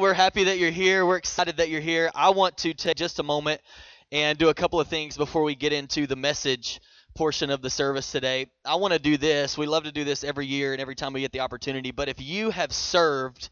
We're 0.00 0.14
happy 0.14 0.44
that 0.44 0.58
you're 0.58 0.70
here. 0.70 1.04
We're 1.04 1.18
excited 1.18 1.58
that 1.58 1.68
you're 1.68 1.82
here. 1.82 2.10
I 2.14 2.30
want 2.30 2.56
to 2.58 2.72
take 2.72 2.96
just 2.96 3.18
a 3.18 3.22
moment 3.22 3.60
and 4.10 4.38
do 4.38 4.48
a 4.48 4.54
couple 4.54 4.80
of 4.80 4.88
things 4.88 5.14
before 5.18 5.42
we 5.42 5.54
get 5.54 5.74
into 5.74 6.06
the 6.06 6.16
message 6.16 6.80
portion 7.14 7.50
of 7.50 7.60
the 7.60 7.68
service 7.68 8.10
today. 8.10 8.46
I 8.64 8.76
want 8.76 8.94
to 8.94 8.98
do 8.98 9.18
this. 9.18 9.58
We 9.58 9.66
love 9.66 9.84
to 9.84 9.92
do 9.92 10.04
this 10.04 10.24
every 10.24 10.46
year 10.46 10.72
and 10.72 10.80
every 10.80 10.94
time 10.94 11.12
we 11.12 11.20
get 11.20 11.32
the 11.32 11.40
opportunity. 11.40 11.90
But 11.90 12.08
if 12.08 12.18
you 12.18 12.48
have 12.48 12.72
served 12.72 13.50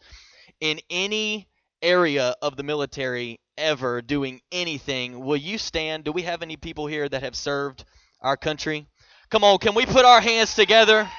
in 0.58 0.80
any 0.88 1.48
area 1.82 2.34
of 2.40 2.56
the 2.56 2.62
military 2.62 3.40
ever 3.58 4.00
doing 4.00 4.40
anything, 4.50 5.20
will 5.20 5.36
you 5.36 5.58
stand? 5.58 6.04
Do 6.04 6.12
we 6.12 6.22
have 6.22 6.40
any 6.40 6.56
people 6.56 6.86
here 6.86 7.06
that 7.10 7.22
have 7.22 7.36
served 7.36 7.84
our 8.22 8.38
country? 8.38 8.86
Come 9.28 9.44
on, 9.44 9.58
can 9.58 9.74
we 9.74 9.84
put 9.84 10.06
our 10.06 10.22
hands 10.22 10.54
together? 10.54 11.10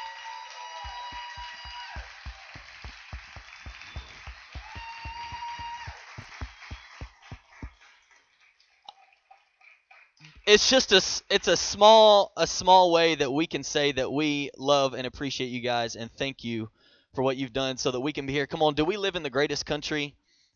It's 10.49 10.67
just 10.67 10.91
a 10.91 10.97
it's 11.29 11.47
a 11.47 11.55
small 11.55 12.31
a 12.35 12.47
small 12.47 12.91
way 12.91 13.13
that 13.13 13.31
we 13.31 13.45
can 13.45 13.61
say 13.61 13.91
that 13.91 14.11
we 14.11 14.49
love 14.57 14.95
and 14.95 15.05
appreciate 15.05 15.49
you 15.49 15.61
guys 15.61 15.95
and 15.95 16.11
thank 16.11 16.43
you 16.43 16.71
for 17.13 17.21
what 17.21 17.37
you've 17.37 17.53
done 17.53 17.77
so 17.77 17.91
that 17.91 17.99
we 17.99 18.11
can 18.11 18.25
be 18.25 18.33
here. 18.33 18.47
Come 18.47 18.63
on, 18.63 18.73
do 18.73 18.83
we 18.83 18.97
live 18.97 19.15
in 19.15 19.21
the 19.21 19.29
greatest 19.29 19.67
country 19.67 20.15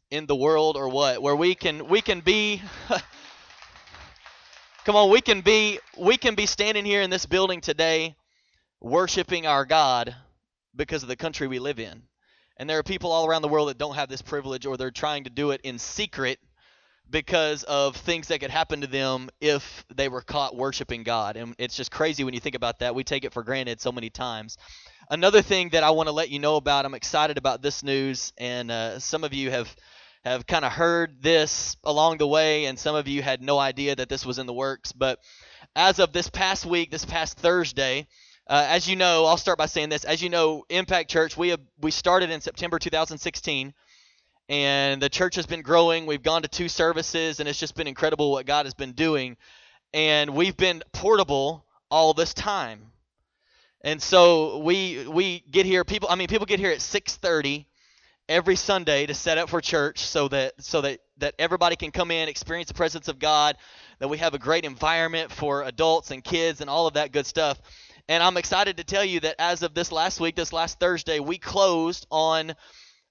in 0.09 0.25
the 0.25 0.35
world 0.35 0.77
or 0.77 0.89
what? 0.89 1.21
Where 1.21 1.35
we 1.35 1.53
can 1.53 1.87
we 1.89 2.01
can 2.01 2.21
be 2.21 2.63
Come 4.83 4.95
on, 4.95 5.11
we 5.11 5.21
can 5.21 5.41
be 5.41 5.77
we 5.95 6.17
can 6.17 6.33
be 6.33 6.47
standing 6.47 6.85
here 6.85 7.03
in 7.03 7.11
this 7.11 7.27
building 7.27 7.61
today 7.61 8.15
worshiping 8.81 9.45
our 9.45 9.63
God 9.63 10.15
because 10.75 11.03
of 11.03 11.09
the 11.09 11.15
country 11.15 11.45
we 11.45 11.59
live 11.59 11.79
in. 11.79 12.01
And 12.57 12.67
there 12.67 12.79
are 12.79 12.83
people 12.83 13.11
all 13.11 13.27
around 13.27 13.43
the 13.43 13.47
world 13.47 13.69
that 13.69 13.77
don't 13.77 13.93
have 13.93 14.09
this 14.09 14.23
privilege 14.23 14.65
or 14.65 14.75
they're 14.75 14.89
trying 14.89 15.25
to 15.25 15.29
do 15.29 15.51
it 15.51 15.61
in 15.63 15.77
secret 15.77 16.39
because 17.09 17.63
of 17.63 17.95
things 17.95 18.27
that 18.29 18.39
could 18.39 18.49
happen 18.49 18.81
to 18.81 18.87
them 18.87 19.29
if 19.39 19.85
they 19.93 20.09
were 20.09 20.21
caught 20.21 20.55
worshiping 20.55 21.03
God. 21.03 21.35
And 21.37 21.55
it's 21.57 21.75
just 21.75 21.91
crazy 21.91 22.23
when 22.23 22.33
you 22.33 22.39
think 22.39 22.55
about 22.55 22.79
that. 22.79 22.95
We 22.95 23.03
take 23.03 23.23
it 23.23 23.33
for 23.33 23.43
granted 23.43 23.81
so 23.81 23.91
many 23.91 24.09
times. 24.09 24.57
Another 25.09 25.41
thing 25.41 25.69
that 25.69 25.83
I 25.83 25.91
want 25.91 26.07
to 26.07 26.13
let 26.13 26.29
you 26.29 26.39
know 26.39 26.55
about, 26.55 26.85
I'm 26.85 26.93
excited 26.93 27.37
about 27.37 27.61
this 27.61 27.83
news, 27.83 28.33
and 28.37 28.71
uh, 28.71 28.99
some 28.99 29.23
of 29.23 29.33
you 29.33 29.51
have 29.51 29.73
have 30.23 30.47
kind 30.47 30.63
of 30.63 30.71
heard 30.71 31.21
this 31.21 31.75
along 31.83 32.17
the 32.17 32.27
way, 32.27 32.65
and 32.65 32.79
some 32.79 32.95
of 32.95 33.09
you 33.09 33.21
had 33.21 33.41
no 33.41 33.59
idea 33.59 33.93
that 33.93 34.07
this 34.07 34.25
was 34.25 34.39
in 34.39 34.45
the 34.45 34.53
works. 34.53 34.93
But 34.93 35.19
as 35.75 35.99
of 35.99 36.13
this 36.13 36.29
past 36.29 36.65
week, 36.65 36.91
this 36.91 37.03
past 37.03 37.37
Thursday, 37.37 38.07
uh, 38.47 38.65
as 38.69 38.87
you 38.87 38.95
know, 38.95 39.25
I'll 39.25 39.37
start 39.37 39.57
by 39.57 39.65
saying 39.65 39.89
this. 39.89 40.05
As 40.05 40.21
you 40.21 40.29
know, 40.29 40.63
Impact 40.69 41.09
Church, 41.09 41.37
we 41.37 41.49
have 41.49 41.59
we 41.79 41.91
started 41.91 42.29
in 42.29 42.41
September 42.41 42.79
2016 42.79 43.73
and 44.49 45.01
the 45.01 45.09
church 45.09 45.35
has 45.35 45.45
been 45.45 45.61
growing. 45.61 46.05
We've 46.05 46.23
gone 46.23 46.41
to 46.41 46.47
two 46.47 46.67
services, 46.67 47.39
and 47.39 47.47
it's 47.47 47.59
just 47.59 47.75
been 47.75 47.87
incredible 47.87 48.31
what 48.31 48.45
God 48.45 48.65
has 48.65 48.73
been 48.73 48.91
doing. 48.91 49.37
And 49.93 50.31
we've 50.31 50.57
been 50.57 50.83
portable 50.91 51.65
all 51.89 52.13
this 52.13 52.33
time. 52.33 52.91
And 53.81 54.01
so 54.01 54.59
we 54.59 55.07
we 55.07 55.43
get 55.51 55.65
here. 55.65 55.83
People, 55.83 56.09
I 56.09 56.15
mean, 56.15 56.27
people 56.27 56.45
get 56.45 56.59
here 56.59 56.71
at 56.71 56.79
6:30 56.79 57.65
every 58.29 58.55
Sunday 58.55 59.05
to 59.05 59.13
set 59.13 59.37
up 59.37 59.49
for 59.49 59.59
church, 59.61 59.99
so 59.99 60.27
that 60.29 60.53
so 60.59 60.81
that 60.81 60.99
that 61.17 61.35
everybody 61.37 61.75
can 61.75 61.91
come 61.91 62.09
in, 62.09 62.29
experience 62.29 62.69
the 62.69 62.73
presence 62.73 63.07
of 63.07 63.19
God. 63.19 63.57
That 63.99 64.07
we 64.07 64.17
have 64.17 64.33
a 64.33 64.39
great 64.39 64.65
environment 64.65 65.31
for 65.31 65.63
adults 65.63 66.11
and 66.11 66.23
kids 66.23 66.61
and 66.61 66.69
all 66.69 66.87
of 66.87 66.95
that 66.95 67.11
good 67.11 67.25
stuff. 67.25 67.61
And 68.09 68.21
I'm 68.21 68.37
excited 68.37 68.77
to 68.77 68.83
tell 68.83 69.05
you 69.05 69.21
that 69.21 69.35
as 69.39 69.63
of 69.63 69.73
this 69.73 69.91
last 69.91 70.19
week, 70.19 70.35
this 70.35 70.51
last 70.51 70.79
Thursday, 70.79 71.19
we 71.19 71.37
closed 71.37 72.05
on 72.09 72.55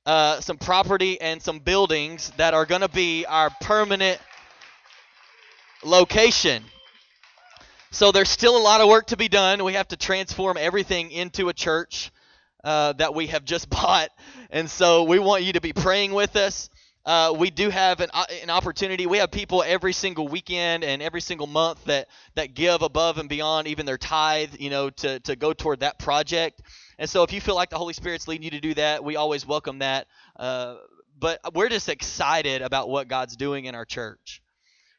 uh, 0.06 0.40
some 0.40 0.58
property 0.58 1.20
and 1.20 1.40
some 1.40 1.58
buildings 1.58 2.32
that 2.36 2.54
are 2.54 2.66
going 2.66 2.80
to 2.80 2.88
be 2.88 3.24
our 3.26 3.50
permanent 3.60 4.20
location. 5.84 6.64
So 7.90 8.10
there's 8.10 8.30
still 8.30 8.56
a 8.56 8.62
lot 8.62 8.80
of 8.80 8.88
work 8.88 9.08
to 9.08 9.16
be 9.16 9.28
done. 9.28 9.62
We 9.64 9.74
have 9.74 9.88
to 9.88 9.96
transform 9.96 10.56
everything 10.56 11.10
into 11.10 11.48
a 11.48 11.52
church 11.52 12.10
uh, 12.64 12.94
that 12.94 13.14
we 13.14 13.26
have 13.28 13.44
just 13.44 13.68
bought. 13.70 14.08
And 14.50 14.70
so 14.70 15.04
we 15.04 15.18
want 15.18 15.44
you 15.44 15.52
to 15.54 15.60
be 15.60 15.72
praying 15.72 16.12
with 16.12 16.36
us. 16.36 16.70
Uh, 17.04 17.34
we 17.36 17.50
do 17.50 17.68
have 17.68 18.00
an, 18.00 18.10
uh, 18.14 18.24
an 18.42 18.50
opportunity. 18.50 19.06
We 19.06 19.18
have 19.18 19.30
people 19.32 19.64
every 19.66 19.92
single 19.92 20.28
weekend 20.28 20.84
and 20.84 21.02
every 21.02 21.20
single 21.20 21.48
month 21.48 21.84
that, 21.86 22.08
that 22.36 22.54
give 22.54 22.82
above 22.82 23.18
and 23.18 23.28
beyond 23.28 23.66
even 23.66 23.86
their 23.86 23.98
tithe, 23.98 24.54
you 24.58 24.70
know, 24.70 24.88
to, 24.90 25.18
to 25.20 25.34
go 25.34 25.52
toward 25.52 25.80
that 25.80 25.98
project. 25.98 26.62
And 26.98 27.08
so 27.08 27.22
if 27.22 27.32
you 27.32 27.40
feel 27.40 27.54
like 27.54 27.70
the 27.70 27.78
Holy 27.78 27.94
Spirit's 27.94 28.28
leading 28.28 28.44
you 28.44 28.50
to 28.50 28.60
do 28.60 28.74
that, 28.74 29.04
we 29.04 29.16
always 29.16 29.46
welcome 29.46 29.80
that. 29.80 30.06
Uh, 30.36 30.76
but 31.18 31.40
we're 31.54 31.68
just 31.68 31.88
excited 31.88 32.62
about 32.62 32.88
what 32.88 33.08
God's 33.08 33.36
doing 33.36 33.66
in 33.66 33.74
our 33.74 33.84
church. 33.84 34.42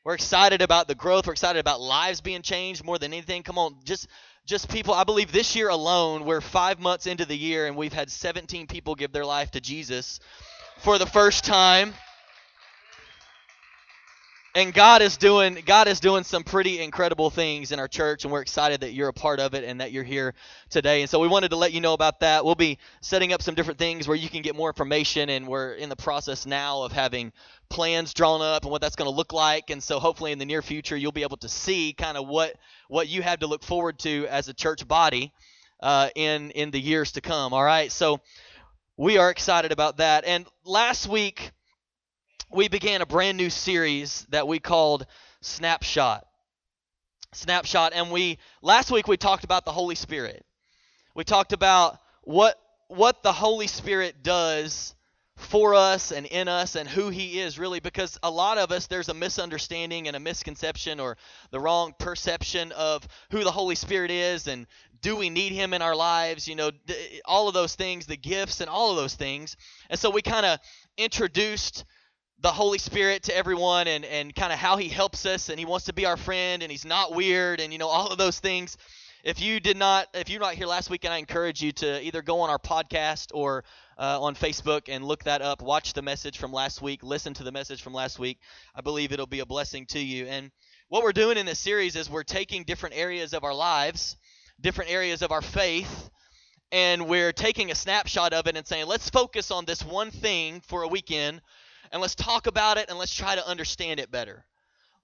We're 0.03 0.15
excited 0.15 0.61
about 0.61 0.87
the 0.87 0.95
growth. 0.95 1.27
We're 1.27 1.33
excited 1.33 1.59
about 1.59 1.79
lives 1.79 2.19
being 2.21 2.41
changed 2.41 2.83
more 2.83 2.99
than 2.99 3.13
anything. 3.13 3.43
Come 3.43 3.57
on, 3.57 3.77
just 3.85 4.07
just 4.45 4.69
people. 4.69 4.93
I 4.93 5.05
believe 5.05 5.31
this 5.31 5.55
year 5.55 5.69
alone, 5.69 6.25
we're 6.25 6.41
five 6.41 6.79
months 6.79 7.07
into 7.07 7.25
the 7.25 7.37
year, 7.37 7.67
and 7.67 7.77
we've 7.77 7.93
had 7.93 8.11
17 8.11 8.67
people 8.67 8.95
give 8.95 9.13
their 9.13 9.25
life 9.25 9.51
to 9.51 9.61
Jesus 9.61 10.19
for 10.79 10.97
the 10.97 11.05
first 11.05 11.45
time 11.45 11.93
and 14.55 14.71
God 14.73 15.01
is 15.01 15.17
doing 15.17 15.57
God 15.65 15.87
is 15.87 15.99
doing 15.99 16.23
some 16.23 16.43
pretty 16.43 16.79
incredible 16.79 17.29
things 17.29 17.71
in 17.71 17.79
our 17.79 17.87
church 17.87 18.23
and 18.23 18.31
we're 18.31 18.41
excited 18.41 18.81
that 18.81 18.93
you're 18.93 19.07
a 19.07 19.13
part 19.13 19.39
of 19.39 19.55
it 19.55 19.63
and 19.63 19.81
that 19.81 19.91
you're 19.91 20.03
here 20.03 20.35
today. 20.69 21.01
And 21.01 21.09
so 21.09 21.19
we 21.19 21.27
wanted 21.27 21.49
to 21.49 21.55
let 21.55 21.73
you 21.73 21.81
know 21.81 21.93
about 21.93 22.19
that. 22.19 22.45
We'll 22.45 22.55
be 22.55 22.77
setting 23.01 23.33
up 23.33 23.41
some 23.41 23.55
different 23.55 23.79
things 23.79 24.07
where 24.07 24.15
you 24.17 24.29
can 24.29 24.43
get 24.43 24.55
more 24.55 24.69
information 24.69 25.29
and 25.29 25.47
we're 25.47 25.73
in 25.73 25.89
the 25.89 25.95
process 25.95 26.45
now 26.45 26.83
of 26.83 26.91
having 26.91 27.31
plans 27.69 28.13
drawn 28.13 28.41
up 28.41 28.63
and 28.63 28.71
what 28.71 28.81
that's 28.81 28.95
going 28.95 29.09
to 29.09 29.15
look 29.15 29.33
like. 29.33 29.71
And 29.71 29.81
so 29.81 29.99
hopefully 29.99 30.31
in 30.31 30.37
the 30.37 30.45
near 30.45 30.61
future 30.61 30.95
you'll 30.95 31.11
be 31.11 31.23
able 31.23 31.37
to 31.37 31.49
see 31.49 31.93
kind 31.93 32.17
of 32.17 32.27
what 32.27 32.55
what 32.87 33.07
you 33.07 33.23
have 33.23 33.39
to 33.39 33.47
look 33.47 33.63
forward 33.63 33.97
to 33.99 34.27
as 34.27 34.49
a 34.49 34.53
church 34.53 34.87
body 34.87 35.33
uh, 35.79 36.09
in 36.15 36.51
in 36.51 36.69
the 36.69 36.79
years 36.79 37.13
to 37.13 37.21
come. 37.21 37.53
All 37.53 37.63
right. 37.63 37.91
So 37.91 38.21
we 38.97 39.17
are 39.17 39.31
excited 39.31 39.71
about 39.71 39.97
that. 39.97 40.25
And 40.25 40.45
last 40.63 41.07
week 41.07 41.51
we 42.53 42.67
began 42.67 43.01
a 43.01 43.05
brand 43.05 43.37
new 43.37 43.49
series 43.49 44.27
that 44.29 44.47
we 44.47 44.59
called 44.59 45.07
Snapshot. 45.41 46.25
Snapshot. 47.33 47.93
And 47.95 48.11
we 48.11 48.37
last 48.61 48.91
week 48.91 49.07
we 49.07 49.17
talked 49.17 49.43
about 49.43 49.65
the 49.65 49.71
Holy 49.71 49.95
Spirit. 49.95 50.45
We 51.15 51.23
talked 51.23 51.51
about 51.51 51.97
what 52.23 52.59
what 52.87 53.23
the 53.23 53.33
Holy 53.33 53.67
Spirit 53.67 54.21
does 54.21 54.93
for 55.35 55.73
us 55.73 56.11
and 56.11 56.27
in 56.27 56.47
us 56.47 56.75
and 56.75 56.87
who 56.87 57.09
he 57.09 57.39
is 57.39 57.57
really 57.57 57.79
because 57.79 58.19
a 58.21 58.29
lot 58.29 58.59
of 58.59 58.71
us 58.71 58.85
there's 58.85 59.09
a 59.09 59.15
misunderstanding 59.15 60.07
and 60.07 60.15
a 60.15 60.19
misconception 60.19 60.99
or 60.99 61.17
the 61.49 61.59
wrong 61.59 61.93
perception 61.97 62.71
of 62.73 63.07
who 63.31 63.43
the 63.43 63.51
Holy 63.51 63.73
Spirit 63.73 64.11
is 64.11 64.47
and 64.47 64.67
do 65.01 65.15
we 65.15 65.31
need 65.31 65.51
him 65.51 65.73
in 65.73 65.81
our 65.81 65.95
lives 65.95 66.47
you 66.47 66.55
know 66.55 66.69
all 67.25 67.47
of 67.47 67.55
those 67.55 67.73
things 67.73 68.05
the 68.05 68.15
gifts 68.15 68.61
and 68.61 68.69
all 68.69 68.91
of 68.91 68.95
those 68.95 69.15
things 69.15 69.57
and 69.89 69.99
so 69.99 70.11
we 70.11 70.21
kind 70.21 70.45
of 70.45 70.59
introduced 70.97 71.83
the 72.43 72.51
Holy 72.51 72.77
Spirit 72.77 73.23
to 73.23 73.35
everyone 73.35 73.87
and, 73.87 74.03
and 74.03 74.35
kind 74.35 74.51
of 74.51 74.59
how 74.59 74.75
he 74.75 74.89
helps 74.89 75.25
us 75.25 75.47
and 75.47 75.57
he 75.57 75.63
wants 75.63 75.85
to 75.85 75.93
be 75.93 76.05
our 76.05 76.17
friend 76.17 76.61
and 76.61 76.69
he's 76.69 76.83
not 76.83 77.15
weird 77.15 77.61
and 77.61 77.71
you 77.71 77.79
know 77.79 77.87
all 77.87 78.07
of 78.07 78.17
those 78.17 78.37
things. 78.37 78.75
If 79.23 79.41
you 79.41 79.61
did 79.61 79.77
not, 79.77 80.09
if 80.13 80.29
you're 80.29 80.41
not 80.41 80.55
here 80.55 80.67
last 80.67 80.89
week, 80.89 81.05
and 81.05 81.13
I 81.13 81.19
encourage 81.19 81.61
you 81.61 81.71
to 81.71 82.03
either 82.03 82.21
go 82.21 82.41
on 82.41 82.49
our 82.49 82.59
podcast 82.59 83.31
or 83.33 83.63
uh, 83.97 84.21
on 84.21 84.35
Facebook 84.35 84.89
and 84.89 85.05
look 85.05 85.23
that 85.23 85.41
up. 85.41 85.61
Watch 85.61 85.93
the 85.93 86.01
message 86.01 86.37
from 86.37 86.51
last 86.51 86.81
week. 86.81 87.01
Listen 87.01 87.33
to 87.35 87.43
the 87.43 87.51
message 87.53 87.81
from 87.81 87.93
last 87.93 88.19
week. 88.19 88.39
I 88.75 88.81
believe 88.81 89.13
it'll 89.13 89.25
be 89.25 89.39
a 89.39 89.45
blessing 89.45 89.85
to 89.91 89.99
you. 89.99 90.25
And 90.25 90.51
what 90.89 91.03
we're 91.03 91.13
doing 91.13 91.37
in 91.37 91.45
this 91.45 91.59
series 91.59 91.95
is 91.95 92.09
we're 92.09 92.23
taking 92.23 92.65
different 92.65 92.97
areas 92.97 93.33
of 93.33 93.45
our 93.45 93.53
lives, 93.53 94.17
different 94.59 94.91
areas 94.91 95.21
of 95.21 95.31
our 95.31 95.41
faith, 95.41 96.09
and 96.73 97.07
we're 97.07 97.31
taking 97.31 97.71
a 97.71 97.75
snapshot 97.75 98.33
of 98.33 98.47
it 98.47 98.57
and 98.57 98.67
saying, 98.67 98.87
let's 98.87 99.09
focus 99.09 99.49
on 99.49 99.63
this 99.63 99.81
one 99.81 100.11
thing 100.11 100.59
for 100.67 100.83
a 100.83 100.89
weekend 100.89 101.39
and 101.93 102.01
let's 102.01 102.15
talk 102.15 102.47
about 102.47 102.77
it 102.77 102.89
and 102.89 102.97
let's 102.97 103.15
try 103.15 103.35
to 103.35 103.47
understand 103.47 103.99
it 103.99 104.11
better. 104.11 104.43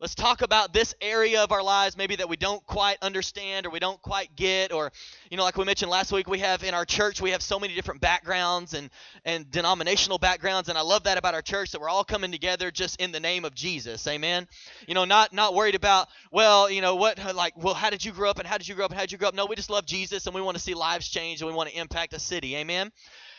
Let's 0.01 0.15
talk 0.15 0.41
about 0.41 0.73
this 0.73 0.95
area 1.01 1.43
of 1.43 1.51
our 1.51 1.61
lives 1.61 1.97
maybe 1.97 2.15
that 2.15 2.29
we 2.29 2.37
don't 2.37 2.65
quite 2.65 2.97
understand 3.01 3.65
or 3.65 3.69
we 3.69 3.79
don't 3.79 4.01
quite 4.01 4.33
get 4.37 4.71
or 4.71 4.93
you 5.29 5.35
know 5.35 5.43
like 5.43 5.57
we 5.57 5.65
mentioned 5.65 5.91
last 5.91 6.13
week 6.13 6.29
we 6.29 6.39
have 6.39 6.63
in 6.63 6.73
our 6.73 6.85
church 6.85 7.19
we 7.19 7.31
have 7.31 7.41
so 7.41 7.59
many 7.59 7.75
different 7.75 7.99
backgrounds 7.99 8.73
and 8.73 8.89
and 9.25 9.51
denominational 9.51 10.17
backgrounds 10.17 10.69
and 10.69 10.77
I 10.77 10.81
love 10.83 11.03
that 11.03 11.17
about 11.17 11.33
our 11.33 11.41
church 11.41 11.71
that 11.71 11.81
we're 11.81 11.89
all 11.89 12.05
coming 12.05 12.31
together 12.31 12.71
just 12.71 13.01
in 13.01 13.11
the 13.11 13.19
name 13.19 13.43
of 13.43 13.53
Jesus. 13.53 14.07
Amen. 14.07 14.47
You 14.87 14.93
know 14.93 15.03
not 15.03 15.33
not 15.33 15.53
worried 15.53 15.75
about 15.75 16.07
well, 16.31 16.71
you 16.71 16.79
know 16.79 16.95
what 16.95 17.19
like 17.35 17.61
well 17.61 17.73
how 17.73 17.89
did 17.89 18.03
you 18.05 18.13
grow 18.13 18.29
up 18.29 18.39
and 18.39 18.47
how 18.47 18.57
did 18.57 18.69
you 18.69 18.75
grow 18.75 18.85
up 18.85 18.91
and 18.91 18.97
how 18.97 19.03
did 19.03 19.11
you 19.11 19.17
grow 19.17 19.27
up? 19.27 19.35
No, 19.35 19.47
we 19.47 19.57
just 19.57 19.69
love 19.69 19.85
Jesus 19.85 20.27
and 20.27 20.33
we 20.33 20.41
want 20.41 20.55
to 20.55 20.63
see 20.63 20.75
lives 20.75 21.09
change 21.09 21.41
and 21.41 21.49
we 21.49 21.53
want 21.53 21.69
to 21.69 21.77
impact 21.77 22.13
a 22.13 22.19
city. 22.19 22.55
Amen. 22.55 22.89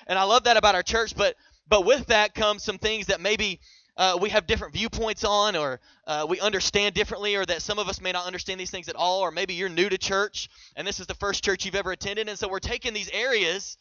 And 0.06 0.18
I 0.18 0.24
love 0.24 0.44
that 0.44 0.56
about 0.56 0.74
our 0.74 0.82
church, 0.82 1.16
but 1.16 1.36
but 1.70 1.86
with 1.86 2.06
that 2.08 2.34
comes 2.34 2.62
some 2.62 2.76
things 2.76 3.06
that 3.06 3.20
maybe 3.20 3.60
uh, 3.96 4.18
we 4.20 4.30
have 4.30 4.46
different 4.46 4.74
viewpoints 4.74 5.24
on, 5.24 5.56
or 5.56 5.80
uh, 6.06 6.26
we 6.28 6.40
understand 6.40 6.94
differently, 6.94 7.36
or 7.36 7.44
that 7.46 7.62
some 7.62 7.78
of 7.78 7.88
us 7.88 8.00
may 8.00 8.12
not 8.12 8.26
understand 8.26 8.60
these 8.60 8.70
things 8.70 8.88
at 8.88 8.96
all, 8.96 9.20
or 9.20 9.30
maybe 9.30 9.54
you're 9.54 9.68
new 9.68 9.88
to 9.88 9.98
church 9.98 10.48
and 10.76 10.86
this 10.86 11.00
is 11.00 11.06
the 11.06 11.14
first 11.14 11.44
church 11.44 11.64
you've 11.64 11.74
ever 11.74 11.92
attended. 11.92 12.28
And 12.28 12.38
so 12.38 12.48
we're 12.48 12.58
taking 12.58 12.94
these 12.94 13.10
areas 13.10 13.76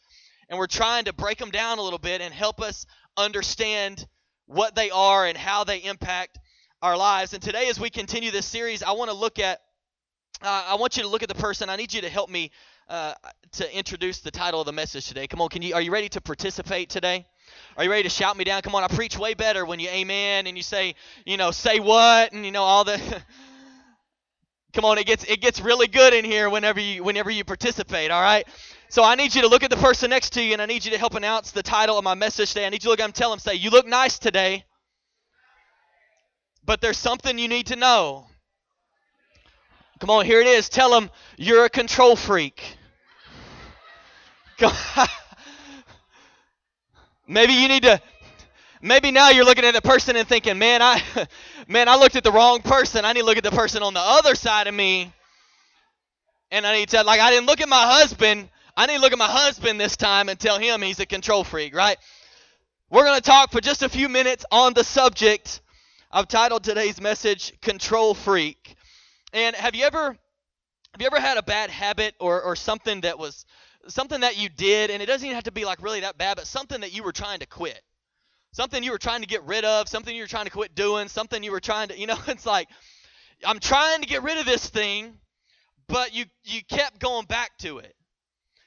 and 0.48 0.58
we're 0.58 0.66
trying 0.66 1.04
to 1.04 1.12
break 1.12 1.38
them 1.38 1.50
down 1.50 1.78
a 1.78 1.82
little 1.82 1.98
bit 1.98 2.20
and 2.20 2.34
help 2.34 2.60
us 2.60 2.86
understand 3.16 4.06
what 4.46 4.74
they 4.74 4.90
are 4.90 5.26
and 5.26 5.38
how 5.38 5.64
they 5.64 5.78
impact 5.78 6.38
our 6.82 6.96
lives. 6.96 7.32
And 7.32 7.42
today, 7.42 7.68
as 7.68 7.78
we 7.78 7.90
continue 7.90 8.30
this 8.30 8.46
series, 8.46 8.82
I 8.82 8.92
want 8.92 9.10
to 9.10 9.16
look 9.16 9.38
at, 9.38 9.60
uh, 10.42 10.64
I 10.68 10.74
want 10.74 10.96
you 10.96 11.04
to 11.04 11.08
look 11.08 11.22
at 11.22 11.28
the 11.28 11.34
person. 11.34 11.68
I 11.68 11.76
need 11.76 11.94
you 11.94 12.00
to 12.02 12.08
help 12.08 12.28
me 12.28 12.50
uh, 12.88 13.14
to 13.52 13.76
introduce 13.76 14.20
the 14.20 14.30
title 14.30 14.60
of 14.60 14.66
the 14.66 14.72
message 14.72 15.06
today. 15.06 15.26
Come 15.26 15.40
on, 15.40 15.48
can 15.48 15.62
you? 15.62 15.74
Are 15.74 15.80
you 15.80 15.92
ready 15.92 16.08
to 16.10 16.20
participate 16.20 16.90
today? 16.90 17.26
Are 17.76 17.84
you 17.84 17.90
ready 17.90 18.02
to 18.04 18.08
shout 18.08 18.36
me 18.36 18.44
down? 18.44 18.62
Come 18.62 18.74
on, 18.74 18.84
I 18.84 18.88
preach 18.88 19.18
way 19.18 19.34
better 19.34 19.64
when 19.64 19.80
you 19.80 19.88
amen 19.88 20.46
and 20.46 20.56
you 20.56 20.62
say, 20.62 20.94
you 21.24 21.36
know, 21.36 21.50
say 21.50 21.80
what 21.80 22.32
and 22.32 22.44
you 22.44 22.52
know 22.52 22.62
all 22.62 22.84
the. 22.84 23.00
Come 24.72 24.84
on, 24.84 24.98
it 24.98 25.06
gets 25.06 25.24
it 25.24 25.40
gets 25.40 25.60
really 25.60 25.88
good 25.88 26.14
in 26.14 26.24
here 26.24 26.48
whenever 26.48 26.80
you 26.80 27.02
whenever 27.02 27.30
you 27.30 27.44
participate. 27.44 28.10
All 28.10 28.22
right. 28.22 28.46
So 28.88 29.02
I 29.02 29.14
need 29.14 29.34
you 29.34 29.42
to 29.42 29.48
look 29.48 29.62
at 29.62 29.70
the 29.70 29.76
person 29.76 30.10
next 30.10 30.30
to 30.34 30.42
you, 30.42 30.52
and 30.52 30.62
I 30.62 30.66
need 30.66 30.84
you 30.84 30.90
to 30.92 30.98
help 30.98 31.14
announce 31.14 31.50
the 31.50 31.62
title 31.62 31.98
of 31.98 32.04
my 32.04 32.14
message 32.14 32.50
today. 32.50 32.66
I 32.66 32.68
need 32.70 32.82
you 32.82 32.86
to 32.86 32.90
look 32.90 33.00
at 33.00 33.06
him, 33.06 33.12
tell 33.12 33.32
him, 33.32 33.38
say, 33.38 33.54
"You 33.54 33.70
look 33.70 33.86
nice 33.86 34.18
today." 34.18 34.64
But 36.64 36.80
there's 36.80 36.98
something 36.98 37.38
you 37.38 37.48
need 37.48 37.68
to 37.68 37.76
know. 37.76 38.26
Come 40.00 40.10
on, 40.10 40.24
here 40.24 40.40
it 40.40 40.46
is. 40.46 40.68
Tell 40.68 40.90
them 40.90 41.10
you're 41.36 41.64
a 41.64 41.70
control 41.70 42.16
freak. 42.16 42.76
maybe 47.30 47.54
you 47.54 47.68
need 47.68 47.84
to 47.84 48.00
maybe 48.82 49.10
now 49.10 49.30
you're 49.30 49.44
looking 49.44 49.64
at 49.64 49.74
the 49.74 49.82
person 49.82 50.16
and 50.16 50.28
thinking, 50.28 50.58
"Man, 50.58 50.82
I 50.82 51.02
man, 51.68 51.88
I 51.88 51.96
looked 51.96 52.16
at 52.16 52.24
the 52.24 52.32
wrong 52.32 52.60
person. 52.60 53.04
I 53.04 53.12
need 53.12 53.20
to 53.20 53.26
look 53.26 53.38
at 53.38 53.44
the 53.44 53.50
person 53.50 53.82
on 53.82 53.94
the 53.94 54.00
other 54.00 54.34
side 54.34 54.66
of 54.66 54.74
me." 54.74 55.12
And 56.50 56.66
I 56.66 56.74
need 56.74 56.88
to 56.90 57.02
like 57.02 57.20
I 57.20 57.30
didn't 57.30 57.46
look 57.46 57.60
at 57.60 57.68
my 57.68 57.82
husband. 57.82 58.48
I 58.76 58.86
need 58.86 58.96
to 58.96 59.00
look 59.00 59.12
at 59.12 59.18
my 59.18 59.26
husband 59.30 59.80
this 59.80 59.96
time 59.96 60.28
and 60.28 60.38
tell 60.38 60.58
him 60.58 60.82
he's 60.82 61.00
a 61.00 61.06
control 61.06 61.44
freak, 61.44 61.74
right? 61.74 61.96
We're 62.88 63.04
going 63.04 63.20
to 63.20 63.22
talk 63.22 63.52
for 63.52 63.60
just 63.60 63.82
a 63.82 63.88
few 63.88 64.08
minutes 64.08 64.44
on 64.50 64.74
the 64.74 64.82
subject 64.82 65.60
I've 66.10 66.26
titled 66.26 66.64
today's 66.64 67.00
message 67.00 67.52
Control 67.60 68.14
Freak. 68.14 68.74
And 69.32 69.54
have 69.54 69.76
you 69.76 69.84
ever 69.84 70.06
have 70.06 71.00
you 71.00 71.06
ever 71.06 71.20
had 71.20 71.36
a 71.36 71.42
bad 71.42 71.70
habit 71.70 72.16
or, 72.18 72.42
or 72.42 72.56
something 72.56 73.02
that 73.02 73.16
was 73.16 73.44
something 73.88 74.20
that 74.20 74.36
you 74.36 74.48
did 74.48 74.90
and 74.90 75.02
it 75.02 75.06
doesn't 75.06 75.24
even 75.24 75.34
have 75.34 75.44
to 75.44 75.52
be 75.52 75.64
like 75.64 75.82
really 75.82 76.00
that 76.00 76.18
bad, 76.18 76.36
but 76.36 76.46
something 76.46 76.80
that 76.80 76.92
you 76.92 77.02
were 77.02 77.12
trying 77.12 77.40
to 77.40 77.46
quit. 77.46 77.80
Something 78.52 78.82
you 78.82 78.90
were 78.90 78.98
trying 78.98 79.20
to 79.20 79.28
get 79.28 79.44
rid 79.44 79.64
of, 79.64 79.88
something 79.88 80.14
you 80.14 80.22
were 80.22 80.28
trying 80.28 80.46
to 80.46 80.50
quit 80.50 80.74
doing, 80.74 81.06
something 81.06 81.42
you 81.42 81.52
were 81.52 81.60
trying 81.60 81.88
to, 81.88 81.98
you 81.98 82.06
know, 82.06 82.18
it's 82.26 82.46
like 82.46 82.68
I'm 83.44 83.58
trying 83.58 84.02
to 84.02 84.08
get 84.08 84.22
rid 84.22 84.38
of 84.38 84.44
this 84.44 84.68
thing, 84.68 85.18
but 85.88 86.14
you 86.14 86.24
you 86.44 86.62
kept 86.64 86.98
going 86.98 87.26
back 87.26 87.56
to 87.58 87.78
it. 87.78 87.94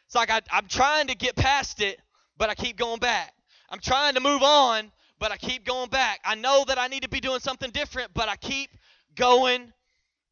It's 0.05 0.15
like 0.15 0.29
I, 0.29 0.41
I'm 0.51 0.67
trying 0.67 1.07
to 1.07 1.15
get 1.15 1.35
past 1.35 1.81
it, 1.81 1.99
but 2.37 2.49
I 2.49 2.55
keep 2.55 2.77
going 2.77 2.99
back. 2.99 3.33
I'm 3.69 3.79
trying 3.79 4.13
to 4.13 4.19
move 4.19 4.43
on, 4.43 4.91
but 5.19 5.31
I 5.31 5.37
keep 5.37 5.65
going 5.65 5.89
back. 5.89 6.19
I 6.23 6.35
know 6.35 6.63
that 6.67 6.77
I 6.77 6.87
need 6.87 7.03
to 7.03 7.09
be 7.09 7.19
doing 7.19 7.39
something 7.39 7.71
different, 7.71 8.13
but 8.13 8.29
I 8.29 8.35
keep 8.35 8.69
going 9.15 9.73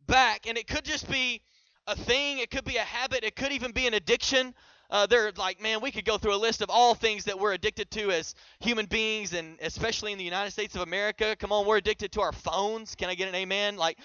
back. 0.05 0.47
And 0.47 0.57
it 0.57 0.67
could 0.67 0.85
just 0.85 1.09
be 1.09 1.41
a 1.87 1.95
thing, 1.95 2.39
it 2.39 2.51
could 2.51 2.65
be 2.65 2.77
a 2.77 2.81
habit, 2.81 3.23
it 3.23 3.35
could 3.35 3.51
even 3.51 3.71
be 3.71 3.87
an 3.87 3.93
addiction. 3.93 4.53
Uh, 4.91 5.07
they're 5.07 5.31
like, 5.37 5.61
man, 5.61 5.79
we 5.81 5.89
could 5.89 6.03
go 6.03 6.17
through 6.17 6.35
a 6.35 6.37
list 6.37 6.61
of 6.61 6.69
all 6.69 6.93
things 6.93 7.23
that 7.23 7.39
we're 7.39 7.53
addicted 7.53 7.89
to 7.91 8.11
as 8.11 8.35
human 8.59 8.85
beings, 8.85 9.33
and 9.33 9.57
especially 9.61 10.11
in 10.11 10.17
the 10.17 10.23
United 10.23 10.51
States 10.51 10.75
of 10.75 10.81
America. 10.81 11.35
Come 11.39 11.53
on, 11.53 11.65
we're 11.65 11.77
addicted 11.77 12.11
to 12.13 12.21
our 12.21 12.33
phones. 12.33 12.93
Can 12.95 13.09
I 13.09 13.15
get 13.15 13.29
an 13.29 13.35
amen? 13.35 13.77
Like, 13.77 13.97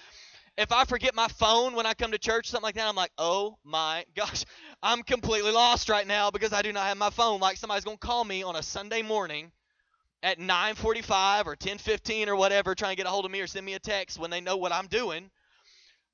if 0.57 0.71
I 0.71 0.85
forget 0.85 1.13
my 1.13 1.27
phone 1.27 1.75
when 1.75 1.85
I 1.85 1.93
come 1.93 2.11
to 2.11 2.17
church, 2.17 2.49
something 2.49 2.63
like 2.63 2.75
that, 2.75 2.87
I'm 2.87 2.95
like, 2.95 3.11
oh 3.17 3.57
my 3.63 4.05
gosh, 4.15 4.45
I'm 4.81 5.03
completely 5.03 5.51
lost 5.51 5.89
right 5.89 6.07
now 6.07 6.31
because 6.31 6.53
I 6.53 6.61
do 6.61 6.73
not 6.73 6.87
have 6.87 6.97
my 6.97 7.09
phone. 7.11 7.39
Like 7.39 7.57
somebody's 7.57 7.83
gonna 7.83 7.97
call 7.97 8.23
me 8.23 8.43
on 8.43 8.55
a 8.55 8.63
Sunday 8.63 9.01
morning 9.01 9.51
at 10.23 10.39
9:45 10.39 11.45
or 11.45 11.55
10:15 11.55 12.27
or 12.27 12.35
whatever, 12.35 12.73
trying 12.73 12.93
to 12.93 12.95
get 12.97 13.05
a 13.05 13.09
hold 13.09 13.25
of 13.25 13.31
me 13.31 13.39
or 13.41 13.47
send 13.47 13.65
me 13.65 13.75
a 13.75 13.79
text 13.79 14.17
when 14.17 14.31
they 14.31 14.41
know 14.41 14.57
what 14.57 14.71
I'm 14.71 14.87
doing. 14.87 15.29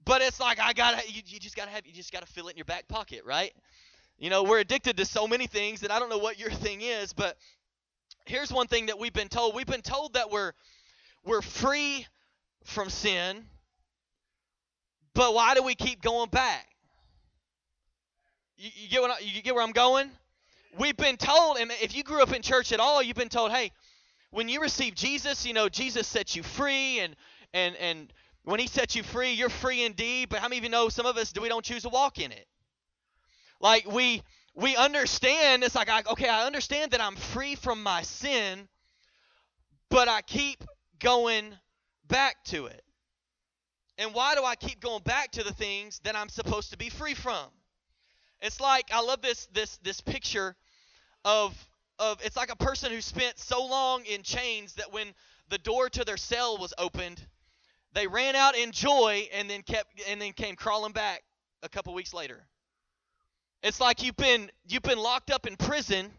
But 0.05 0.21
it's 0.21 0.39
like 0.39 0.59
I 0.59 0.73
gotta, 0.73 1.01
you, 1.07 1.21
you 1.25 1.39
just 1.39 1.55
gotta 1.55 1.71
have, 1.71 1.85
you 1.85 1.93
just 1.93 2.11
gotta 2.11 2.25
fill 2.25 2.47
it 2.49 2.51
in 2.51 2.57
your 2.57 2.65
back 2.65 2.87
pocket, 2.89 3.23
right? 3.25 3.53
You 4.17 4.29
know, 4.29 4.43
we're 4.43 4.59
addicted 4.59 4.97
to 4.97 5.05
so 5.05 5.27
many 5.27 5.47
things 5.47 5.81
that 5.81 5.91
I 5.91 5.99
don't 5.99 6.09
know 6.09 6.17
what 6.17 6.39
your 6.39 6.51
thing 6.65 6.81
is, 6.81 7.13
but 7.13 7.37
here's 8.25 8.51
one 8.51 8.67
thing 8.67 8.87
that 8.87 8.99
we've 8.99 9.13
been 9.13 9.29
told. 9.29 9.55
We've 9.55 9.65
been 9.65 9.81
told 9.81 10.13
that 10.13 10.31
we're 10.31 10.53
we're 11.25 11.41
free 11.41 12.05
from 12.65 12.89
sin, 12.89 13.45
but 15.13 15.33
why 15.33 15.55
do 15.55 15.63
we 15.63 15.75
keep 15.75 16.01
going 16.01 16.29
back? 16.29 16.67
You, 18.57 18.69
you 18.75 18.89
get 18.89 19.01
what 19.01 19.11
I, 19.11 19.19
you 19.19 19.41
get 19.41 19.55
where 19.55 19.63
I'm 19.63 19.71
going? 19.71 20.09
We've 20.77 20.97
been 20.97 21.17
told, 21.17 21.57
and 21.57 21.71
if 21.81 21.95
you 21.95 22.03
grew 22.03 22.23
up 22.23 22.33
in 22.33 22.41
church 22.41 22.71
at 22.71 22.79
all, 22.79 23.03
you've 23.03 23.15
been 23.15 23.29
told, 23.29 23.51
hey, 23.51 23.71
when 24.31 24.49
you 24.49 24.59
receive 24.59 24.95
Jesus, 24.95 25.45
you 25.45 25.53
know, 25.53 25.69
Jesus 25.69 26.07
sets 26.07 26.35
you 26.35 26.43
free 26.43 26.99
and 26.99 27.15
and 27.53 27.75
and 27.75 28.13
when 28.43 28.59
he 28.59 28.67
sets 28.67 28.95
you 28.95 29.03
free, 29.03 29.33
you're 29.33 29.49
free 29.49 29.83
indeed. 29.83 30.29
But 30.29 30.39
how 30.39 30.47
many 30.47 30.57
of 30.57 30.63
you 30.63 30.69
know 30.69 30.89
some 30.89 31.05
of 31.05 31.17
us 31.17 31.31
do 31.31 31.41
we 31.41 31.49
don't 31.49 31.63
choose 31.63 31.83
to 31.83 31.89
walk 31.89 32.19
in 32.19 32.31
it? 32.31 32.47
Like 33.63 33.89
we 33.89 34.21
we 34.55 34.75
understand 34.75 35.63
it's 35.63 35.73
like 35.73 35.89
I, 35.89 36.03
okay, 36.11 36.27
I 36.27 36.45
understand 36.45 36.91
that 36.91 37.01
I'm 37.01 37.15
free 37.15 37.55
from 37.55 37.81
my 37.81 38.01
sin, 38.01 38.67
but 39.89 40.09
I 40.09 40.21
keep 40.21 40.65
going 40.99 41.55
back 42.05 42.43
to 42.47 42.65
it. 42.65 42.83
And 43.97 44.13
why 44.13 44.35
do 44.35 44.43
I 44.43 44.55
keep 44.55 44.81
going 44.81 45.01
back 45.03 45.31
to 45.31 45.43
the 45.43 45.53
things 45.53 46.01
that 46.03 46.13
I'm 46.15 46.27
supposed 46.27 46.71
to 46.71 46.77
be 46.77 46.89
free 46.89 47.13
from? 47.13 47.45
It's 48.41 48.59
like 48.59 48.89
I 48.91 49.01
love 49.01 49.21
this 49.21 49.47
this 49.53 49.77
this 49.77 50.01
picture 50.01 50.57
of 51.23 51.55
of 51.99 52.19
it's 52.25 52.35
like 52.35 52.51
a 52.51 52.57
person 52.57 52.91
who 52.91 52.99
spent 52.99 53.39
so 53.39 53.65
long 53.65 54.03
in 54.05 54.23
chains 54.23 54.73
that 54.73 54.91
when 54.91 55.07
the 55.47 55.57
door 55.57 55.89
to 55.89 56.03
their 56.03 56.17
cell 56.17 56.57
was 56.57 56.73
opened, 56.77 57.25
they 57.93 58.07
ran 58.07 58.35
out 58.35 58.57
in 58.57 58.73
joy 58.73 59.29
and 59.33 59.49
then 59.49 59.61
kept 59.61 60.01
and 60.09 60.21
then 60.21 60.33
came 60.33 60.57
crawling 60.57 60.91
back 60.91 61.23
a 61.61 61.69
couple 61.69 61.93
weeks 61.93 62.13
later. 62.13 62.45
It's 63.63 63.79
like 63.79 64.03
you've 64.03 64.17
been 64.17 64.51
you've 64.67 64.83
been 64.83 64.99
locked 64.99 65.31
up 65.31 65.47
in 65.47 65.55
prison 65.55 66.11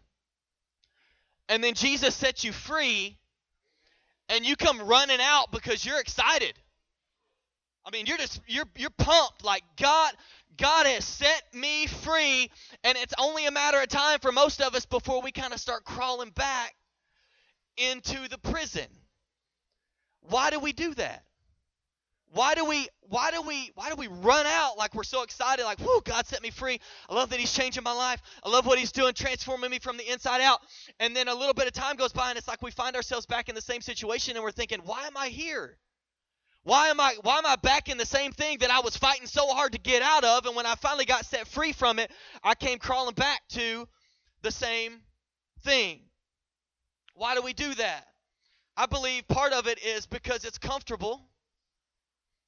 and 1.47 1.63
then 1.63 1.75
Jesus 1.75 2.15
sets 2.15 2.43
you 2.43 2.51
free 2.51 3.17
and 4.29 4.45
you 4.45 4.55
come 4.55 4.81
running 4.81 5.19
out 5.21 5.51
because 5.51 5.85
you're 5.85 5.99
excited. 5.99 6.53
I 7.85 7.91
mean, 7.91 8.07
you're 8.07 8.17
just 8.17 8.41
you're 8.47 8.65
you're 8.75 8.89
pumped 8.89 9.43
like 9.43 9.63
God 9.77 10.11
God 10.57 10.85
has 10.85 11.05
set 11.05 11.43
me 11.53 11.85
free, 11.87 12.49
and 12.83 12.97
it's 12.97 13.13
only 13.19 13.45
a 13.45 13.51
matter 13.51 13.81
of 13.81 13.89
time 13.89 14.19
for 14.19 14.31
most 14.31 14.61
of 14.61 14.73
us 14.73 14.85
before 14.85 15.21
we 15.21 15.31
kind 15.31 15.53
of 15.53 15.59
start 15.59 15.83
crawling 15.83 16.29
back 16.29 16.75
into 17.77 18.27
the 18.29 18.37
prison. 18.37 18.87
Why 20.21 20.49
do 20.49 20.59
we 20.59 20.73
do 20.73 20.93
that? 20.95 21.23
Why 22.31 22.53
do 22.55 22.65
we 22.65 22.87
why 23.07 23.31
do 23.31 23.41
we 23.41 23.71
why 23.75 23.89
do 23.89 23.95
we 23.95 24.07
run 24.07 24.45
out 24.45 24.77
like 24.77 24.93
we're 24.93 25.03
so 25.03 25.23
excited 25.23 25.63
like 25.63 25.79
whoo 25.79 26.01
God 26.03 26.27
set 26.27 26.41
me 26.41 26.49
free. 26.49 26.79
I 27.09 27.15
love 27.15 27.29
that 27.29 27.39
he's 27.39 27.53
changing 27.53 27.83
my 27.83 27.93
life. 27.93 28.21
I 28.43 28.49
love 28.49 28.65
what 28.65 28.77
he's 28.77 28.91
doing 28.91 29.13
transforming 29.13 29.71
me 29.71 29.79
from 29.79 29.97
the 29.97 30.11
inside 30.11 30.41
out. 30.41 30.59
And 30.99 31.15
then 31.15 31.27
a 31.27 31.35
little 31.35 31.53
bit 31.53 31.67
of 31.67 31.73
time 31.73 31.95
goes 31.95 32.11
by 32.11 32.29
and 32.29 32.37
it's 32.37 32.47
like 32.47 32.61
we 32.61 32.71
find 32.71 32.95
ourselves 32.95 33.25
back 33.25 33.47
in 33.47 33.55
the 33.55 33.61
same 33.61 33.81
situation 33.81 34.35
and 34.35 34.43
we're 34.43 34.51
thinking, 34.51 34.79
"Why 34.83 35.07
am 35.07 35.15
I 35.15 35.29
here?" 35.29 35.77
Why 36.63 36.87
am 36.87 36.99
I 36.99 37.15
why 37.21 37.37
am 37.37 37.45
I 37.45 37.57
back 37.57 37.89
in 37.89 37.97
the 37.97 38.07
same 38.07 38.31
thing 38.31 38.57
that 38.59 38.71
I 38.71 38.79
was 38.79 38.97
fighting 38.97 39.27
so 39.27 39.47
hard 39.53 39.73
to 39.73 39.77
get 39.77 40.01
out 40.01 40.23
of 40.23 40.47
and 40.47 40.55
when 40.55 40.65
I 40.65 40.73
finally 40.75 41.05
got 41.05 41.25
set 41.25 41.47
free 41.47 41.73
from 41.73 41.99
it, 41.99 42.09
I 42.43 42.55
came 42.55 42.79
crawling 42.79 43.13
back 43.13 43.41
to 43.49 43.87
the 44.41 44.51
same 44.51 45.01
thing. 45.63 46.01
Why 47.13 47.35
do 47.35 47.43
we 47.43 47.53
do 47.53 47.75
that? 47.75 48.07
I 48.75 48.87
believe 48.87 49.27
part 49.27 49.53
of 49.53 49.67
it 49.67 49.79
is 49.83 50.05
because 50.07 50.43
it's 50.43 50.57
comfortable. 50.57 51.21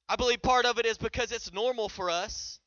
I 0.08 0.16
believe 0.16 0.40
part 0.42 0.64
of 0.64 0.78
it 0.78 0.86
is 0.86 0.96
because 0.96 1.32
it's 1.32 1.52
normal 1.52 1.88
for 1.88 2.10
us. 2.10 2.60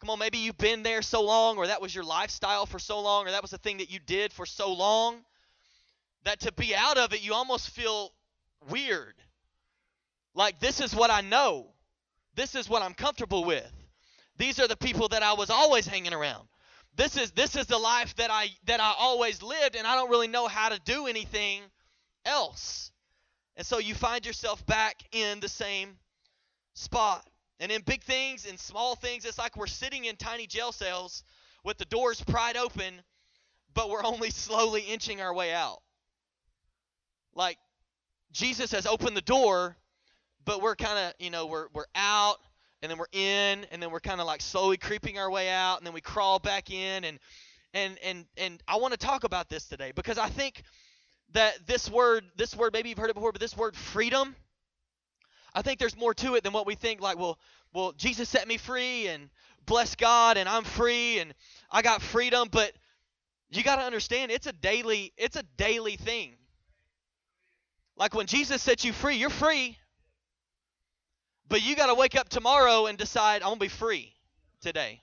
Come 0.00 0.10
on, 0.10 0.18
maybe 0.18 0.38
you've 0.38 0.58
been 0.58 0.82
there 0.82 1.02
so 1.02 1.22
long, 1.22 1.56
or 1.58 1.66
that 1.66 1.82
was 1.82 1.94
your 1.94 2.04
lifestyle 2.04 2.66
for 2.66 2.78
so 2.78 3.00
long, 3.00 3.26
or 3.26 3.32
that 3.32 3.42
was 3.42 3.50
the 3.50 3.58
thing 3.58 3.78
that 3.78 3.90
you 3.90 3.98
did 3.98 4.32
for 4.32 4.46
so 4.46 4.72
long, 4.72 5.24
that 6.24 6.40
to 6.40 6.52
be 6.52 6.74
out 6.74 6.98
of 6.98 7.12
it, 7.12 7.22
you 7.22 7.34
almost 7.34 7.70
feel 7.70 8.12
weird. 8.70 9.14
Like, 10.34 10.60
this 10.60 10.80
is 10.80 10.94
what 10.94 11.10
I 11.10 11.20
know. 11.20 11.66
This 12.36 12.54
is 12.54 12.68
what 12.68 12.82
I'm 12.82 12.94
comfortable 12.94 13.44
with. 13.44 13.72
These 14.36 14.60
are 14.60 14.68
the 14.68 14.76
people 14.76 15.08
that 15.08 15.24
I 15.24 15.32
was 15.32 15.50
always 15.50 15.86
hanging 15.86 16.14
around. 16.14 16.46
This 16.94 17.16
is 17.16 17.32
this 17.32 17.56
is 17.56 17.66
the 17.66 17.78
life 17.78 18.14
that 18.16 18.30
I 18.30 18.48
that 18.66 18.80
I 18.80 18.94
always 18.98 19.42
lived 19.42 19.76
and 19.76 19.86
I 19.86 19.94
don't 19.94 20.10
really 20.10 20.28
know 20.28 20.46
how 20.46 20.68
to 20.68 20.80
do 20.80 21.06
anything 21.06 21.62
else. 22.24 22.92
And 23.56 23.66
so 23.66 23.78
you 23.78 23.94
find 23.94 24.24
yourself 24.24 24.64
back 24.66 25.02
in 25.12 25.40
the 25.40 25.48
same 25.48 25.96
spot. 26.78 27.26
And 27.60 27.72
in 27.72 27.82
big 27.82 28.02
things 28.02 28.46
and 28.46 28.58
small 28.58 28.94
things, 28.94 29.24
it's 29.24 29.38
like 29.38 29.56
we're 29.56 29.66
sitting 29.66 30.04
in 30.04 30.16
tiny 30.16 30.46
jail 30.46 30.72
cells 30.72 31.24
with 31.64 31.76
the 31.78 31.84
doors 31.84 32.22
pried 32.22 32.56
open, 32.56 33.02
but 33.74 33.90
we're 33.90 34.04
only 34.04 34.30
slowly 34.30 34.82
inching 34.82 35.20
our 35.20 35.34
way 35.34 35.52
out. 35.52 35.78
Like 37.34 37.58
Jesus 38.32 38.70
has 38.72 38.86
opened 38.86 39.16
the 39.16 39.22
door, 39.22 39.76
but 40.44 40.62
we're 40.62 40.76
kind 40.76 40.98
of, 40.98 41.14
you 41.18 41.30
know, 41.30 41.46
we're 41.46 41.66
we're 41.74 41.86
out 41.94 42.36
and 42.82 42.90
then 42.90 42.98
we're 42.98 43.06
in 43.12 43.66
and 43.70 43.82
then 43.82 43.90
we're 43.90 44.00
kind 44.00 44.20
of 44.20 44.26
like 44.26 44.40
slowly 44.40 44.76
creeping 44.76 45.18
our 45.18 45.30
way 45.30 45.48
out 45.48 45.78
and 45.78 45.86
then 45.86 45.94
we 45.94 46.00
crawl 46.00 46.38
back 46.38 46.70
in 46.70 47.04
and 47.04 47.18
and 47.74 47.98
and 48.04 48.24
and 48.36 48.62
I 48.68 48.76
want 48.76 48.92
to 48.92 48.98
talk 48.98 49.24
about 49.24 49.48
this 49.48 49.66
today 49.66 49.92
because 49.94 50.16
I 50.18 50.28
think 50.28 50.62
that 51.32 51.66
this 51.66 51.90
word, 51.90 52.24
this 52.36 52.56
word, 52.56 52.72
maybe 52.72 52.88
you've 52.88 52.98
heard 52.98 53.10
it 53.10 53.14
before, 53.14 53.32
but 53.32 53.40
this 53.40 53.56
word 53.56 53.76
freedom, 53.76 54.34
I 55.54 55.62
think 55.62 55.78
there's 55.78 55.96
more 55.96 56.14
to 56.14 56.34
it 56.34 56.44
than 56.44 56.52
what 56.52 56.66
we 56.66 56.74
think. 56.74 57.00
Like, 57.00 57.18
well, 57.18 57.38
well, 57.72 57.92
Jesus 57.92 58.28
set 58.28 58.46
me 58.46 58.56
free, 58.56 59.08
and 59.08 59.30
bless 59.66 59.94
God, 59.94 60.36
and 60.36 60.48
I'm 60.48 60.64
free, 60.64 61.18
and 61.18 61.34
I 61.70 61.82
got 61.82 62.02
freedom. 62.02 62.48
But 62.50 62.72
you 63.50 63.62
got 63.62 63.76
to 63.76 63.82
understand, 63.82 64.30
it's 64.30 64.46
a 64.46 64.52
daily, 64.52 65.12
it's 65.16 65.36
a 65.36 65.42
daily 65.56 65.96
thing. 65.96 66.34
Like 67.96 68.14
when 68.14 68.26
Jesus 68.26 68.62
set 68.62 68.84
you 68.84 68.92
free, 68.92 69.16
you're 69.16 69.30
free. 69.30 69.76
But 71.48 71.64
you 71.64 71.74
got 71.74 71.86
to 71.86 71.94
wake 71.94 72.14
up 72.14 72.28
tomorrow 72.28 72.86
and 72.86 72.98
decide, 72.98 73.42
I'm 73.42 73.54
to 73.54 73.58
be 73.58 73.68
free 73.68 74.14
today. 74.60 75.00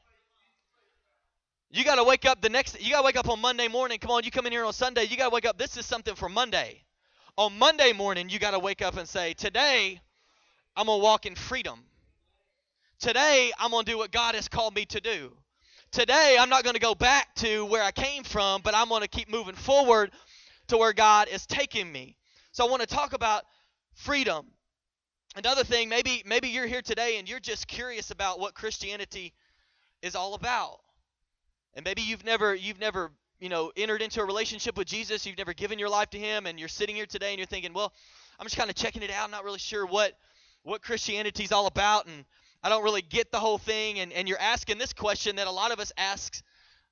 You 1.72 1.84
got 1.84 1.96
to 1.96 2.04
wake 2.04 2.26
up 2.26 2.42
the 2.42 2.50
next 2.50 2.82
you 2.82 2.92
got 2.92 3.02
to 3.02 3.06
wake 3.06 3.18
up 3.18 3.28
on 3.28 3.42
Monday 3.42 3.68
morning. 3.68 4.00
Come 4.00 4.12
on, 4.12 4.24
you 4.24 4.32
come 4.32 4.46
in 4.46 4.52
here 4.52 4.64
on 4.64 4.72
Sunday, 4.72 5.04
you 5.06 5.18
got 5.18 5.30
to 5.30 5.34
wake 5.34 5.46
up 5.46 5.58
this 5.58 5.76
is 5.76 5.86
something 5.86 6.16
for 6.16 6.30
Monday. 6.30 6.84
On 7.38 7.58
Monday 7.58 7.92
morning, 7.92 8.30
you 8.30 8.40
got 8.40 8.52
to 8.52 8.60
wake 8.60 8.82
up 8.82 8.96
and 8.96 9.10
say, 9.10 9.34
"Today 9.34 10.00
I'm 10.78 10.88
going 10.88 11.00
to 11.00 11.04
walk 11.04 11.26
in 11.26 11.36
freedom. 11.36 11.80
Today 13.00 13.52
I'm 13.58 13.72
going 13.72 13.86
to 13.86 13.92
do 13.92 13.98
what 13.98 14.12
God 14.12 14.36
has 14.36 14.48
called 14.50 14.76
me 14.76 14.86
to 14.88 15.00
do. 15.00 15.32
Today 15.92 16.36
I'm 16.38 16.50
not 16.50 16.64
going 16.64 16.74
to 16.74 16.82
go 16.82 16.96
back 16.96 17.34
to 17.36 17.66
where 17.66 17.82
I 17.84 17.92
came 17.92 18.24
from, 18.24 18.62
but 18.62 18.76
I'm 18.76 18.90
going 18.90 19.02
to 19.02 19.08
keep 19.08 19.30
moving 19.30 19.56
forward 19.56 20.12
to 20.68 20.78
where 20.78 20.92
God 20.92 21.30
is 21.30 21.46
taking 21.46 21.90
me." 21.90 22.18
So 22.52 22.66
I 22.66 22.70
want 22.70 22.82
to 22.82 22.88
talk 22.88 23.14
about 23.14 23.44
freedom. 23.94 24.48
Another 25.38 25.64
thing, 25.64 25.88
maybe 25.88 26.24
maybe 26.26 26.50
you're 26.50 26.68
here 26.68 26.82
today 26.82 27.20
and 27.20 27.30
you're 27.30 27.40
just 27.40 27.68
curious 27.68 28.12
about 28.12 28.40
what 28.40 28.54
Christianity 28.54 29.34
is 30.02 30.16
all 30.16 30.34
about. 30.34 30.80
And 31.74 31.86
maybe 31.86 32.02
you've 32.02 32.26
never 32.26 32.54
you've 32.54 32.80
never, 32.80 33.12
you 33.40 33.48
know, 33.48 33.72
entered 33.78 34.02
into 34.02 34.20
a 34.20 34.26
relationship 34.26 34.78
with 34.78 34.88
Jesus, 34.88 35.26
you've 35.26 35.38
never 35.38 35.54
given 35.54 35.80
your 35.80 35.90
life 35.90 36.10
to 36.10 36.20
him 36.20 36.46
and 36.46 36.60
you're 36.60 36.68
sitting 36.68 36.96
here 36.96 37.06
today 37.06 37.30
and 37.30 37.38
you're 37.38 37.48
thinking, 37.48 37.72
"Well, 37.72 37.94
I'm 38.40 38.46
just 38.46 38.58
kind 38.58 38.70
of 38.70 38.76
checking 38.76 39.04
it 39.04 39.12
out, 39.12 39.24
I'm 39.24 39.32
not 39.32 39.46
really 39.46 39.60
sure 39.60 39.86
what 39.86 40.18
what 40.66 40.82
Christianity's 40.82 41.52
all 41.52 41.68
about 41.68 42.08
and 42.08 42.26
I 42.62 42.70
don't 42.70 42.84
really 42.84 43.02
get 43.02 43.32
the 43.32 43.40
whole 43.40 43.58
thing." 43.58 44.00
And 44.00 44.12
and 44.12 44.28
you're 44.28 44.40
asking 44.40 44.78
this 44.78 44.92
question 44.92 45.38
that 45.38 45.48
a 45.48 45.52
lot 45.52 45.72
of 45.72 45.80
us 45.80 45.94
ask 45.98 46.44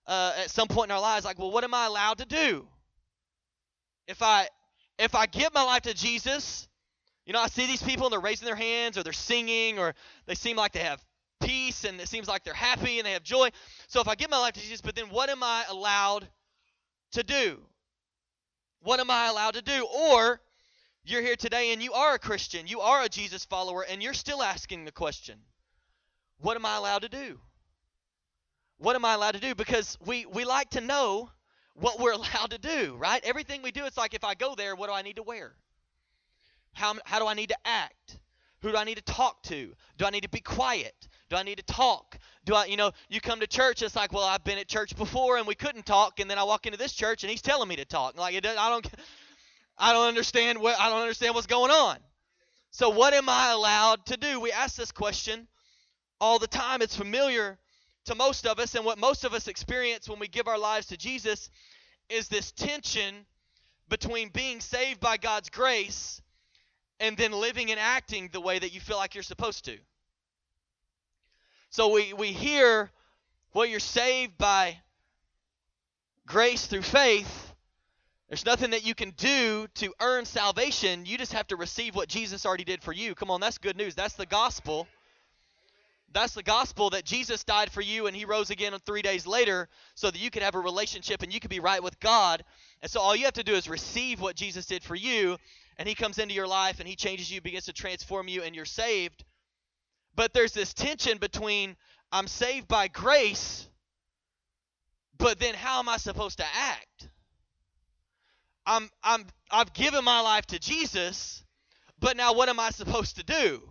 uh, 0.08 0.34
at 0.38 0.50
some 0.50 0.68
point 0.68 0.90
in 0.90 0.96
our 0.96 1.02
lives 1.02 1.26
like, 1.26 1.38
"Well, 1.38 1.52
what 1.52 1.64
am 1.64 1.74
I 1.74 1.86
allowed 1.86 2.20
to 2.20 2.26
do?" 2.26 2.68
If 4.08 4.22
I 4.22 4.48
if 4.98 5.16
I 5.16 5.26
give 5.26 5.54
my 5.54 5.64
life 5.64 5.84
to 5.84 5.94
Jesus, 5.94 6.68
you 7.26 7.34
know, 7.34 7.40
I 7.40 7.48
see 7.48 7.66
these 7.66 7.82
people 7.82 8.06
and 8.06 8.14
they're 8.14 8.20
raising 8.20 8.46
their 8.46 8.56
hands 8.56 8.98
or 8.98 9.04
they're 9.04 9.14
singing 9.14 9.80
or 9.80 9.96
they 10.26 10.36
seem 10.36 10.58
like 10.58 10.74
they 10.74 10.80
have 10.80 11.04
peace 11.42 11.84
and 11.84 12.00
it 12.00 12.08
seems 12.08 12.28
like 12.28 12.44
they're 12.44 12.54
happy 12.54 13.00
and 13.00 13.06
they 13.06 13.14
have 13.14 13.24
joy. 13.24 13.50
So 13.88 14.02
if 14.02 14.08
I 14.08 14.16
give 14.16 14.30
my 14.30 14.38
life 14.38 14.54
to 14.54 14.62
Jesus, 14.62 14.82
but 14.82 14.96
then 14.96 15.06
what 15.06 15.30
am 15.30 15.44
I 15.44 15.64
allowed 15.70 16.28
to 17.14 17.24
do? 17.24 17.60
What 18.82 19.00
am 19.00 19.10
I 19.10 19.28
allowed 19.28 19.54
to 19.54 19.62
do? 19.62 19.86
Or 19.86 20.42
you're 21.06 21.22
here 21.22 21.36
today 21.36 21.74
and 21.74 21.82
you 21.82 21.94
are 21.94 22.16
a 22.16 22.20
Christian, 22.20 22.68
you 22.68 22.82
are 22.82 23.04
a 23.04 23.10
Jesus 23.10 23.46
follower, 23.46 23.84
and 23.84 24.02
you're 24.02 24.14
still 24.14 24.42
asking 24.42 24.86
the 24.86 24.92
question, 24.92 25.38
what 26.40 26.56
am 26.56 26.66
I 26.66 26.78
allowed 26.78 27.04
to 27.04 27.10
do? 27.10 27.40
What 28.78 28.96
am 28.96 29.06
I 29.06 29.14
allowed 29.14 29.34
to 29.34 29.40
do? 29.40 29.56
Because 29.56 29.98
we, 30.06 30.26
we 30.26 30.46
like 30.46 30.72
to 30.72 30.82
know 30.82 31.30
what 31.74 32.00
we're 32.00 32.12
allowed 32.14 32.52
to 32.52 32.58
do, 32.58 32.96
right? 32.98 33.24
Everything 33.24 33.62
we 33.62 33.72
do, 33.72 33.86
it's 33.86 33.98
like 33.98 34.14
if 34.14 34.24
I 34.24 34.34
go 34.34 34.56
there, 34.56 34.76
what 34.76 34.88
do 34.88 34.94
I 34.94 35.02
need 35.02 35.18
to 35.18 35.24
wear? 35.24 35.54
How, 36.74 36.96
how 37.06 37.20
do 37.20 37.28
I 37.28 37.34
need 37.34 37.50
to 37.50 37.58
act? 37.66 38.20
Who 38.62 38.72
do 38.72 38.78
I 38.78 38.86
need 38.86 38.96
to 38.96 39.04
talk 39.04 39.44
to? 39.44 39.74
Do 39.98 40.06
I 40.06 40.10
need 40.10 40.24
to 40.24 40.30
be 40.30 40.40
quiet? 40.40 40.96
Do 41.30 41.36
I 41.36 41.44
need 41.44 41.58
to 41.58 41.64
talk? 41.64 42.18
Do 42.46 42.56
I, 42.56 42.66
you 42.66 42.78
know, 42.78 42.92
you 43.10 43.20
come 43.20 43.42
to 43.42 43.48
church, 43.48 43.82
it's 43.82 43.96
like, 43.96 44.14
well, 44.14 44.24
I've 44.24 44.44
been 44.44 44.58
at 44.58 44.68
church 44.68 44.96
before 44.96 45.38
and 45.38 45.46
we 45.46 45.56
couldn't 45.56 45.86
talk, 45.86 46.20
and 46.20 46.30
then 46.30 46.38
I 46.40 46.44
walk 46.44 46.66
into 46.66 46.78
this 46.78 46.94
church 46.94 47.24
and 47.24 47.30
he's 47.30 47.42
telling 47.42 47.68
me 47.68 47.76
to 47.76 47.86
talk. 47.86 48.18
Like, 48.18 48.36
it, 48.36 48.46
I 48.46 48.70
don't, 48.70 48.88
I 49.78 49.94
don't 49.94 50.08
understand 50.08 50.60
what, 50.60 50.80
I 50.80 50.90
don't 50.90 51.02
understand 51.02 51.36
what's 51.36 51.48
going 51.48 51.72
on. 51.72 51.98
So, 52.72 52.90
what 52.90 53.14
am 53.14 53.30
I 53.30 53.52
allowed 53.52 54.06
to 54.08 54.18
do? 54.18 54.40
We 54.40 54.52
ask 54.52 54.76
this 54.76 54.92
question 54.92 55.48
all 56.20 56.40
the 56.40 56.48
time. 56.48 56.82
It's 56.82 56.96
familiar 56.96 57.60
to 58.06 58.16
most 58.16 58.46
of 58.46 58.60
us, 58.60 58.76
and 58.76 58.86
what 58.86 58.98
most 58.98 59.24
of 59.24 59.34
us 59.34 59.48
experience 59.48 60.10
when 60.10 60.20
we 60.20 60.28
give 60.28 60.48
our 60.48 60.58
lives 60.58 60.88
to 60.88 60.98
Jesus 60.98 61.50
is 62.10 62.28
this 62.28 62.52
tension 62.52 63.26
between 63.90 64.30
being 64.30 64.60
saved 64.60 65.00
by 65.00 65.18
God's 65.18 65.50
grace 65.50 66.22
and 67.00 67.18
then 67.18 67.32
living 67.32 67.72
and 67.72 67.80
acting 67.80 68.30
the 68.32 68.42
way 68.42 68.58
that 68.58 68.74
you 68.74 68.80
feel 68.80 68.98
like 68.98 69.14
you're 69.14 69.24
supposed 69.24 69.66
to. 69.66 69.78
So 71.70 71.90
we, 71.90 72.14
we 72.14 72.28
hear, 72.28 72.92
well, 73.54 73.66
you're 73.66 73.80
saved 73.80 74.38
by 74.38 74.78
grace 76.26 76.66
through 76.66 76.84
faith. 76.84 77.53
There's 78.34 78.48
nothing 78.48 78.72
that 78.72 78.84
you 78.84 78.96
can 78.96 79.12
do 79.12 79.68
to 79.76 79.94
earn 80.02 80.26
salvation. 80.26 81.06
You 81.06 81.20
just 81.20 81.34
have 81.34 81.46
to 81.50 81.56
receive 81.56 81.94
what 81.94 82.10
Jesus 82.10 82.48
already 82.48 82.64
did 82.64 82.82
for 82.82 82.92
you. 82.92 83.14
Come 83.14 83.30
on, 83.30 83.40
that's 83.40 83.60
good 83.60 83.78
news. 83.78 83.94
That's 83.94 84.16
the 84.16 84.26
gospel. 84.26 84.88
That's 86.12 86.34
the 86.34 86.42
gospel 86.42 86.90
that 86.90 87.06
Jesus 87.06 87.44
died 87.44 87.72
for 87.72 87.82
you 87.82 88.08
and 88.08 88.16
he 88.16 88.26
rose 88.26 88.50
again 88.50 88.74
three 88.88 89.04
days 89.04 89.28
later 89.28 89.70
so 89.94 90.10
that 90.10 90.20
you 90.20 90.32
could 90.32 90.42
have 90.42 90.56
a 90.56 90.60
relationship 90.60 91.22
and 91.22 91.32
you 91.32 91.40
could 91.40 91.52
be 91.52 91.60
right 91.60 91.84
with 91.84 92.00
God. 92.00 92.44
And 92.82 92.90
so 92.90 93.02
all 93.02 93.16
you 93.16 93.26
have 93.26 93.36
to 93.36 93.44
do 93.44 93.54
is 93.54 93.70
receive 93.70 94.20
what 94.20 94.36
Jesus 94.36 94.66
did 94.66 94.82
for 94.82 94.96
you 94.96 95.38
and 95.78 95.88
he 95.88 95.94
comes 95.94 96.18
into 96.18 96.34
your 96.34 96.48
life 96.48 96.80
and 96.80 96.90
he 96.90 96.96
changes 96.96 97.32
you, 97.32 97.40
begins 97.40 97.66
to 97.66 97.74
transform 97.74 98.28
you, 98.28 98.42
and 98.42 98.56
you're 98.56 98.66
saved. 98.66 99.24
But 100.16 100.34
there's 100.34 100.54
this 100.54 100.74
tension 100.74 101.20
between 101.20 101.76
I'm 102.12 102.26
saved 102.26 102.68
by 102.68 102.88
grace, 102.88 103.68
but 105.20 105.38
then 105.38 105.54
how 105.54 105.78
am 105.78 105.88
I 105.88 105.98
supposed 105.98 106.40
to 106.40 106.46
act? 106.52 107.10
I'm 108.66 108.90
I'm 109.04 109.26
I've 109.52 109.74
given 109.74 110.04
my 110.04 110.22
life 110.22 110.46
to 110.48 110.60
Jesus, 110.60 111.44
but 112.00 112.16
now 112.18 112.34
what 112.34 112.50
am 112.50 112.60
I 112.60 112.70
supposed 112.70 113.18
to 113.18 113.24
do? 113.24 113.62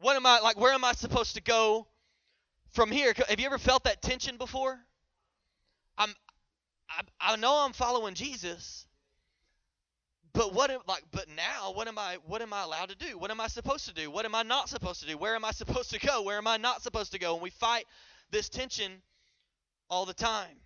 What 0.00 0.16
am 0.16 0.26
I 0.26 0.40
like 0.40 0.58
where 0.58 0.72
am 0.72 0.84
I 0.84 0.92
supposed 0.92 1.34
to 1.34 1.42
go 1.42 1.86
from 2.70 2.90
here? 2.90 3.12
Have 3.28 3.40
you 3.40 3.46
ever 3.46 3.58
felt 3.58 3.84
that 3.84 4.00
tension 4.00 4.36
before? 4.36 4.78
I'm 5.96 6.14
I, 6.90 7.32
I 7.32 7.36
know 7.36 7.54
I'm 7.64 7.72
following 7.72 8.14
Jesus, 8.14 8.86
but 10.32 10.54
what 10.54 10.70
like 10.86 11.04
but 11.10 11.26
now 11.36 11.72
what 11.72 11.88
am 11.88 11.98
I 11.98 12.18
what 12.26 12.40
am 12.40 12.52
I 12.52 12.62
allowed 12.62 12.88
to 12.88 12.96
do? 12.96 13.18
What 13.18 13.30
am 13.30 13.40
I 13.40 13.48
supposed 13.48 13.86
to 13.88 13.94
do? 13.94 14.10
What 14.10 14.24
am 14.24 14.34
I 14.34 14.42
not 14.42 14.68
supposed 14.68 15.00
to 15.02 15.06
do? 15.06 15.18
Where 15.18 15.34
am 15.34 15.44
I 15.44 15.50
supposed 15.50 15.90
to 15.90 15.98
go? 15.98 16.22
Where 16.22 16.38
am 16.38 16.46
I 16.46 16.56
not 16.56 16.82
supposed 16.82 17.12
to 17.12 17.18
go? 17.18 17.34
And 17.34 17.42
we 17.42 17.50
fight 17.50 17.84
this 18.30 18.48
tension 18.48 19.02
all 19.90 20.06
the 20.06 20.14
time. 20.14 20.56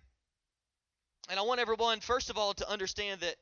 And 1.29 1.39
I 1.39 1.43
want 1.43 1.59
everyone 1.59 1.99
first 1.99 2.29
of 2.29 2.37
all 2.37 2.53
to 2.55 2.69
understand 2.69 3.21
that 3.21 3.35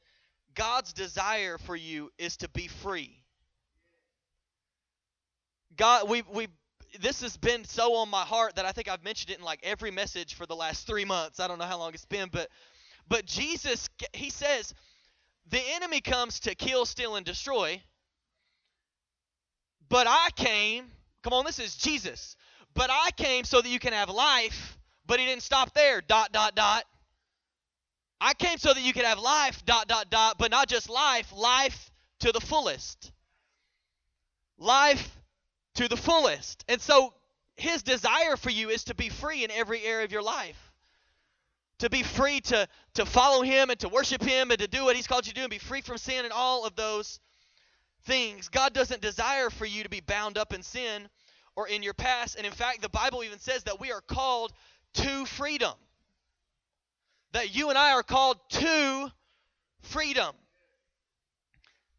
God's 0.55 0.93
desire 0.93 1.57
for 1.57 1.75
you 1.75 2.11
is 2.17 2.38
to 2.38 2.50
be 2.50 2.67
free. 2.67 3.17
God 5.75 6.09
we 6.09 6.23
we 6.33 6.47
this 7.00 7.21
has 7.21 7.38
been 7.38 7.63
so 7.63 7.95
on 7.95 8.09
my 8.09 8.23
heart 8.23 8.57
that 8.57 8.65
I 8.65 8.71
think 8.71 8.89
I've 8.89 9.03
mentioned 9.03 9.31
it 9.31 9.39
in 9.39 9.45
like 9.45 9.61
every 9.63 9.91
message 9.91 10.33
for 10.33 10.45
the 10.45 10.55
last 10.55 10.85
3 10.85 11.05
months. 11.05 11.39
I 11.39 11.47
don't 11.47 11.57
know 11.57 11.65
how 11.65 11.79
long 11.79 11.93
it's 11.93 12.05
been, 12.05 12.29
but 12.31 12.50
but 13.07 13.25
Jesus 13.25 13.89
he 14.13 14.29
says 14.29 14.73
the 15.50 15.61
enemy 15.73 16.01
comes 16.01 16.41
to 16.41 16.55
kill, 16.55 16.85
steal, 16.85 17.15
and 17.15 17.25
destroy. 17.25 17.81
But 19.89 20.07
I 20.07 20.29
came, 20.35 20.85
come 21.23 21.33
on, 21.33 21.45
this 21.45 21.59
is 21.59 21.75
Jesus. 21.75 22.38
But 22.73 22.89
I 22.89 23.09
came 23.17 23.43
so 23.43 23.61
that 23.61 23.67
you 23.67 23.79
can 23.79 23.91
have 23.91 24.09
life, 24.09 24.77
but 25.05 25.19
he 25.19 25.25
didn't 25.25 25.43
stop 25.43 25.73
there. 25.73 26.00
Dot, 26.00 26.31
dot, 26.31 26.55
dot. 26.55 26.85
I 28.21 28.33
came 28.33 28.57
so 28.57 28.73
that 28.73 28.81
you 28.81 28.93
could 28.93 29.03
have 29.03 29.19
life, 29.19 29.65
dot, 29.65 29.87
dot, 29.87 30.09
dot, 30.09 30.37
but 30.37 30.51
not 30.51 30.69
just 30.69 30.89
life, 30.89 31.33
life 31.35 31.91
to 32.19 32.31
the 32.31 32.39
fullest. 32.39 33.11
Life 34.57 35.17
to 35.75 35.87
the 35.87 35.97
fullest. 35.97 36.63
And 36.69 36.79
so 36.79 37.13
his 37.55 37.83
desire 37.83 38.37
for 38.37 38.51
you 38.51 38.69
is 38.69 38.85
to 38.85 38.95
be 38.95 39.09
free 39.09 39.43
in 39.43 39.51
every 39.51 39.83
area 39.83 40.05
of 40.05 40.11
your 40.11 40.21
life 40.21 40.71
to 41.81 41.89
be 41.89 42.03
free 42.03 42.39
to, 42.39 42.67
to 42.93 43.05
follow 43.05 43.41
Him 43.41 43.71
and 43.71 43.79
to 43.79 43.89
worship 43.89 44.21
Him 44.21 44.51
and 44.51 44.59
to 44.59 44.67
do 44.67 44.85
what 44.85 44.95
He's 44.95 45.07
called 45.07 45.25
you 45.25 45.33
to 45.33 45.39
do 45.39 45.43
and 45.43 45.51
be 45.51 45.57
free 45.57 45.81
from 45.81 45.97
sin 45.97 46.25
and 46.25 46.31
all 46.31 46.65
of 46.65 46.75
those 46.75 47.19
things. 48.05 48.49
God 48.49 48.73
doesn't 48.73 49.01
desire 49.01 49.49
for 49.49 49.65
you 49.65 49.83
to 49.83 49.89
be 49.89 49.99
bound 49.99 50.37
up 50.37 50.53
in 50.53 50.61
sin 50.61 51.09
or 51.55 51.67
in 51.67 51.81
your 51.81 51.95
past. 51.95 52.35
And 52.35 52.45
in 52.45 52.51
fact, 52.51 52.83
the 52.83 52.89
Bible 52.89 53.23
even 53.23 53.39
says 53.39 53.63
that 53.63 53.79
we 53.79 53.91
are 53.91 54.01
called 54.01 54.53
to 54.95 55.25
freedom. 55.25 55.73
That 57.33 57.55
you 57.55 57.69
and 57.69 57.77
I 57.77 57.93
are 57.93 58.03
called 58.03 58.38
to 58.50 59.11
freedom. 59.81 60.35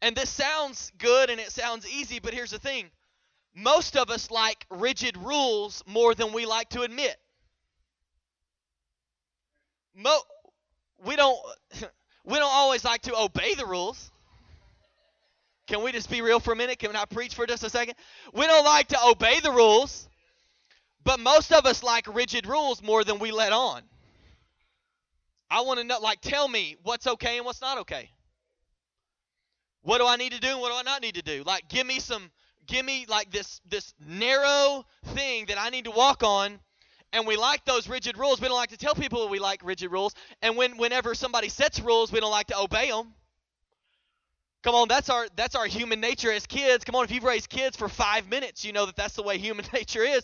And 0.01 0.15
this 0.15 0.29
sounds 0.29 0.91
good 0.97 1.29
and 1.29 1.39
it 1.39 1.51
sounds 1.51 1.87
easy, 1.87 2.19
but 2.19 2.33
here's 2.33 2.51
the 2.51 2.59
thing 2.59 2.91
most 3.55 3.95
of 3.95 4.09
us 4.09 4.31
like 4.31 4.65
rigid 4.69 5.17
rules 5.17 5.83
more 5.85 6.15
than 6.15 6.33
we 6.33 6.45
like 6.45 6.69
to 6.69 6.81
admit. 6.81 7.15
Mo, 9.95 10.17
we 11.05 11.15
don't 11.15 11.37
we 12.25 12.37
don't 12.37 12.53
always 12.53 12.83
like 12.83 13.03
to 13.03 13.15
obey 13.15 13.53
the 13.53 13.65
rules. 13.65 14.11
Can 15.67 15.83
we 15.83 15.91
just 15.91 16.09
be 16.09 16.21
real 16.21 16.39
for 16.39 16.51
a 16.51 16.55
minute? 16.55 16.79
Can 16.79 16.95
I 16.95 17.05
preach 17.05 17.35
for 17.35 17.47
just 17.47 17.63
a 17.63 17.69
second? 17.69 17.95
We 18.33 18.45
don't 18.45 18.65
like 18.65 18.89
to 18.89 18.97
obey 19.05 19.39
the 19.39 19.51
rules, 19.51 20.09
but 21.05 21.19
most 21.19 21.53
of 21.53 21.65
us 21.65 21.83
like 21.83 22.13
rigid 22.13 22.45
rules 22.45 22.81
more 22.81 23.03
than 23.03 23.19
we 23.19 23.31
let 23.31 23.53
on. 23.53 23.81
I 25.53 25.61
want 25.61 25.79
to 25.79 25.85
know, 25.85 25.99
like, 25.99 26.19
tell 26.21 26.47
me 26.47 26.75
what's 26.83 27.05
okay 27.05 27.37
and 27.37 27.45
what's 27.45 27.61
not 27.61 27.77
okay. 27.79 28.09
What 29.83 29.97
do 29.97 30.07
I 30.07 30.15
need 30.15 30.31
to 30.31 30.39
do 30.39 30.47
and 30.47 30.61
what 30.61 30.71
do 30.71 30.77
I 30.77 30.81
not 30.81 31.01
need 31.01 31.15
to 31.15 31.21
do? 31.21 31.43
Like 31.45 31.67
give 31.67 31.85
me 31.85 31.99
some 31.99 32.31
give 32.65 32.85
me 32.85 33.05
like 33.07 33.31
this 33.31 33.61
this 33.67 33.93
narrow 33.99 34.85
thing 35.07 35.45
that 35.47 35.59
I 35.59 35.69
need 35.69 35.85
to 35.85 35.91
walk 35.91 36.23
on 36.23 36.59
and 37.11 37.27
we 37.27 37.35
like 37.35 37.65
those 37.65 37.87
rigid 37.87 38.17
rules. 38.17 38.41
We 38.41 38.47
don't 38.47 38.57
like 38.57 38.69
to 38.69 38.77
tell 38.77 38.95
people 38.95 39.27
we 39.27 39.39
like 39.39 39.63
rigid 39.63 39.91
rules. 39.91 40.15
And 40.41 40.55
when 40.55 40.77
whenever 40.77 41.13
somebody 41.13 41.49
sets 41.49 41.79
rules, 41.81 42.11
we 42.11 42.21
don't 42.21 42.31
like 42.31 42.47
to 42.47 42.57
obey 42.57 42.89
them. 42.89 43.13
Come 44.63 44.75
on, 44.75 44.87
that's 44.87 45.09
our 45.09 45.27
that's 45.35 45.55
our 45.55 45.65
human 45.65 45.99
nature 45.99 46.31
as 46.31 46.47
kids. 46.47 46.85
Come 46.85 46.95
on, 46.95 47.03
if 47.03 47.11
you've 47.11 47.25
raised 47.25 47.49
kids 47.49 47.75
for 47.75 47.89
5 47.89 48.29
minutes, 48.29 48.63
you 48.63 48.71
know 48.71 48.85
that 48.85 48.95
that's 48.95 49.15
the 49.15 49.23
way 49.23 49.37
human 49.37 49.65
nature 49.73 50.03
is. 50.03 50.23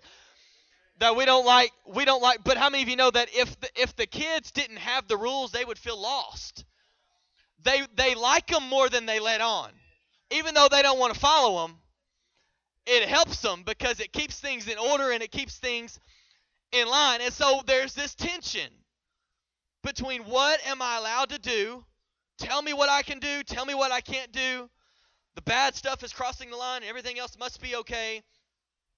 That 1.00 1.16
we 1.16 1.26
don't 1.26 1.46
like 1.46 1.72
we 1.86 2.06
don't 2.06 2.22
like 2.22 2.44
but 2.44 2.58
how 2.58 2.70
many 2.70 2.84
of 2.84 2.90
you 2.90 2.98
know 2.98 3.10
that 3.10 3.30
if 3.34 3.60
the, 3.60 3.70
if 3.76 3.96
the 3.96 4.06
kids 4.06 4.52
didn't 4.52 4.78
have 4.78 5.08
the 5.08 5.18
rules, 5.18 5.52
they 5.52 5.64
would 5.64 5.80
feel 5.80 6.00
lost. 6.00 6.66
They 7.64 7.82
they 7.96 8.16
like 8.16 8.48
them 8.48 8.68
more 8.70 8.90
than 8.90 9.06
they 9.06 9.20
let 9.20 9.42
on. 9.42 9.72
Even 10.32 10.54
though 10.54 10.68
they 10.70 10.82
don't 10.82 11.00
want 11.00 11.14
to 11.14 11.20
follow 11.20 11.62
them, 11.66 11.78
it 12.86 13.08
helps 13.08 13.42
them 13.42 13.64
because 13.64 14.00
it 14.00 14.12
keeps 14.12 14.40
things 14.40 14.68
in 14.68 14.78
order 14.78 15.12
and 15.12 15.24
it 15.24 15.32
keeps 15.32 15.58
things 15.58 16.00
in 16.72 16.88
line. 16.88 17.22
And 17.22 17.34
so 17.34 17.62
there's 17.66 17.94
this 17.94 18.16
tension 18.16 18.70
between 19.84 20.24
what 20.24 20.60
am 20.68 20.82
I 20.82 20.98
allowed 20.98 21.30
to 21.30 21.40
do? 21.40 21.86
Tell 22.40 22.62
me 22.62 22.74
what 22.74 22.90
I 22.90 23.04
can 23.04 23.20
do, 23.20 23.44
tell 23.44 23.66
me 23.66 23.74
what 23.74 23.92
I 23.92 24.02
can't 24.02 24.32
do. 24.32 24.70
The 25.36 25.42
bad 25.42 25.76
stuff 25.76 26.04
is 26.04 26.14
crossing 26.14 26.50
the 26.50 26.58
line, 26.58 26.84
everything 26.84 27.20
else 27.20 27.38
must 27.38 27.62
be 27.62 27.76
okay. 27.78 28.22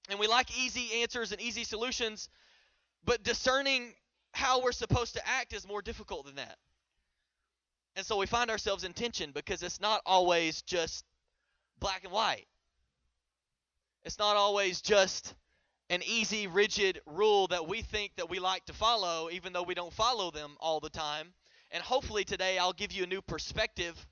And 0.09 0.19
we 0.19 0.27
like 0.27 0.57
easy 0.57 1.01
answers 1.01 1.31
and 1.31 1.41
easy 1.41 1.63
solutions, 1.63 2.29
but 3.05 3.23
discerning 3.23 3.93
how 4.33 4.61
we're 4.61 4.71
supposed 4.71 5.15
to 5.15 5.27
act 5.27 5.53
is 5.53 5.67
more 5.67 5.81
difficult 5.81 6.25
than 6.25 6.35
that. 6.35 6.57
And 7.95 8.05
so 8.05 8.17
we 8.17 8.25
find 8.25 8.49
ourselves 8.49 8.83
in 8.83 8.93
tension 8.93 9.31
because 9.31 9.63
it's 9.63 9.81
not 9.81 10.01
always 10.05 10.61
just 10.61 11.05
black 11.79 12.03
and 12.03 12.13
white. 12.13 12.47
It's 14.03 14.17
not 14.17 14.37
always 14.37 14.81
just 14.81 15.35
an 15.89 16.01
easy, 16.05 16.47
rigid 16.47 17.01
rule 17.05 17.47
that 17.47 17.67
we 17.67 17.81
think 17.81 18.15
that 18.15 18.29
we 18.29 18.39
like 18.39 18.65
to 18.65 18.73
follow, 18.73 19.29
even 19.29 19.51
though 19.51 19.63
we 19.63 19.75
don't 19.75 19.91
follow 19.91 20.31
them 20.31 20.55
all 20.59 20.79
the 20.79 20.89
time. 20.89 21.33
And 21.71 21.83
hopefully 21.83 22.23
today 22.23 22.57
I'll 22.57 22.73
give 22.73 22.93
you 22.93 23.03
a 23.03 23.07
new 23.07 23.21
perspective 23.21 24.07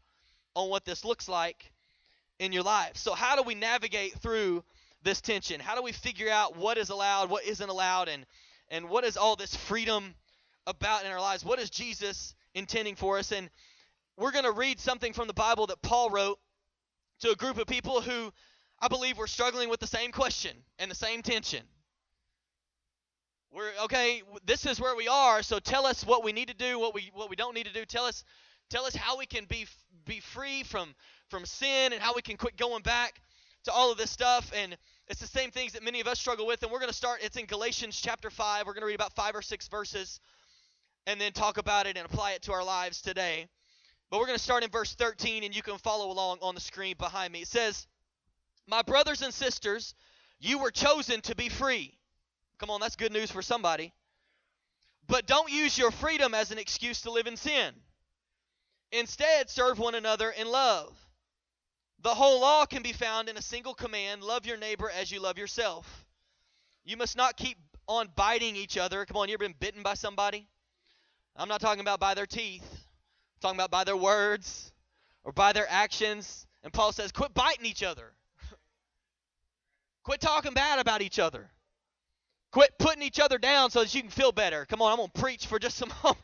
on 0.56 0.70
what 0.70 0.84
this 0.84 1.06
looks 1.06 1.30
like 1.30 1.72
in 2.38 2.52
your 2.52 2.64
life. 2.64 2.98
So, 2.98 3.14
how 3.14 3.36
do 3.36 3.44
we 3.44 3.56
navigate 3.56 4.14
through 4.20 4.64
this 5.04 5.22
tension? 5.22 5.60
How 5.60 5.76
do 5.76 5.82
we 5.82 5.92
figure 5.92 6.30
out 6.30 6.56
what 6.56 6.78
is 6.78 6.90
allowed, 6.90 7.30
what 7.30 7.46
isn't 7.46 7.70
allowed, 7.70 8.10
and 8.10 8.26
and 8.70 8.90
what 8.90 9.04
is 9.04 9.18
all 9.18 9.36
this 9.36 9.56
freedom 9.56 10.14
about 10.68 11.06
in 11.06 11.12
our 11.12 11.20
lives? 11.20 11.44
What 11.44 11.60
is 11.60 11.70
Jesus 11.70 12.36
intending 12.54 12.96
for 12.96 13.18
us? 13.18 13.32
And 13.32 13.50
we're 14.18 14.32
going 14.32 14.46
to 14.46 14.52
read 14.52 14.80
something 14.80 15.14
from 15.14 15.28
the 15.28 15.34
Bible 15.34 15.68
that 15.68 15.82
Paul 15.82 16.10
wrote 16.10 16.40
to 17.22 17.32
a 17.32 17.36
group 17.36 17.58
of 17.58 17.68
people 17.68 18.02
who 18.02 18.32
I 18.80 18.88
believe 18.88 19.18
we're 19.18 19.28
struggling 19.28 19.70
with 19.70 19.80
the 19.80 19.88
same 19.88 20.12
question 20.12 20.56
and 20.78 20.90
the 20.90 20.96
same 20.96 21.22
tension. 21.22 21.64
We're 23.52 23.72
okay, 23.86 24.22
this 24.46 24.66
is 24.66 24.80
where 24.80 24.96
we 24.96 25.08
are, 25.08 25.42
so 25.42 25.58
tell 25.58 25.88
us 25.88 26.06
what 26.06 26.24
we 26.24 26.32
need 26.32 26.50
to 26.50 26.54
do, 26.54 26.78
what 26.80 26.94
we 26.94 27.10
what 27.14 27.30
we 27.30 27.36
don't 27.36 27.56
need 27.56 27.66
to 27.66 27.74
do. 27.74 27.84
Tell 27.84 28.06
us 28.06 28.24
tell 28.70 28.86
us 28.86 28.96
how 28.96 29.18
we 29.18 29.26
can 29.26 29.46
be 29.46 29.66
be 30.06 30.20
free 30.20 30.64
from 30.64 30.94
from 31.30 31.46
sin 31.46 31.94
and 31.94 32.02
how 32.02 32.14
we 32.14 32.22
can 32.22 32.38
quit 32.38 32.58
going 32.58 32.84
back 32.84 33.22
to 33.66 33.72
all 33.72 33.92
of 33.92 33.98
this 33.98 34.12
stuff 34.12 34.52
and 34.56 34.78
it's 35.08 35.20
the 35.20 35.28
same 35.28 35.52
things 35.52 35.74
that 35.74 35.84
many 35.84 36.02
of 36.02 36.08
us 36.08 36.20
struggle 36.20 36.46
with 36.46 36.62
and 36.64 36.72
we're 36.72 36.80
going 36.80 36.92
to 36.92 36.96
start 36.96 37.20
it's 37.24 37.38
in 37.38 37.46
Galatians 37.46 38.00
chapter 38.00 38.30
5. 38.30 38.66
We're 38.66 38.74
going 38.74 38.82
to 38.82 38.88
read 38.88 38.96
about 38.96 39.14
5 39.14 39.36
or 39.36 39.42
6 39.42 39.68
verses 39.68 40.20
and 41.08 41.20
then 41.20 41.32
talk 41.32 41.58
about 41.58 41.88
it 41.88 41.98
and 41.98 42.06
apply 42.06 42.32
it 42.32 42.44
to 42.44 42.54
our 42.54 42.64
lives 42.64 43.02
today. 43.02 43.48
But 44.10 44.20
we're 44.20 44.28
going 44.28 44.38
to 44.38 44.44
start 44.44 44.64
in 44.64 44.70
verse 44.70 44.94
13 44.96 45.44
and 45.44 45.56
you 45.56 45.62
can 45.62 45.78
follow 45.78 46.12
along 46.12 46.40
on 46.42 46.56
the 46.56 46.62
screen 46.62 46.96
behind 46.98 47.34
me. 47.34 47.42
It 47.42 47.48
says 47.48 47.88
my 48.68 48.82
brothers 48.82 49.22
and 49.22 49.34
sisters, 49.34 49.96
you 50.40 50.60
were 50.60 50.72
chosen 50.72 51.22
to 51.22 51.36
be 51.36 51.50
free. 51.50 51.98
Come 52.60 52.70
on, 52.70 52.80
that's 52.80 52.96
good 52.96 53.12
news 53.12 53.32
for 53.32 53.42
somebody. 53.42 53.94
But 55.08 55.26
don't 55.26 55.52
use 55.52 55.78
your 55.78 55.92
freedom 55.92 56.34
as 56.36 56.52
an 56.52 56.60
excuse 56.60 57.02
to 57.02 57.12
live 57.12 57.26
in 57.26 57.36
sin. 57.36 57.74
Instead, 58.92 59.50
serve 59.50 59.80
one 59.80 59.96
another 59.96 60.30
in 60.30 60.48
love. 60.48 60.96
The 62.02 62.16
whole 62.16 62.40
law 62.40 62.66
can 62.66 62.82
be 62.82 62.94
found 62.94 63.28
in 63.28 63.36
a 63.36 63.42
single 63.42 63.74
command 63.74 64.24
love 64.24 64.46
your 64.46 64.58
neighbor 64.58 64.90
as 64.90 65.12
you 65.12 65.20
love 65.20 65.38
yourself. 65.38 66.06
You 66.86 66.96
must 66.96 67.18
not 67.18 67.36
keep 67.36 67.58
on 67.88 68.10
biting 68.16 68.56
each 68.56 68.78
other. 68.78 69.06
Come 69.06 69.18
on, 69.18 69.28
you 69.28 69.34
ever 69.34 69.44
been 69.44 69.56
bitten 69.60 69.84
by 69.84 69.96
somebody? 69.96 70.48
I'm 71.36 71.50
not 71.50 71.62
talking 71.62 71.82
about 71.82 72.00
by 72.00 72.14
their 72.14 72.26
teeth, 72.26 72.64
I'm 72.72 73.42
talking 73.42 73.58
about 73.58 73.72
by 73.72 73.84
their 73.84 73.98
words 73.98 74.72
or 75.24 75.34
by 75.34 75.52
their 75.52 75.68
actions. 75.70 76.46
And 76.64 76.72
Paul 76.72 76.92
says, 76.92 77.12
quit 77.12 77.34
biting 77.34 77.66
each 77.66 77.84
other. 77.84 78.12
Quit 80.04 80.20
talking 80.20 80.54
bad 80.54 80.80
about 80.80 81.02
each 81.02 81.20
other. 81.20 81.50
Quit 82.52 82.72
putting 82.80 83.02
each 83.02 83.20
other 83.20 83.38
down 83.38 83.70
so 83.70 83.82
that 83.82 83.94
you 83.94 84.02
can 84.02 84.10
feel 84.10 84.32
better. 84.32 84.66
Come 84.66 84.82
on, 84.82 84.92
I'm 84.92 84.98
going 84.98 85.10
to 85.14 85.22
preach 85.22 85.46
for 85.46 85.60
just 85.60 85.82
moment. 86.04 86.18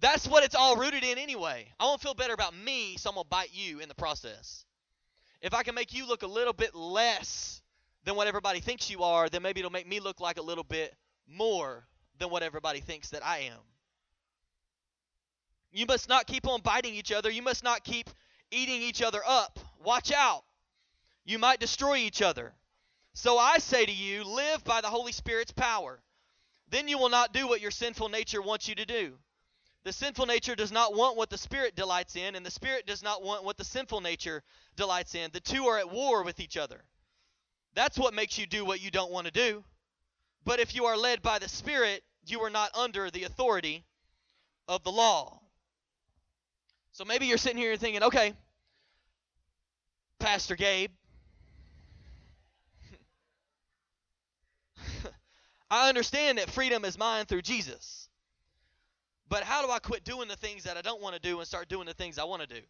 That's 0.00 0.28
what 0.28 0.44
it's 0.44 0.54
all 0.54 0.76
rooted 0.76 1.04
in 1.04 1.18
anyway. 1.18 1.72
I 1.80 1.84
want 1.84 2.00
to 2.00 2.06
feel 2.06 2.14
better 2.14 2.34
about 2.34 2.54
me, 2.54 2.96
so 2.98 3.10
I'm 3.10 3.14
going 3.14 3.24
to 3.24 3.28
bite 3.28 3.50
you 3.52 3.80
in 3.80 3.88
the 3.88 3.94
process. 3.94 4.64
If 5.40 5.54
I 5.54 5.62
can 5.62 5.74
make 5.74 5.94
you 5.94 6.06
look 6.06 6.22
a 6.22 6.26
little 6.26 6.52
bit 6.52 6.74
less 6.74 7.62
than 8.04 8.14
what 8.14 8.26
everybody 8.26 8.60
thinks 8.60 8.90
you 8.90 9.02
are, 9.02 9.28
then 9.28 9.42
maybe 9.42 9.60
it'll 9.60 9.72
make 9.72 9.88
me 9.88 10.00
look 10.00 10.20
like 10.20 10.38
a 10.38 10.42
little 10.42 10.64
bit 10.64 10.94
more 11.26 11.86
than 12.18 12.30
what 12.30 12.42
everybody 12.42 12.80
thinks 12.80 13.10
that 13.10 13.24
I 13.24 13.38
am. 13.38 13.60
You 15.72 15.86
must 15.86 16.08
not 16.08 16.26
keep 16.26 16.46
on 16.46 16.60
biting 16.62 16.94
each 16.94 17.12
other. 17.12 17.30
You 17.30 17.42
must 17.42 17.64
not 17.64 17.84
keep 17.84 18.08
eating 18.50 18.82
each 18.82 19.02
other 19.02 19.20
up. 19.26 19.58
Watch 19.82 20.12
out 20.12 20.44
you 21.26 21.38
might 21.38 21.60
destroy 21.60 21.96
each 21.96 22.22
other. 22.22 22.54
So 23.12 23.36
I 23.36 23.58
say 23.58 23.84
to 23.84 23.92
you, 23.92 24.24
live 24.24 24.64
by 24.64 24.80
the 24.80 24.88
Holy 24.88 25.12
Spirit's 25.12 25.52
power. 25.52 26.00
Then 26.70 26.88
you 26.88 26.98
will 26.98 27.08
not 27.08 27.32
do 27.32 27.48
what 27.48 27.60
your 27.60 27.70
sinful 27.70 28.08
nature 28.08 28.40
wants 28.40 28.68
you 28.68 28.76
to 28.76 28.86
do. 28.86 29.18
The 29.86 29.92
sinful 29.92 30.26
nature 30.26 30.56
does 30.56 30.72
not 30.72 30.94
want 30.96 31.16
what 31.16 31.30
the 31.30 31.38
Spirit 31.38 31.76
delights 31.76 32.16
in, 32.16 32.34
and 32.34 32.44
the 32.44 32.50
Spirit 32.50 32.88
does 32.88 33.04
not 33.04 33.22
want 33.22 33.44
what 33.44 33.56
the 33.56 33.62
sinful 33.62 34.00
nature 34.00 34.42
delights 34.74 35.14
in. 35.14 35.30
The 35.30 35.38
two 35.38 35.66
are 35.66 35.78
at 35.78 35.92
war 35.92 36.24
with 36.24 36.40
each 36.40 36.56
other. 36.56 36.82
That's 37.74 37.96
what 37.96 38.12
makes 38.12 38.36
you 38.36 38.46
do 38.48 38.64
what 38.64 38.80
you 38.80 38.90
don't 38.90 39.12
want 39.12 39.28
to 39.28 39.32
do. 39.32 39.62
But 40.44 40.58
if 40.58 40.74
you 40.74 40.86
are 40.86 40.96
led 40.96 41.22
by 41.22 41.38
the 41.38 41.48
Spirit, 41.48 42.02
you 42.26 42.40
are 42.40 42.50
not 42.50 42.74
under 42.74 43.12
the 43.12 43.22
authority 43.22 43.84
of 44.66 44.82
the 44.82 44.90
law. 44.90 45.38
So 46.90 47.04
maybe 47.04 47.26
you're 47.26 47.38
sitting 47.38 47.58
here 47.58 47.76
thinking, 47.76 48.02
okay, 48.02 48.34
Pastor 50.18 50.56
Gabe, 50.56 50.90
I 55.70 55.88
understand 55.88 56.38
that 56.38 56.50
freedom 56.50 56.84
is 56.84 56.98
mine 56.98 57.26
through 57.26 57.42
Jesus. 57.42 58.05
But 59.28 59.42
how 59.42 59.64
do 59.64 59.70
I 59.70 59.78
quit 59.78 60.04
doing 60.04 60.28
the 60.28 60.36
things 60.36 60.64
that 60.64 60.76
I 60.76 60.82
don't 60.82 61.02
want 61.02 61.14
to 61.14 61.20
do 61.20 61.38
and 61.38 61.46
start 61.46 61.68
doing 61.68 61.86
the 61.86 61.94
things 61.94 62.18
I 62.18 62.24
want 62.24 62.42
to 62.42 62.48
do? 62.48 62.60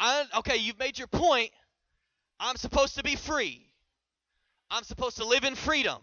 I, 0.00 0.24
okay, 0.38 0.56
you've 0.56 0.78
made 0.78 0.98
your 0.98 1.08
point. 1.08 1.50
I'm 2.40 2.56
supposed 2.56 2.96
to 2.96 3.02
be 3.02 3.16
free. 3.16 3.66
I'm 4.70 4.84
supposed 4.84 5.16
to 5.18 5.24
live 5.24 5.44
in 5.44 5.54
freedom. 5.54 5.98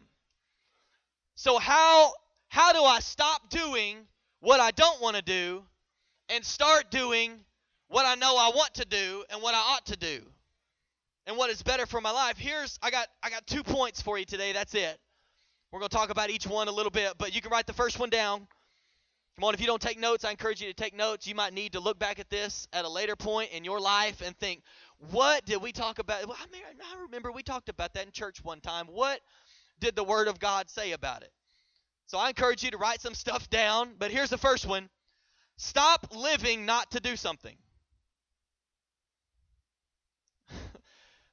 So 1.35 1.57
how 1.57 2.13
how 2.47 2.73
do 2.73 2.81
I 2.83 2.99
stop 2.99 3.49
doing 3.49 3.97
what 4.39 4.59
I 4.59 4.71
don't 4.71 5.01
want 5.01 5.17
to 5.17 5.21
do 5.21 5.63
and 6.29 6.43
start 6.43 6.91
doing 6.91 7.31
what 7.87 8.05
I 8.05 8.15
know 8.15 8.37
I 8.37 8.51
want 8.55 8.75
to 8.75 8.85
do 8.85 9.23
and 9.29 9.41
what 9.41 9.53
I 9.53 9.59
ought 9.59 9.85
to 9.87 9.97
do? 9.97 10.21
and 11.27 11.37
what 11.37 11.49
is 11.49 11.61
better 11.63 11.85
for 11.85 12.01
my 12.01 12.11
life. 12.11 12.37
Here's 12.37 12.79
I 12.81 12.91
got 12.91 13.07
I 13.23 13.29
got 13.29 13.45
two 13.47 13.63
points 13.63 14.01
for 14.01 14.17
you 14.17 14.25
today. 14.25 14.53
That's 14.53 14.73
it. 14.75 14.99
We're 15.71 15.79
going 15.79 15.89
to 15.89 15.95
talk 15.95 16.09
about 16.09 16.29
each 16.29 16.47
one 16.47 16.67
a 16.67 16.71
little 16.71 16.91
bit, 16.91 17.13
but 17.17 17.35
you 17.35 17.41
can 17.41 17.51
write 17.51 17.67
the 17.67 17.73
first 17.73 17.99
one 17.99 18.09
down. 18.09 18.47
Come 19.35 19.43
on, 19.43 19.53
if 19.53 19.59
you 19.59 19.67
don't 19.67 19.81
take 19.81 19.99
notes, 19.99 20.23
I 20.23 20.31
encourage 20.31 20.61
you 20.61 20.67
to 20.67 20.73
take 20.73 20.95
notes. 20.95 21.27
You 21.27 21.35
might 21.35 21.53
need 21.53 21.73
to 21.73 21.81
look 21.81 21.99
back 21.99 22.19
at 22.19 22.29
this 22.29 22.69
at 22.71 22.85
a 22.85 22.89
later 22.89 23.17
point 23.17 23.51
in 23.51 23.65
your 23.65 23.81
life 23.81 24.21
and 24.21 24.37
think, 24.37 24.63
what 25.11 25.45
did 25.45 25.61
we 25.61 25.73
talk 25.73 25.99
about? 25.99 26.25
Well, 26.25 26.37
I, 26.41 26.45
mean, 26.53 26.61
I 26.65 27.01
remember 27.01 27.33
we 27.33 27.43
talked 27.43 27.67
about 27.67 27.93
that 27.95 28.05
in 28.05 28.11
church 28.13 28.41
one 28.43 28.61
time. 28.61 28.87
What 28.87 29.19
did 29.79 29.95
the 29.95 30.05
Word 30.05 30.29
of 30.29 30.39
God 30.39 30.69
say 30.69 30.93
about 30.93 31.21
it? 31.23 31.33
So 32.07 32.17
I 32.17 32.29
encourage 32.29 32.63
you 32.63 32.71
to 32.71 32.77
write 32.77 33.01
some 33.01 33.13
stuff 33.13 33.49
down, 33.49 33.95
but 33.97 34.11
here's 34.11 34.29
the 34.29 34.37
first 34.37 34.65
one 34.65 34.89
Stop 35.57 36.07
living 36.15 36.65
not 36.65 36.91
to 36.91 36.99
do 36.99 37.15
something. 37.15 37.57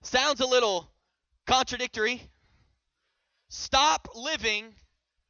Sounds 0.02 0.40
a 0.40 0.46
little 0.46 0.90
contradictory. 1.46 2.22
Stop 3.54 4.08
living 4.14 4.74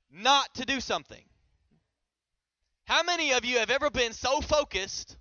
not 0.09 0.55
to 0.55 0.65
do 0.65 0.79
something. 0.79 1.25
How 2.85 3.03
many 3.03 3.33
of 3.33 3.45
you 3.45 3.59
have 3.59 3.69
ever 3.69 3.91
been 3.91 4.13
so 4.13 4.41
focused 4.41 5.17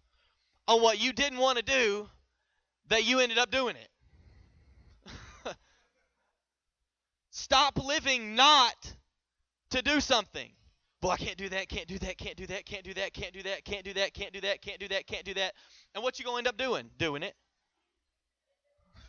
on 0.67 0.83
what 0.83 0.99
you 0.99 1.11
didn't 1.11 1.39
want 1.39 1.57
to 1.57 1.63
do 1.63 2.07
that 2.89 3.03
you 3.03 3.19
ended 3.19 3.39
up 3.39 3.49
doing 3.49 3.75
it? 3.75 3.89
Stop 7.31 7.83
living 7.83 8.35
not 8.35 8.93
to 9.71 9.81
do 9.81 9.99
something. 9.99 10.51
boy, 11.01 11.09
I 11.09 11.17
can't 11.17 11.37
do 11.37 11.49
that, 11.49 11.69
can't 11.69 11.87
do 11.87 11.97
that, 11.97 12.19
can't 12.19 12.37
do 12.37 12.45
that, 12.45 12.65
can't 12.67 12.83
do 12.83 12.93
that, 12.93 13.13
can't 13.15 13.33
do 13.33 13.41
that, 13.41 13.63
can't 13.63 13.83
do 13.83 13.93
that, 13.93 14.13
can't 14.13 14.31
do 14.31 14.41
that, 14.41 14.61
can't 14.61 14.79
do 14.79 14.87
that, 14.89 15.07
can't 15.07 15.25
do 15.25 15.33
that. 15.33 15.53
And 15.95 16.03
what 16.03 16.19
you 16.19 16.25
to 16.25 16.37
end 16.37 16.47
up 16.47 16.55
doing? 16.55 16.91
Doing 16.99 17.23
it. 17.23 17.33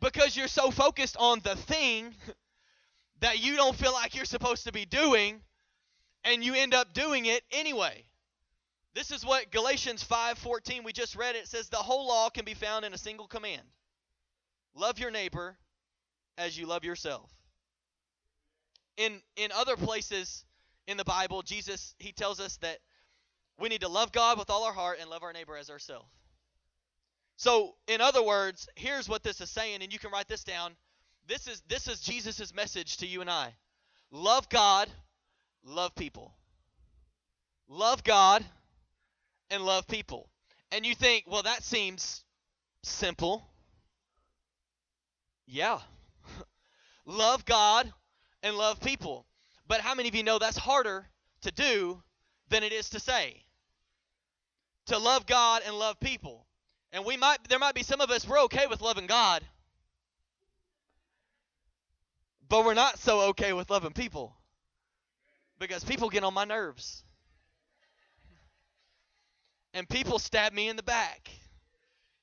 Because 0.00 0.36
you're 0.36 0.46
so 0.46 0.70
focused 0.70 1.16
on 1.18 1.40
the 1.40 1.56
thing 1.56 2.14
that 3.24 3.42
you 3.42 3.56
don't 3.56 3.74
feel 3.74 3.94
like 3.94 4.14
you're 4.14 4.26
supposed 4.26 4.64
to 4.64 4.72
be 4.72 4.84
doing 4.84 5.40
and 6.24 6.44
you 6.44 6.52
end 6.52 6.74
up 6.74 6.92
doing 6.92 7.24
it 7.24 7.42
anyway. 7.52 8.04
This 8.92 9.10
is 9.10 9.24
what 9.24 9.50
Galatians 9.50 10.04
5:14 10.04 10.84
we 10.84 10.92
just 10.92 11.16
read 11.16 11.34
it 11.34 11.48
says 11.48 11.70
the 11.70 11.76
whole 11.76 12.06
law 12.06 12.28
can 12.28 12.44
be 12.44 12.52
found 12.52 12.84
in 12.84 12.92
a 12.92 12.98
single 12.98 13.26
command. 13.26 13.62
Love 14.74 14.98
your 14.98 15.10
neighbor 15.10 15.56
as 16.36 16.58
you 16.58 16.66
love 16.66 16.84
yourself. 16.84 17.30
In 18.98 19.22
in 19.36 19.52
other 19.52 19.78
places 19.78 20.44
in 20.86 20.98
the 20.98 21.04
Bible, 21.04 21.40
Jesus 21.40 21.94
he 21.98 22.12
tells 22.12 22.40
us 22.40 22.58
that 22.58 22.78
we 23.58 23.70
need 23.70 23.80
to 23.80 23.88
love 23.88 24.12
God 24.12 24.38
with 24.38 24.50
all 24.50 24.64
our 24.64 24.74
heart 24.74 24.98
and 25.00 25.08
love 25.08 25.22
our 25.22 25.32
neighbor 25.32 25.56
as 25.56 25.70
ourselves. 25.70 26.12
So, 27.36 27.74
in 27.88 28.02
other 28.02 28.22
words, 28.22 28.68
here's 28.76 29.08
what 29.08 29.22
this 29.22 29.40
is 29.40 29.50
saying 29.50 29.82
and 29.82 29.90
you 29.90 29.98
can 29.98 30.10
write 30.10 30.28
this 30.28 30.44
down. 30.44 30.76
This 31.26 31.46
is 31.46 31.62
this 31.68 31.88
is 31.88 32.00
Jesus' 32.00 32.54
message 32.54 32.98
to 32.98 33.06
you 33.06 33.20
and 33.20 33.30
I. 33.30 33.54
Love 34.10 34.48
God, 34.48 34.88
love 35.64 35.94
people. 35.94 36.34
Love 37.68 38.04
God 38.04 38.44
and 39.50 39.64
love 39.64 39.86
people. 39.86 40.28
And 40.70 40.84
you 40.84 40.94
think, 40.94 41.24
well, 41.26 41.42
that 41.42 41.62
seems 41.62 42.24
simple. 42.82 43.46
Yeah. 45.46 45.80
love 47.06 47.44
God 47.44 47.92
and 48.42 48.56
love 48.56 48.80
people. 48.80 49.26
But 49.66 49.80
how 49.80 49.94
many 49.94 50.08
of 50.08 50.14
you 50.14 50.22
know 50.22 50.38
that's 50.38 50.58
harder 50.58 51.06
to 51.42 51.50
do 51.50 52.02
than 52.50 52.62
it 52.62 52.72
is 52.72 52.90
to 52.90 53.00
say? 53.00 53.42
To 54.86 54.98
love 54.98 55.26
God 55.26 55.62
and 55.66 55.78
love 55.78 55.98
people. 56.00 56.46
And 56.92 57.04
we 57.04 57.16
might 57.16 57.38
there 57.48 57.58
might 57.58 57.74
be 57.74 57.82
some 57.82 58.00
of 58.00 58.10
us 58.10 58.28
we're 58.28 58.42
okay 58.42 58.66
with 58.66 58.82
loving 58.82 59.06
God. 59.06 59.42
But 62.48 62.64
we're 62.64 62.74
not 62.74 62.98
so 62.98 63.28
okay 63.30 63.52
with 63.52 63.70
loving 63.70 63.92
people. 63.92 64.36
Because 65.58 65.84
people 65.84 66.08
get 66.08 66.24
on 66.24 66.34
my 66.34 66.44
nerves. 66.44 67.04
And 69.72 69.88
people 69.88 70.18
stab 70.18 70.52
me 70.52 70.68
in 70.68 70.76
the 70.76 70.82
back 70.82 71.30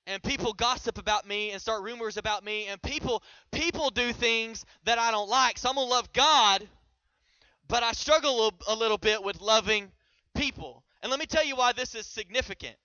and 0.07 0.21
people 0.23 0.53
gossip 0.53 0.97
about 0.97 1.27
me 1.27 1.51
and 1.51 1.61
start 1.61 1.83
rumors 1.83 2.17
about 2.17 2.43
me 2.43 2.67
and 2.67 2.81
people 2.81 3.23
people 3.51 3.89
do 3.89 4.11
things 4.11 4.65
that 4.83 4.97
I 4.97 5.11
don't 5.11 5.29
like. 5.29 5.57
So 5.57 5.69
I'm 5.69 5.75
going 5.75 5.87
to 5.87 5.93
love 5.93 6.11
God, 6.13 6.67
but 7.67 7.83
I 7.83 7.91
struggle 7.91 8.53
a 8.67 8.75
little 8.75 8.97
bit 8.97 9.23
with 9.23 9.41
loving 9.41 9.91
people. 10.35 10.83
And 11.01 11.09
let 11.09 11.19
me 11.19 11.25
tell 11.25 11.45
you 11.45 11.55
why 11.55 11.73
this 11.73 11.95
is 11.95 12.05
significant. 12.05 12.75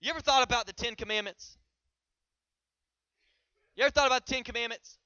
You 0.00 0.10
ever 0.10 0.20
thought 0.20 0.42
about 0.42 0.66
the 0.66 0.72
10 0.72 0.94
commandments? 0.94 1.56
You 3.76 3.84
ever 3.84 3.90
thought 3.90 4.06
about 4.06 4.26
the 4.26 4.34
10 4.34 4.44
commandments? 4.44 4.98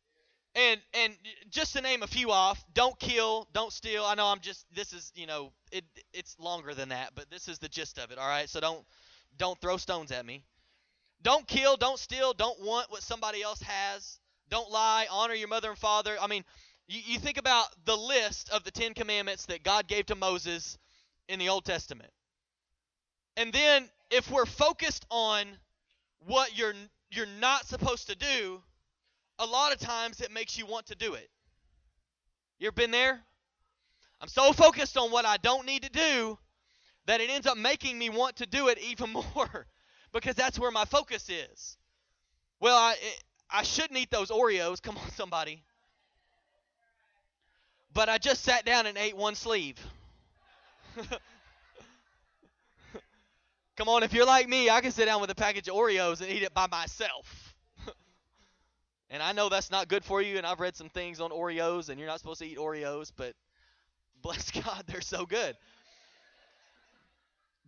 And 0.57 0.81
and 0.95 1.13
just 1.51 1.75
to 1.75 1.83
name 1.83 2.03
a 2.03 2.07
few 2.07 2.31
off, 2.31 2.65
don't 2.73 2.99
kill, 2.99 3.47
don't 3.53 3.73
steal. 3.73 4.05
I 4.05 4.15
know 4.15 4.27
I'm 4.27 4.41
just 4.41 4.65
this 4.75 4.95
is, 4.95 5.13
you 5.15 5.27
know, 5.27 5.53
it 5.71 5.85
it's 6.15 6.35
longer 6.41 6.73
than 6.73 6.89
that, 6.89 7.11
but 7.15 7.31
this 7.31 7.47
is 7.47 7.59
the 7.59 7.69
gist 7.69 7.99
of 7.99 8.11
it, 8.11 8.19
all 8.19 8.27
right? 8.27 8.49
So 8.49 8.59
don't 8.59 8.85
don't 9.37 9.61
throw 9.61 9.77
stones 9.77 10.11
at 10.11 10.25
me. 10.25 10.45
Don't 11.23 11.47
kill, 11.47 11.77
don't 11.77 11.99
steal, 11.99 12.33
don't 12.33 12.59
want 12.63 12.91
what 12.91 13.03
somebody 13.03 13.43
else 13.43 13.61
has. 13.63 14.19
Don't 14.49 14.71
lie, 14.71 15.07
honor 15.11 15.35
your 15.35 15.49
mother 15.49 15.69
and 15.69 15.79
father. 15.79 16.17
I 16.21 16.27
mean, 16.27 16.45
you, 16.89 17.01
you 17.05 17.19
think 17.19 17.37
about 17.37 17.67
the 17.85 17.97
list 17.97 18.49
of 18.51 18.65
the 18.65 18.71
Ten 18.71 18.95
Commandments 18.95 19.47
that 19.47 19.63
God 19.63 19.89
gave 19.89 20.07
to 20.07 20.15
Moses 20.15 20.79
in 21.29 21.39
the 21.39 21.49
Old 21.49 21.65
Testament. 21.65 22.11
And 23.37 23.53
then 23.53 23.91
if 24.11 24.31
we're 24.31 24.47
focused 24.47 25.05
on 25.11 25.47
what 26.21 26.57
you're 26.57 26.75
you're 27.11 27.27
not 27.41 27.67
supposed 27.67 28.09
to 28.09 28.17
do, 28.17 28.63
a 29.39 29.47
lot 29.47 29.73
of 29.73 29.79
times 29.79 30.21
it 30.21 30.31
makes 30.31 30.59
you 30.59 30.67
want 30.67 30.87
to 30.87 30.95
do 30.95 31.15
it. 31.15 31.29
You 32.59 32.69
ever 32.69 32.75
been 32.75 32.91
there? 32.91 33.21
I'm 34.21 34.29
so 34.29 34.53
focused 34.53 34.97
on 34.97 35.11
what 35.11 35.27
I 35.27 35.37
don't 35.37 35.67
need 35.67 35.83
to 35.83 35.91
do 35.91 36.39
that 37.07 37.21
it 37.21 37.31
ends 37.31 37.47
up 37.47 37.57
making 37.57 37.99
me 37.99 38.09
want 38.11 38.37
to 38.37 38.47
do 38.47 38.69
it 38.69 38.79
even 38.79 39.13
more 39.35 39.67
because 40.13 40.35
that's 40.35 40.59
where 40.59 40.71
my 40.71 40.85
focus 40.85 41.29
is. 41.29 41.77
Well, 42.61 42.77
I 42.77 42.97
I 43.51 43.63
shouldn't 43.63 43.99
eat 43.99 44.11
those 44.11 44.31
Oreos. 44.31 44.83
Come 44.83 44.97
on, 44.97 45.11
somebody. 45.11 45.63
But 47.93 48.09
I 48.09 48.19
just 48.19 48.43
sat 48.43 48.65
down 48.65 48.87
and 48.87 48.99
ate 48.99 49.17
one 49.17 49.35
sleeve. 49.35 49.79
Come 53.77 53.89
on, 53.89 54.03
if 54.03 54.13
you're 54.15 54.27
like 54.27 54.49
me, 54.49 54.71
I 54.71 54.81
can 54.81 54.91
sit 54.91 55.05
down 55.05 55.21
with 55.21 55.31
a 55.31 55.35
package 55.35 55.69
of 55.69 55.75
Oreos 55.75 56.21
and 56.23 56.31
eat 56.31 56.43
it 56.43 56.55
by 56.55 56.67
myself. 56.67 57.46
And 59.11 59.23
I 59.23 59.33
know 59.33 59.49
that's 59.49 59.71
not 59.71 59.89
good 59.89 60.05
for 60.05 60.21
you, 60.21 60.37
and 60.37 60.47
I've 60.47 60.61
read 60.61 60.77
some 60.77 60.89
things 60.89 61.21
on 61.21 61.31
Oreos, 61.31 61.89
and 61.89 61.99
you're 61.99 62.09
not 62.09 62.19
supposed 62.19 62.41
to 62.41 62.47
eat 62.47 62.59
Oreos, 62.59 63.13
but 63.17 63.35
bless 64.23 64.51
God, 64.51 64.85
they're 64.87 65.01
so 65.01 65.27
good. 65.27 65.57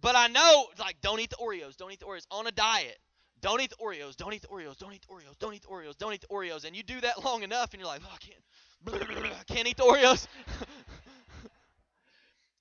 But 0.00 0.16
I 0.16 0.28
know, 0.28 0.66
like, 0.78 1.00
don't 1.00 1.20
eat 1.20 1.30
the 1.30 1.36
Oreos, 1.36 1.76
don't 1.76 1.92
eat 1.92 2.00
the 2.00 2.06
Oreos. 2.06 2.26
On 2.30 2.46
a 2.46 2.52
diet, 2.52 2.98
don't 3.40 3.60
eat 3.60 3.70
the 3.70 3.76
Oreos, 3.76 4.16
don't 4.16 4.32
eat 4.32 4.42
the 4.42 4.48
Oreos, 4.48 4.78
don't 4.78 4.92
eat 4.92 5.02
the 5.02 5.08
Oreos, 5.08 5.38
don't 5.38 5.54
eat 5.54 5.62
the 5.62 5.68
Oreos, 5.68 5.96
don't 5.96 6.12
eat 6.12 6.20
the 6.20 6.28
Oreos. 6.28 6.64
And 6.64 6.76
you 6.76 6.82
do 6.82 7.00
that 7.00 7.24
long 7.24 7.42
enough, 7.42 7.72
and 7.72 7.80
you're 7.80 7.88
like, 7.88 8.02
oh, 8.04 8.12
I 8.12 8.18
can't, 8.18 8.42
blah, 8.84 8.98
blah, 9.14 9.28
blah, 9.28 9.38
I 9.38 9.52
can't 9.52 9.66
eat 9.66 9.76
the 9.76 9.84
Oreos. 9.84 10.26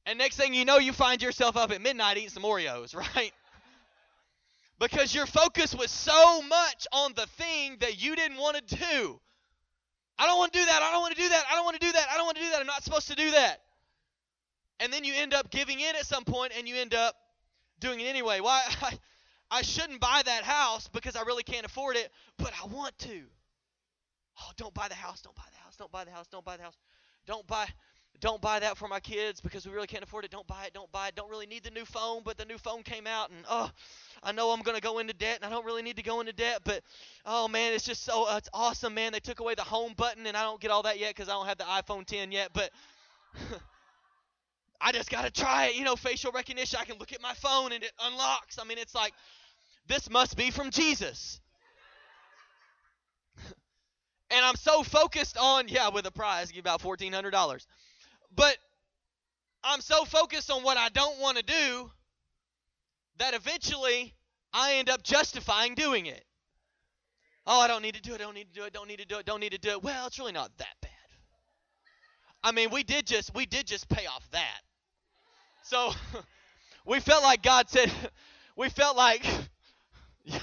and 0.05 0.17
next 0.17 0.37
thing 0.37 0.53
you 0.53 0.65
know, 0.65 0.77
you 0.77 0.93
find 0.93 1.21
yourself 1.21 1.57
up 1.57 1.71
at 1.71 1.81
midnight 1.81 2.17
eating 2.17 2.29
some 2.29 2.43
Oreos, 2.43 2.95
right? 2.95 3.33
Because 4.79 5.13
your 5.13 5.25
focus 5.25 5.73
was 5.73 5.89
so 5.89 6.41
much 6.43 6.87
on 6.91 7.13
the 7.15 7.25
thing 7.25 7.77
that 7.79 8.01
you 8.01 8.15
didn't 8.15 8.37
want 8.37 8.57
to 8.67 8.75
do. 8.75 9.19
I 10.19 10.25
don't 10.25 10.37
want 10.37 10.53
to 10.53 10.59
do 10.59 10.65
that. 10.65 10.81
I 10.81 10.91
don't 10.91 11.01
want 11.01 11.15
to 11.15 11.21
do 11.21 11.29
that. 11.29 11.43
I 11.51 11.55
don't 11.55 11.65
want 11.65 11.79
to 11.79 11.85
do 11.85 11.91
that. 11.91 12.07
I 12.11 12.17
don't 12.17 12.25
want 12.25 12.37
to 12.37 12.43
do 12.43 12.49
that. 12.51 12.59
I'm 12.59 12.67
not 12.67 12.83
supposed 12.83 13.07
to 13.07 13.15
do 13.15 13.31
that. 13.31 13.61
And 14.79 14.93
then 14.93 15.03
you 15.03 15.13
end 15.15 15.33
up 15.33 15.49
giving 15.49 15.79
in 15.79 15.95
at 15.95 16.05
some 16.05 16.23
point 16.23 16.53
and 16.57 16.67
you 16.67 16.75
end 16.75 16.93
up 16.93 17.15
doing 17.79 17.99
it 17.99 18.05
anyway. 18.05 18.39
Why 18.39 18.61
I, 18.81 18.99
I 19.49 19.61
shouldn't 19.61 19.99
buy 19.99 20.21
that 20.25 20.43
house 20.43 20.87
because 20.87 21.15
I 21.15 21.21
really 21.21 21.43
can't 21.43 21.65
afford 21.65 21.95
it, 21.95 22.11
but 22.37 22.51
I 22.61 22.67
want 22.67 22.97
to. 22.99 23.21
Oh, 24.39 24.51
don't 24.57 24.73
buy 24.73 24.87
the 24.87 24.95
house, 24.95 25.21
don't 25.21 25.35
buy 25.35 25.43
the 25.51 25.57
house, 25.57 25.75
don't 25.75 25.91
buy 25.91 26.03
the 26.03 26.11
house, 26.11 26.27
don't 26.27 26.45
buy 26.45 26.57
the 26.57 26.63
house. 26.63 26.77
Don't 27.27 27.45
buy 27.45 27.67
don't 28.19 28.41
buy 28.41 28.59
that 28.59 28.77
for 28.77 28.87
my 28.87 28.99
kids 28.99 29.41
because 29.41 29.65
we 29.65 29.73
really 29.73 29.87
can't 29.87 30.03
afford 30.03 30.25
it. 30.25 30.31
Don't 30.31 30.47
buy 30.47 30.65
it, 30.65 30.73
don't 30.73 30.91
buy 30.91 31.09
it. 31.09 31.15
Don't 31.15 31.29
really 31.29 31.45
need 31.45 31.63
the 31.63 31.71
new 31.71 31.85
phone, 31.85 32.21
but 32.23 32.37
the 32.37 32.45
new 32.45 32.57
phone 32.57 32.83
came 32.83 33.05
out 33.05 33.29
and 33.29 33.45
oh, 33.49 33.69
I 34.23 34.31
know 34.31 34.49
I'm 34.51 34.61
to 34.63 34.81
go 34.81 34.99
into 34.99 35.13
debt 35.13 35.37
and 35.41 35.45
I 35.45 35.49
don't 35.49 35.65
really 35.65 35.83
need 35.83 35.97
to 35.97 36.03
go 36.03 36.19
into 36.19 36.33
debt, 36.33 36.61
but 36.63 36.81
oh 37.25 37.47
man, 37.47 37.73
it's 37.73 37.85
just 37.85 38.03
so 38.03 38.27
uh, 38.27 38.37
it's 38.37 38.49
awesome, 38.53 38.93
man. 38.93 39.11
They 39.11 39.19
took 39.19 39.39
away 39.39 39.55
the 39.55 39.63
home 39.63 39.93
button 39.95 40.25
and 40.25 40.35
I 40.35 40.43
don't 40.43 40.59
get 40.59 40.71
all 40.71 40.83
that 40.83 40.99
yet 40.99 41.15
cuz 41.15 41.29
I 41.29 41.33
don't 41.33 41.47
have 41.47 41.57
the 41.57 41.65
iPhone 41.65 42.05
10 42.05 42.31
yet, 42.31 42.49
but 42.53 42.71
I 44.81 44.91
just 44.91 45.09
got 45.09 45.23
to 45.23 45.31
try 45.31 45.67
it. 45.67 45.75
You 45.75 45.83
know, 45.83 45.95
facial 45.95 46.31
recognition. 46.31 46.79
I 46.81 46.85
can 46.85 46.97
look 46.97 47.13
at 47.13 47.21
my 47.21 47.33
phone 47.33 47.71
and 47.71 47.83
it 47.83 47.91
unlocks. 47.99 48.59
I 48.59 48.63
mean, 48.63 48.77
it's 48.77 48.93
like, 48.93 49.13
this 49.87 50.09
must 50.09 50.37
be 50.37 50.51
from 50.51 50.69
Jesus. 50.71 51.39
and 54.29 54.45
I'm 54.45 54.55
so 54.55 54.83
focused 54.83 55.37
on, 55.37 55.67
yeah, 55.67 55.89
with 55.89 56.05
a 56.05 56.11
prize, 56.11 56.51
give 56.51 56.59
about 56.59 56.81
$1,400. 56.81 57.65
But 58.35 58.57
I'm 59.63 59.81
so 59.81 60.05
focused 60.05 60.51
on 60.51 60.63
what 60.63 60.77
I 60.77 60.89
don't 60.89 61.19
want 61.19 61.37
to 61.37 61.43
do 61.43 61.91
that 63.17 63.33
eventually 63.33 64.13
I 64.53 64.75
end 64.75 64.89
up 64.89 65.03
justifying 65.03 65.75
doing 65.75 66.05
it. 66.05 66.23
Oh, 67.45 67.59
I 67.59 67.67
don't 67.67 67.81
need 67.81 67.95
to 67.95 68.01
do 68.01 68.13
it. 68.13 68.15
I 68.15 68.23
don't 68.25 68.33
need 68.33 68.53
to 68.53 68.59
do 68.59 68.65
it. 68.65 68.73
Don't 68.73 68.87
need 68.87 68.99
to 68.99 69.05
do 69.05 69.17
it. 69.17 69.25
Don't 69.25 69.39
need 69.39 69.53
to 69.53 69.57
do 69.57 69.69
it. 69.69 69.83
Well, 69.83 70.07
it's 70.07 70.19
really 70.19 70.33
not 70.33 70.51
that 70.57 70.75
bad. 70.81 70.91
I 72.43 72.51
mean, 72.51 72.69
we 72.71 72.83
did 72.83 73.05
just 73.05 73.33
we 73.33 73.45
did 73.45 73.65
just 73.65 73.89
pay 73.89 74.05
off 74.05 74.27
that. 74.31 74.61
So 75.63 75.91
we 76.85 76.99
felt 76.99 77.23
like 77.23 77.41
God 77.43 77.69
said, 77.69 77.91
we 78.55 78.69
felt 78.69 78.97
like, 78.97 79.25
yeah, 80.23 80.39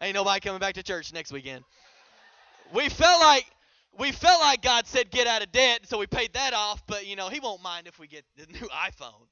ain't 0.00 0.14
nobody 0.14 0.40
coming 0.40 0.60
back 0.60 0.74
to 0.74 0.82
church 0.82 1.12
next 1.12 1.32
weekend. 1.32 1.64
We 2.72 2.88
felt 2.88 3.20
like 3.20 3.46
we 3.98 4.12
felt 4.12 4.40
like 4.40 4.62
God 4.62 4.86
said 4.86 5.10
get 5.10 5.26
out 5.26 5.42
of 5.42 5.52
debt, 5.52 5.80
so 5.86 5.98
we 5.98 6.06
paid 6.06 6.32
that 6.34 6.54
off. 6.54 6.82
But 6.86 7.06
you 7.06 7.16
know 7.16 7.28
He 7.28 7.40
won't 7.40 7.62
mind 7.62 7.86
if 7.86 7.98
we 7.98 8.06
get 8.06 8.24
the 8.36 8.46
new 8.46 8.68
iPhone, 8.68 9.26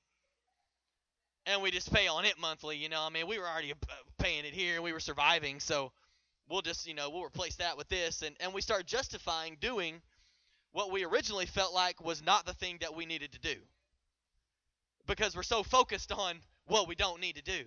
and 1.46 1.62
we 1.62 1.70
just 1.70 1.92
pay 1.92 2.08
on 2.08 2.24
it 2.24 2.38
monthly. 2.38 2.76
You 2.76 2.88
know, 2.88 3.02
I 3.02 3.10
mean 3.10 3.26
we 3.26 3.38
were 3.38 3.46
already 3.48 3.72
uh, 3.72 3.76
paying 4.18 4.44
it 4.44 4.52
here, 4.52 4.74
and 4.74 4.84
we 4.84 4.92
were 4.92 5.00
surviving, 5.00 5.60
so 5.60 5.92
we'll 6.48 6.62
just 6.62 6.86
you 6.86 6.94
know 6.94 7.10
we'll 7.10 7.24
replace 7.24 7.56
that 7.56 7.76
with 7.76 7.88
this, 7.88 8.22
and 8.22 8.36
and 8.40 8.52
we 8.52 8.60
start 8.60 8.86
justifying 8.86 9.56
doing 9.60 10.00
what 10.72 10.92
we 10.92 11.04
originally 11.04 11.46
felt 11.46 11.74
like 11.74 12.04
was 12.04 12.22
not 12.22 12.46
the 12.46 12.52
thing 12.54 12.78
that 12.80 12.94
we 12.94 13.06
needed 13.06 13.32
to 13.32 13.40
do 13.40 13.56
because 15.06 15.34
we're 15.34 15.42
so 15.42 15.62
focused 15.62 16.12
on 16.12 16.36
what 16.66 16.86
we 16.86 16.94
don't 16.94 17.20
need 17.20 17.36
to 17.36 17.42
do. 17.42 17.64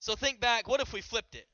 So 0.00 0.16
think 0.16 0.40
back, 0.40 0.68
what 0.68 0.80
if 0.80 0.92
we 0.92 1.00
flipped 1.00 1.34
it? 1.34 1.46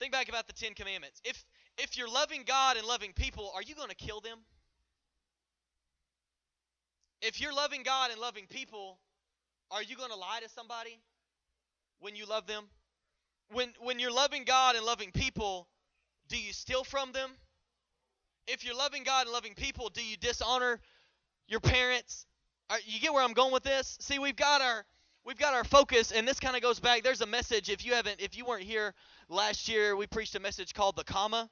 Think 0.00 0.12
back 0.12 0.28
about 0.28 0.46
the 0.46 0.52
10 0.52 0.74
commandments. 0.74 1.20
If 1.24 1.44
if 1.78 1.96
you're 1.98 2.08
loving 2.08 2.42
God 2.46 2.76
and 2.76 2.86
loving 2.86 3.12
people, 3.12 3.50
are 3.54 3.62
you 3.62 3.74
going 3.74 3.88
to 3.88 3.94
kill 3.94 4.20
them? 4.20 4.38
if 7.24 7.40
you're 7.40 7.54
loving 7.54 7.82
God 7.82 8.10
and 8.10 8.20
loving 8.20 8.46
people, 8.48 8.98
are 9.70 9.82
you 9.82 9.96
going 9.96 10.10
to 10.10 10.16
lie 10.16 10.40
to 10.42 10.48
somebody 10.50 11.00
when 12.00 12.14
you 12.14 12.26
love 12.26 12.46
them? 12.46 12.64
When 13.52 13.70
when 13.80 13.98
you're 13.98 14.12
loving 14.12 14.44
God 14.44 14.76
and 14.76 14.84
loving 14.84 15.10
people, 15.10 15.66
do 16.28 16.36
you 16.36 16.52
steal 16.52 16.84
from 16.84 17.12
them? 17.12 17.30
If 18.46 18.64
you're 18.64 18.76
loving 18.76 19.04
God 19.04 19.26
and 19.26 19.32
loving 19.32 19.54
people, 19.54 19.88
do 19.88 20.04
you 20.04 20.16
dishonor 20.18 20.80
your 21.48 21.60
parents? 21.60 22.26
Are, 22.68 22.78
you 22.84 23.00
get 23.00 23.12
where 23.12 23.22
I'm 23.22 23.32
going 23.32 23.52
with 23.52 23.62
this? 23.62 23.96
See, 24.00 24.18
we've 24.18 24.36
got 24.36 24.60
our 24.60 24.84
we've 25.24 25.38
got 25.38 25.54
our 25.54 25.64
focus, 25.64 26.12
and 26.12 26.28
this 26.28 26.40
kind 26.40 26.56
of 26.56 26.62
goes 26.62 26.78
back. 26.78 27.02
There's 27.02 27.22
a 27.22 27.26
message. 27.26 27.70
If 27.70 27.86
you 27.86 27.94
haven't, 27.94 28.20
if 28.20 28.36
you 28.36 28.44
weren't 28.44 28.64
here 28.64 28.92
last 29.30 29.68
year, 29.68 29.96
we 29.96 30.06
preached 30.06 30.34
a 30.34 30.40
message 30.40 30.74
called 30.74 30.96
the 30.96 31.04
comma, 31.04 31.48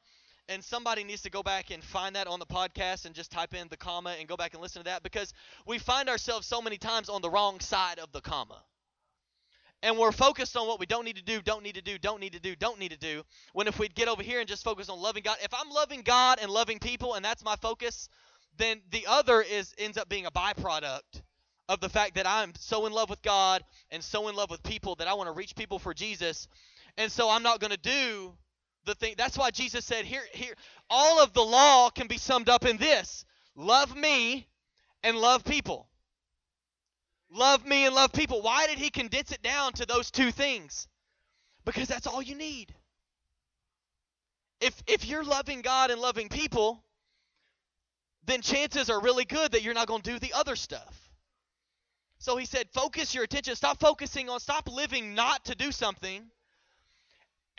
and 0.49 0.63
somebody 0.63 1.05
needs 1.05 1.23
to 1.23 1.31
go 1.31 1.43
back 1.43 1.71
and 1.71 1.83
find 1.83 2.17
that 2.17 2.27
on 2.27 2.39
the 2.39 2.47
podcast 2.47 3.05
and 3.05 3.15
just 3.15 3.31
type 3.31 3.55
in 3.55 3.69
the 3.69 3.77
comma 3.77 4.15
and 4.19 4.29
go 4.29 4.37
back 4.37 4.55
and 4.55 4.63
listen 4.63 4.81
to 4.81 4.91
that 4.91 5.03
because 5.03 5.33
we 5.67 5.79
find 5.79 6.09
ourselves 6.09 6.47
so 6.47 6.61
many 6.61 6.77
times 6.77 7.09
on 7.09 7.23
the 7.23 7.31
wrong 7.31 7.61
side 7.61 7.99
of 7.99 8.13
the 8.13 8.21
comma. 8.21 8.63
And 9.85 9.99
we're 9.99 10.13
focused 10.13 10.57
on 10.57 10.69
what 10.69 10.79
we 10.79 10.87
don't 10.87 11.05
need 11.05 11.17
to 11.17 11.25
do, 11.25 11.41
don't 11.43 11.65
need 11.65 11.75
to 11.75 11.83
do, 11.83 11.99
don't 11.99 12.21
need 12.21 12.35
to 12.35 12.41
do, 12.41 12.55
don't 12.55 12.79
need 12.79 12.93
to 12.93 12.99
do. 12.99 13.23
When 13.53 13.67
if 13.67 13.79
we'd 13.79 13.95
get 13.95 14.09
over 14.09 14.23
here 14.23 14.39
and 14.39 14.49
just 14.49 14.63
focus 14.63 14.89
on 14.89 15.01
loving 15.01 15.25
God, 15.25 15.39
if 15.43 15.53
I'm 15.53 15.71
loving 15.71 16.03
God 16.03 16.39
and 16.41 16.51
loving 16.51 16.79
people 16.79 17.15
and 17.15 17.25
that's 17.25 17.45
my 17.45 17.57
focus, 17.57 18.09
then 18.59 18.81
the 18.91 19.07
other 19.09 19.43
is 19.43 19.75
ends 19.79 19.99
up 19.99 20.09
being 20.09 20.27
a 20.27 20.31
byproduct 20.31 21.23
of 21.69 21.81
the 21.81 21.89
fact 21.89 22.15
that 22.15 22.29
I'm 22.29 22.53
so 22.59 22.87
in 22.87 22.93
love 22.93 23.11
with 23.11 23.23
God 23.23 23.65
and 23.91 24.05
so 24.05 24.29
in 24.29 24.37
love 24.37 24.51
with 24.51 24.63
people 24.63 24.95
that 24.97 25.09
I 25.09 25.15
want 25.15 25.29
to 25.29 25.33
reach 25.33 25.57
people 25.57 25.79
for 25.79 25.95
Jesus. 25.95 26.47
And 26.97 27.11
so 27.11 27.31
I'm 27.31 27.43
not 27.43 27.61
going 27.61 27.71
to 27.71 27.77
do 27.77 28.35
the 28.85 28.95
thing. 28.95 29.15
That's 29.17 29.39
why 29.39 29.51
Jesus 29.51 29.85
said, 29.85 30.05
here, 30.05 30.23
here, 30.33 30.55
all 30.91 31.23
of 31.23 31.33
the 31.33 31.43
law 31.43 31.91
can 31.91 32.07
be 32.07 32.19
summed 32.19 32.49
up 32.49 32.65
in 32.65 32.77
this 32.77 33.25
love 33.55 33.97
me 33.97 34.47
and 35.03 35.17
love 35.17 35.45
people. 35.45 35.89
Love 37.35 37.65
me 37.65 37.87
and 37.87 37.95
love 37.95 38.13
people. 38.13 38.43
Why 38.43 38.67
did 38.67 38.79
he 38.79 38.91
condense 38.91 39.33
it 39.33 39.43
down 39.43 39.73
to 39.75 39.87
those 39.87 40.11
two 40.11 40.31
things? 40.31 40.87
Because 41.65 41.89
that's 41.89 42.07
all 42.07 42.21
you 42.21 42.35
need. 42.35 42.75
If, 44.61 44.81
if 44.87 45.07
you're 45.07 45.25
loving 45.25 45.63
God 45.63 45.91
and 45.91 46.01
loving 46.01 46.29
people, 46.29 46.85
then 48.27 48.43
chances 48.43 48.91
are 48.91 49.01
really 49.01 49.25
good 49.25 49.53
that 49.53 49.63
you're 49.63 49.75
not 49.75 49.89
going 49.89 50.03
to 50.03 50.13
do 50.13 50.19
the 50.19 50.33
other 50.35 50.57
stuff. 50.57 51.11
So 52.19 52.37
he 52.37 52.47
said, 52.47 52.69
focus 52.73 53.15
your 53.15 53.25
attention. 53.25 53.57
Stop 53.57 53.81
focusing 53.81 54.29
on, 54.29 54.39
stop 54.39 54.69
living 54.71 55.15
not 55.15 55.45
to 55.47 55.57
do 55.57 55.73
something, 55.73 56.23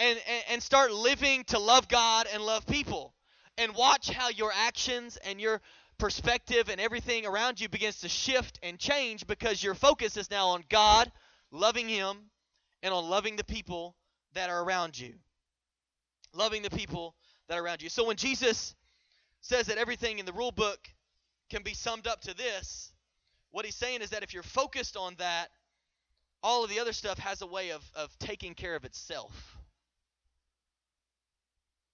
and, 0.03 0.19
and, 0.27 0.43
and 0.49 0.63
start 0.63 0.91
living 0.91 1.45
to 1.45 1.59
love 1.59 1.87
God 1.87 2.27
and 2.33 2.43
love 2.43 2.67
people. 2.67 3.13
And 3.57 3.73
watch 3.73 4.09
how 4.09 4.29
your 4.29 4.51
actions 4.53 5.17
and 5.17 5.39
your 5.39 5.61
perspective 5.97 6.69
and 6.69 6.81
everything 6.81 7.25
around 7.25 7.61
you 7.61 7.69
begins 7.69 8.01
to 8.01 8.09
shift 8.09 8.59
and 8.61 8.77
change 8.77 9.25
because 9.27 9.63
your 9.63 9.75
focus 9.75 10.17
is 10.17 10.29
now 10.29 10.49
on 10.49 10.63
God, 10.69 11.09
loving 11.51 11.87
Him, 11.87 12.17
and 12.81 12.93
on 12.93 13.09
loving 13.09 13.37
the 13.37 13.43
people 13.43 13.95
that 14.33 14.49
are 14.49 14.63
around 14.63 14.99
you. 14.99 15.13
Loving 16.33 16.63
the 16.63 16.69
people 16.69 17.15
that 17.47 17.57
are 17.57 17.63
around 17.63 17.81
you. 17.81 17.89
So 17.89 18.05
when 18.05 18.17
Jesus 18.17 18.75
says 19.39 19.67
that 19.67 19.77
everything 19.77 20.19
in 20.19 20.25
the 20.25 20.33
rule 20.33 20.51
book 20.51 20.79
can 21.49 21.63
be 21.63 21.73
summed 21.73 22.07
up 22.07 22.21
to 22.21 22.35
this, 22.35 22.91
what 23.51 23.63
he's 23.63 23.75
saying 23.75 24.01
is 24.01 24.09
that 24.09 24.23
if 24.23 24.33
you're 24.33 24.43
focused 24.43 24.97
on 24.97 25.15
that, 25.19 25.49
all 26.41 26.63
of 26.63 26.69
the 26.69 26.79
other 26.79 26.91
stuff 26.91 27.19
has 27.19 27.41
a 27.41 27.47
way 27.47 27.69
of, 27.69 27.83
of 27.95 28.17
taking 28.19 28.53
care 28.53 28.75
of 28.75 28.83
itself. 28.83 29.57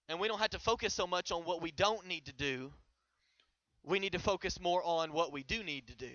And 0.09 0.19
we 0.19 0.27
don't 0.27 0.39
have 0.39 0.49
to 0.49 0.59
focus 0.59 0.93
so 0.93 1.05
much 1.05 1.31
on 1.31 1.43
what 1.43 1.61
we 1.61 1.71
don't 1.71 2.07
need 2.07 2.25
to 2.25 2.33
do. 2.33 2.73
We 3.83 3.99
need 3.99 4.13
to 4.13 4.19
focus 4.19 4.59
more 4.59 4.83
on 4.83 5.13
what 5.13 5.31
we 5.31 5.43
do 5.43 5.63
need 5.63 5.87
to 5.87 5.95
do. 5.95 6.11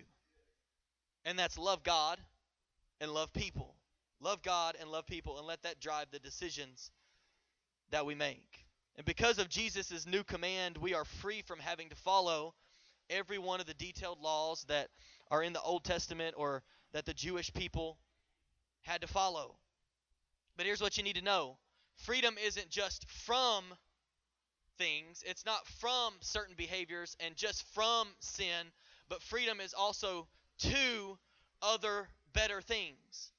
And 1.24 1.38
that's 1.38 1.56
love 1.56 1.82
God 1.84 2.18
and 3.00 3.12
love 3.12 3.32
people. 3.32 3.74
Love 4.20 4.42
God 4.42 4.76
and 4.80 4.90
love 4.90 5.06
people 5.06 5.38
and 5.38 5.46
let 5.46 5.62
that 5.62 5.80
drive 5.80 6.06
the 6.10 6.18
decisions 6.18 6.90
that 7.90 8.04
we 8.04 8.14
make. 8.14 8.64
And 8.96 9.06
because 9.06 9.38
of 9.38 9.48
Jesus' 9.48 10.06
new 10.06 10.24
command, 10.24 10.76
we 10.76 10.94
are 10.94 11.04
free 11.04 11.42
from 11.42 11.60
having 11.60 11.88
to 11.88 11.96
follow 11.96 12.54
every 13.10 13.38
one 13.38 13.60
of 13.60 13.66
the 13.66 13.74
detailed 13.74 14.20
laws 14.20 14.64
that 14.68 14.88
are 15.30 15.42
in 15.42 15.52
the 15.52 15.60
Old 15.60 15.84
Testament 15.84 16.34
or 16.36 16.62
that 16.92 17.06
the 17.06 17.14
Jewish 17.14 17.52
people 17.52 17.98
had 18.82 19.00
to 19.02 19.06
follow. 19.06 19.56
But 20.56 20.66
here's 20.66 20.80
what 20.80 20.96
you 20.96 21.04
need 21.04 21.16
to 21.16 21.24
know 21.24 21.58
freedom 21.96 22.36
isn't 22.44 22.70
just 22.70 23.08
from 23.08 23.64
things, 24.78 25.22
it's 25.26 25.44
not 25.44 25.66
from 25.66 26.14
certain 26.20 26.54
behaviors 26.56 27.16
and 27.20 27.36
just 27.36 27.64
from 27.74 28.08
sin, 28.20 28.66
but 29.08 29.22
freedom 29.22 29.60
is 29.60 29.74
also 29.74 30.26
to 30.58 31.18
other 31.62 32.08
better 32.32 32.60
things. 32.60 33.32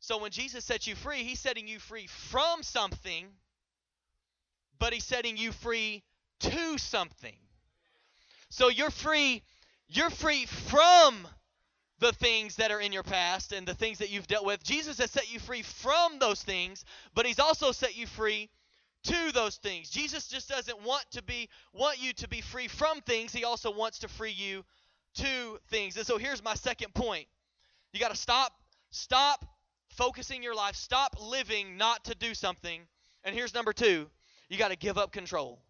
So 0.00 0.18
when 0.18 0.30
Jesus 0.30 0.64
sets 0.64 0.86
you 0.86 0.94
free, 0.94 1.24
he's 1.24 1.40
setting 1.40 1.68
you 1.68 1.78
free 1.78 2.06
from 2.06 2.62
something 2.62 3.26
but 4.80 4.92
he's 4.92 5.04
setting 5.04 5.36
you 5.36 5.52
free 5.52 6.02
to 6.40 6.78
something. 6.78 7.36
So 8.48 8.68
you're 8.68 8.90
free 8.90 9.42
you're 9.92 10.10
free 10.10 10.46
from 10.46 11.26
the 11.98 12.12
things 12.12 12.56
that 12.56 12.70
are 12.70 12.80
in 12.80 12.92
your 12.92 13.02
past 13.02 13.52
and 13.52 13.66
the 13.66 13.74
things 13.74 13.98
that 13.98 14.08
you've 14.08 14.28
dealt 14.28 14.46
with. 14.46 14.62
Jesus 14.62 14.98
has 14.98 15.10
set 15.10 15.32
you 15.32 15.40
free 15.40 15.62
from 15.62 16.20
those 16.20 16.42
things, 16.42 16.84
but 17.12 17.26
he's 17.26 17.40
also 17.40 17.72
set 17.72 17.96
you 17.96 18.06
free 18.06 18.48
to 19.04 19.32
those 19.32 19.56
things. 19.56 19.90
Jesus 19.90 20.28
just 20.28 20.48
doesn't 20.48 20.82
want 20.82 21.04
to 21.12 21.22
be 21.22 21.48
want 21.72 22.02
you 22.02 22.12
to 22.14 22.28
be 22.28 22.40
free 22.40 22.68
from 22.68 23.00
things. 23.02 23.32
He 23.32 23.44
also 23.44 23.74
wants 23.74 24.00
to 24.00 24.08
free 24.08 24.32
you 24.32 24.64
to 25.14 25.58
things. 25.70 25.96
And 25.96 26.06
so 26.06 26.18
here's 26.18 26.42
my 26.42 26.54
second 26.54 26.94
point. 26.94 27.26
You 27.92 28.00
got 28.00 28.10
to 28.10 28.16
stop 28.16 28.52
stop 28.90 29.44
focusing 29.90 30.42
your 30.42 30.54
life, 30.54 30.76
stop 30.76 31.16
living 31.20 31.76
not 31.76 32.04
to 32.04 32.14
do 32.14 32.34
something. 32.34 32.80
And 33.24 33.34
here's 33.34 33.54
number 33.54 33.72
2. 33.72 34.08
You 34.48 34.58
got 34.58 34.70
to 34.70 34.76
give 34.76 34.98
up 34.98 35.12
control. 35.12 35.60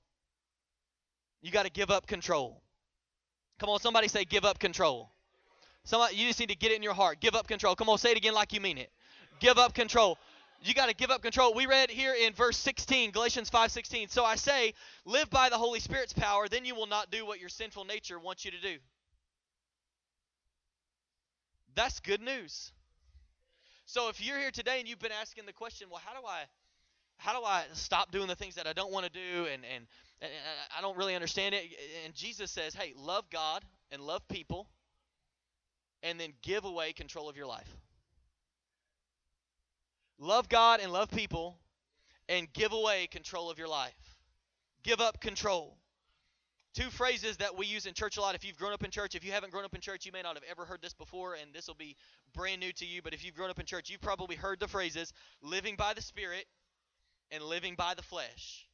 You 1.42 1.50
got 1.50 1.64
to 1.64 1.70
give 1.70 1.90
up 1.90 2.06
control. 2.06 2.62
Come 3.58 3.68
on, 3.70 3.80
somebody 3.80 4.08
say, 4.08 4.24
give 4.24 4.44
up 4.44 4.58
control. 4.58 5.10
Somebody, 5.84 6.16
you 6.16 6.28
just 6.28 6.40
need 6.40 6.50
to 6.50 6.56
get 6.56 6.72
it 6.72 6.76
in 6.76 6.82
your 6.82 6.94
heart. 6.94 7.20
Give 7.20 7.34
up 7.34 7.46
control. 7.46 7.74
Come 7.74 7.88
on, 7.88 7.98
say 7.98 8.12
it 8.12 8.16
again 8.16 8.34
like 8.34 8.52
you 8.52 8.60
mean 8.60 8.78
it. 8.78 8.90
Give 9.38 9.58
up 9.58 9.74
control. 9.74 10.18
You 10.62 10.74
got 10.74 10.90
to 10.90 10.94
give 10.94 11.10
up 11.10 11.22
control. 11.22 11.54
We 11.54 11.66
read 11.66 11.90
here 11.90 12.14
in 12.14 12.34
verse 12.34 12.58
16, 12.58 13.12
Galatians 13.12 13.50
5:16. 13.50 14.10
So 14.10 14.24
I 14.24 14.36
say, 14.36 14.74
live 15.06 15.30
by 15.30 15.48
the 15.48 15.56
Holy 15.56 15.80
Spirit's 15.80 16.12
power, 16.12 16.48
then 16.48 16.64
you 16.64 16.74
will 16.74 16.86
not 16.86 17.10
do 17.10 17.24
what 17.24 17.40
your 17.40 17.48
sinful 17.48 17.86
nature 17.86 18.18
wants 18.18 18.44
you 18.44 18.50
to 18.50 18.60
do. 18.60 18.76
That's 21.74 22.00
good 22.00 22.20
news. 22.20 22.72
So 23.86 24.08
if 24.08 24.24
you're 24.24 24.38
here 24.38 24.50
today 24.50 24.80
and 24.80 24.88
you've 24.88 24.98
been 24.98 25.12
asking 25.12 25.46
the 25.46 25.52
question, 25.52 25.88
well, 25.90 26.02
how 26.04 26.20
do 26.20 26.26
I 26.26 26.42
how 27.16 27.38
do 27.38 27.44
I 27.44 27.64
stop 27.72 28.12
doing 28.12 28.28
the 28.28 28.36
things 28.36 28.54
that 28.54 28.66
I 28.66 28.72
don't 28.72 28.92
want 28.92 29.06
to 29.06 29.12
do 29.12 29.46
and, 29.52 29.62
and, 29.64 29.86
and 30.22 30.32
I 30.76 30.80
don't 30.80 30.96
really 30.96 31.14
understand 31.14 31.54
it? 31.54 31.64
And 32.04 32.14
Jesus 32.14 32.50
says, 32.50 32.74
hey, 32.74 32.94
love 32.96 33.28
God 33.30 33.62
and 33.90 34.02
love 34.02 34.26
people 34.28 34.68
and 36.02 36.18
then 36.18 36.32
give 36.42 36.64
away 36.64 36.92
control 36.92 37.28
of 37.28 37.36
your 37.36 37.46
life. 37.46 37.76
Love 40.20 40.50
God 40.50 40.80
and 40.80 40.92
love 40.92 41.10
people 41.10 41.56
and 42.28 42.52
give 42.52 42.72
away 42.72 43.06
control 43.06 43.50
of 43.50 43.58
your 43.58 43.68
life. 43.68 44.18
Give 44.82 45.00
up 45.00 45.18
control. 45.18 45.78
Two 46.74 46.90
phrases 46.90 47.38
that 47.38 47.56
we 47.56 47.66
use 47.66 47.86
in 47.86 47.94
church 47.94 48.18
a 48.18 48.20
lot. 48.20 48.34
If 48.34 48.44
you've 48.44 48.58
grown 48.58 48.74
up 48.74 48.84
in 48.84 48.90
church, 48.90 49.14
if 49.14 49.24
you 49.24 49.32
haven't 49.32 49.50
grown 49.50 49.64
up 49.64 49.74
in 49.74 49.80
church, 49.80 50.04
you 50.04 50.12
may 50.12 50.20
not 50.20 50.36
have 50.36 50.44
ever 50.48 50.66
heard 50.66 50.82
this 50.82 50.92
before, 50.92 51.34
and 51.34 51.52
this 51.54 51.66
will 51.66 51.74
be 51.74 51.96
brand 52.34 52.60
new 52.60 52.70
to 52.74 52.86
you. 52.86 53.00
But 53.02 53.14
if 53.14 53.24
you've 53.24 53.34
grown 53.34 53.50
up 53.50 53.58
in 53.58 53.66
church, 53.66 53.88
you've 53.88 54.02
probably 54.02 54.36
heard 54.36 54.60
the 54.60 54.68
phrases 54.68 55.12
living 55.42 55.74
by 55.76 55.94
the 55.94 56.02
Spirit 56.02 56.44
and 57.30 57.42
living 57.42 57.74
by 57.74 57.94
the 57.94 58.02
flesh. 58.02 58.68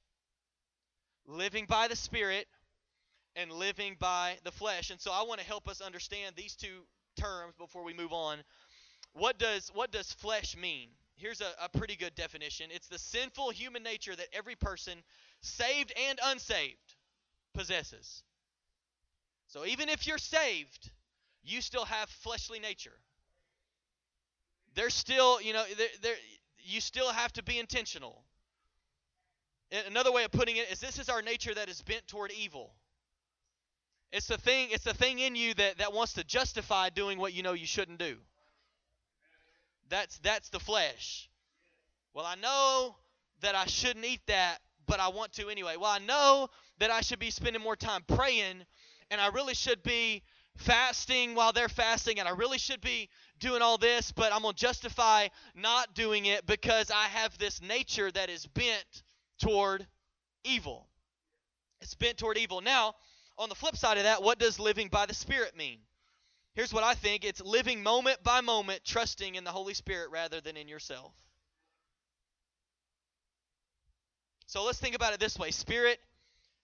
Living 1.26 1.64
by 1.66 1.86
the 1.86 1.96
Spirit 1.96 2.48
and 3.36 3.52
living 3.52 3.96
by 4.00 4.36
the 4.44 4.52
flesh. 4.52 4.90
And 4.90 5.00
so 5.00 5.12
I 5.12 5.22
want 5.22 5.40
to 5.40 5.46
help 5.46 5.68
us 5.68 5.80
understand 5.80 6.34
these 6.36 6.56
two 6.56 6.86
terms 7.16 7.54
before 7.56 7.84
we 7.84 7.94
move 7.94 8.12
on. 8.12 8.38
What 9.12 9.38
does 9.38 9.70
what 9.72 9.92
does 9.92 10.12
flesh 10.12 10.56
mean? 10.56 10.88
Here's 11.16 11.40
a, 11.40 11.48
a 11.62 11.68
pretty 11.68 11.96
good 11.96 12.14
definition. 12.14 12.66
It's 12.70 12.88
the 12.88 12.98
sinful 12.98 13.50
human 13.50 13.82
nature 13.82 14.14
that 14.14 14.26
every 14.32 14.54
person, 14.54 14.98
saved 15.40 15.92
and 16.08 16.18
unsaved, 16.24 16.94
possesses. 17.54 18.22
So 19.48 19.64
even 19.64 19.88
if 19.88 20.06
you're 20.06 20.18
saved, 20.18 20.90
you 21.42 21.60
still 21.62 21.84
have 21.84 22.08
fleshly 22.10 22.58
nature. 22.58 22.98
There's 24.74 24.94
still, 24.94 25.40
you 25.40 25.54
know, 25.54 25.64
there, 25.78 25.88
there, 26.02 26.14
you 26.58 26.80
still 26.80 27.10
have 27.10 27.32
to 27.34 27.42
be 27.42 27.58
intentional. 27.58 28.22
Another 29.86 30.12
way 30.12 30.24
of 30.24 30.32
putting 30.32 30.56
it 30.56 30.70
is 30.70 30.80
this 30.80 30.98
is 30.98 31.08
our 31.08 31.22
nature 31.22 31.54
that 31.54 31.68
is 31.68 31.80
bent 31.82 32.06
toward 32.06 32.30
evil. 32.32 32.72
It's 34.12 34.26
the 34.26 34.38
thing, 34.38 34.68
it's 34.70 34.84
the 34.84 34.94
thing 34.94 35.18
in 35.18 35.34
you 35.34 35.54
that, 35.54 35.78
that 35.78 35.92
wants 35.92 36.12
to 36.14 36.24
justify 36.24 36.90
doing 36.90 37.18
what 37.18 37.32
you 37.32 37.42
know 37.42 37.52
you 37.52 37.66
shouldn't 37.66 37.98
do. 37.98 38.16
That's 39.88 40.18
that's 40.18 40.48
the 40.50 40.60
flesh. 40.60 41.28
Well, 42.14 42.24
I 42.24 42.34
know 42.36 42.96
that 43.40 43.54
I 43.54 43.66
shouldn't 43.66 44.04
eat 44.04 44.22
that, 44.26 44.58
but 44.86 45.00
I 45.00 45.08
want 45.08 45.34
to 45.34 45.48
anyway. 45.48 45.76
Well, 45.76 45.90
I 45.90 45.98
know 45.98 46.48
that 46.78 46.90
I 46.90 47.00
should 47.00 47.18
be 47.18 47.30
spending 47.30 47.62
more 47.62 47.76
time 47.76 48.02
praying, 48.06 48.64
and 49.10 49.20
I 49.20 49.28
really 49.28 49.54
should 49.54 49.82
be 49.82 50.22
fasting 50.56 51.34
while 51.34 51.52
they're 51.52 51.68
fasting, 51.68 52.18
and 52.18 52.28
I 52.28 52.32
really 52.32 52.58
should 52.58 52.80
be 52.80 53.08
doing 53.38 53.62
all 53.62 53.78
this, 53.78 54.12
but 54.12 54.32
I'm 54.32 54.42
going 54.42 54.54
to 54.54 54.60
justify 54.60 55.28
not 55.54 55.94
doing 55.94 56.26
it 56.26 56.46
because 56.46 56.90
I 56.90 57.04
have 57.04 57.36
this 57.38 57.60
nature 57.60 58.10
that 58.10 58.30
is 58.30 58.46
bent 58.46 59.02
toward 59.38 59.86
evil. 60.44 60.88
It's 61.82 61.94
bent 61.94 62.16
toward 62.16 62.38
evil. 62.38 62.60
Now, 62.60 62.94
on 63.38 63.48
the 63.48 63.54
flip 63.54 63.76
side 63.76 63.98
of 63.98 64.04
that, 64.04 64.22
what 64.22 64.38
does 64.38 64.58
living 64.58 64.88
by 64.88 65.06
the 65.06 65.14
Spirit 65.14 65.56
mean? 65.56 65.78
Here's 66.56 66.72
what 66.72 66.84
I 66.84 66.94
think 66.94 67.26
it's 67.26 67.42
living 67.42 67.82
moment 67.82 68.22
by 68.22 68.40
moment, 68.40 68.80
trusting 68.82 69.34
in 69.34 69.44
the 69.44 69.50
Holy 69.50 69.74
Spirit 69.74 70.08
rather 70.10 70.40
than 70.40 70.56
in 70.56 70.68
yourself. 70.68 71.12
So 74.46 74.64
let's 74.64 74.78
think 74.78 74.96
about 74.96 75.12
it 75.12 75.20
this 75.20 75.38
way 75.38 75.50
spirit 75.50 75.98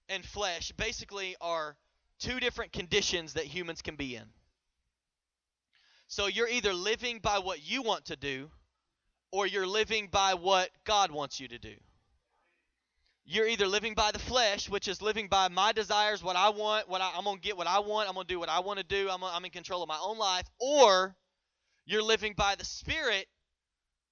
and 0.08 0.24
flesh 0.24 0.72
basically 0.72 1.36
are 1.42 1.76
two 2.18 2.40
different 2.40 2.72
conditions 2.72 3.34
that 3.34 3.44
humans 3.44 3.82
can 3.82 3.96
be 3.96 4.16
in. 4.16 4.24
So 6.08 6.26
you're 6.26 6.48
either 6.48 6.72
living 6.72 7.18
by 7.18 7.40
what 7.40 7.62
you 7.62 7.82
want 7.82 8.06
to 8.06 8.16
do 8.16 8.50
or 9.30 9.46
you're 9.46 9.66
living 9.66 10.08
by 10.10 10.34
what 10.34 10.70
God 10.84 11.10
wants 11.10 11.38
you 11.38 11.48
to 11.48 11.58
do. 11.58 11.74
You're 13.32 13.48
either 13.48 13.66
living 13.66 13.94
by 13.94 14.10
the 14.10 14.18
flesh, 14.18 14.68
which 14.68 14.88
is 14.88 15.00
living 15.00 15.26
by 15.26 15.48
my 15.48 15.72
desires, 15.72 16.22
what 16.22 16.36
I 16.36 16.50
want, 16.50 16.86
what 16.90 17.00
I, 17.00 17.16
am 17.16 17.24
to 17.24 17.40
get 17.40 17.56
what 17.56 17.66
I 17.66 17.78
want, 17.78 18.06
I'm 18.06 18.14
to 18.14 18.24
do 18.24 18.38
what 18.38 18.50
I 18.50 18.60
want 18.60 18.78
to 18.78 18.84
do, 18.84 19.08
I'm, 19.08 19.24
I'm 19.24 19.42
in 19.46 19.50
control 19.50 19.82
of 19.82 19.88
my 19.88 19.98
own 20.02 20.18
life, 20.18 20.44
or 20.60 21.16
you're 21.86 22.02
living 22.02 22.34
by 22.36 22.56
the 22.56 22.64
Spirit, 22.66 23.26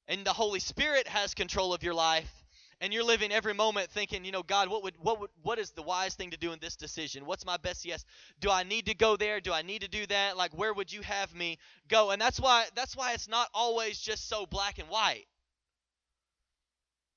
and 0.08 0.24
the 0.24 0.32
Holy 0.32 0.58
Spirit 0.58 1.06
has 1.06 1.34
control 1.34 1.74
of 1.74 1.82
your 1.82 1.92
life, 1.92 2.32
and 2.80 2.94
you're 2.94 3.04
living 3.04 3.30
every 3.30 3.52
moment 3.52 3.90
thinking, 3.90 4.24
you 4.24 4.32
know, 4.32 4.42
God, 4.42 4.70
what 4.70 4.84
would 4.84 4.94
what 4.98 5.20
would 5.20 5.30
what 5.42 5.58
is 5.58 5.72
the 5.72 5.82
wise 5.82 6.14
thing 6.14 6.30
to 6.30 6.38
do 6.38 6.52
in 6.52 6.58
this 6.58 6.76
decision? 6.76 7.26
What's 7.26 7.44
my 7.44 7.58
best 7.58 7.84
yes? 7.84 8.06
Do 8.40 8.50
I 8.50 8.62
need 8.62 8.86
to 8.86 8.94
go 8.94 9.18
there? 9.18 9.38
Do 9.42 9.52
I 9.52 9.60
need 9.60 9.82
to 9.82 9.88
do 9.88 10.06
that? 10.06 10.38
Like 10.38 10.56
where 10.56 10.72
would 10.72 10.90
you 10.90 11.02
have 11.02 11.34
me 11.34 11.58
go? 11.88 12.10
And 12.10 12.22
that's 12.22 12.40
why 12.40 12.64
that's 12.74 12.96
why 12.96 13.12
it's 13.12 13.28
not 13.28 13.48
always 13.52 14.00
just 14.00 14.30
so 14.30 14.46
black 14.46 14.78
and 14.78 14.88
white. 14.88 15.26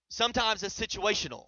Sometimes 0.10 0.64
it's 0.64 0.78
situational. 0.78 1.46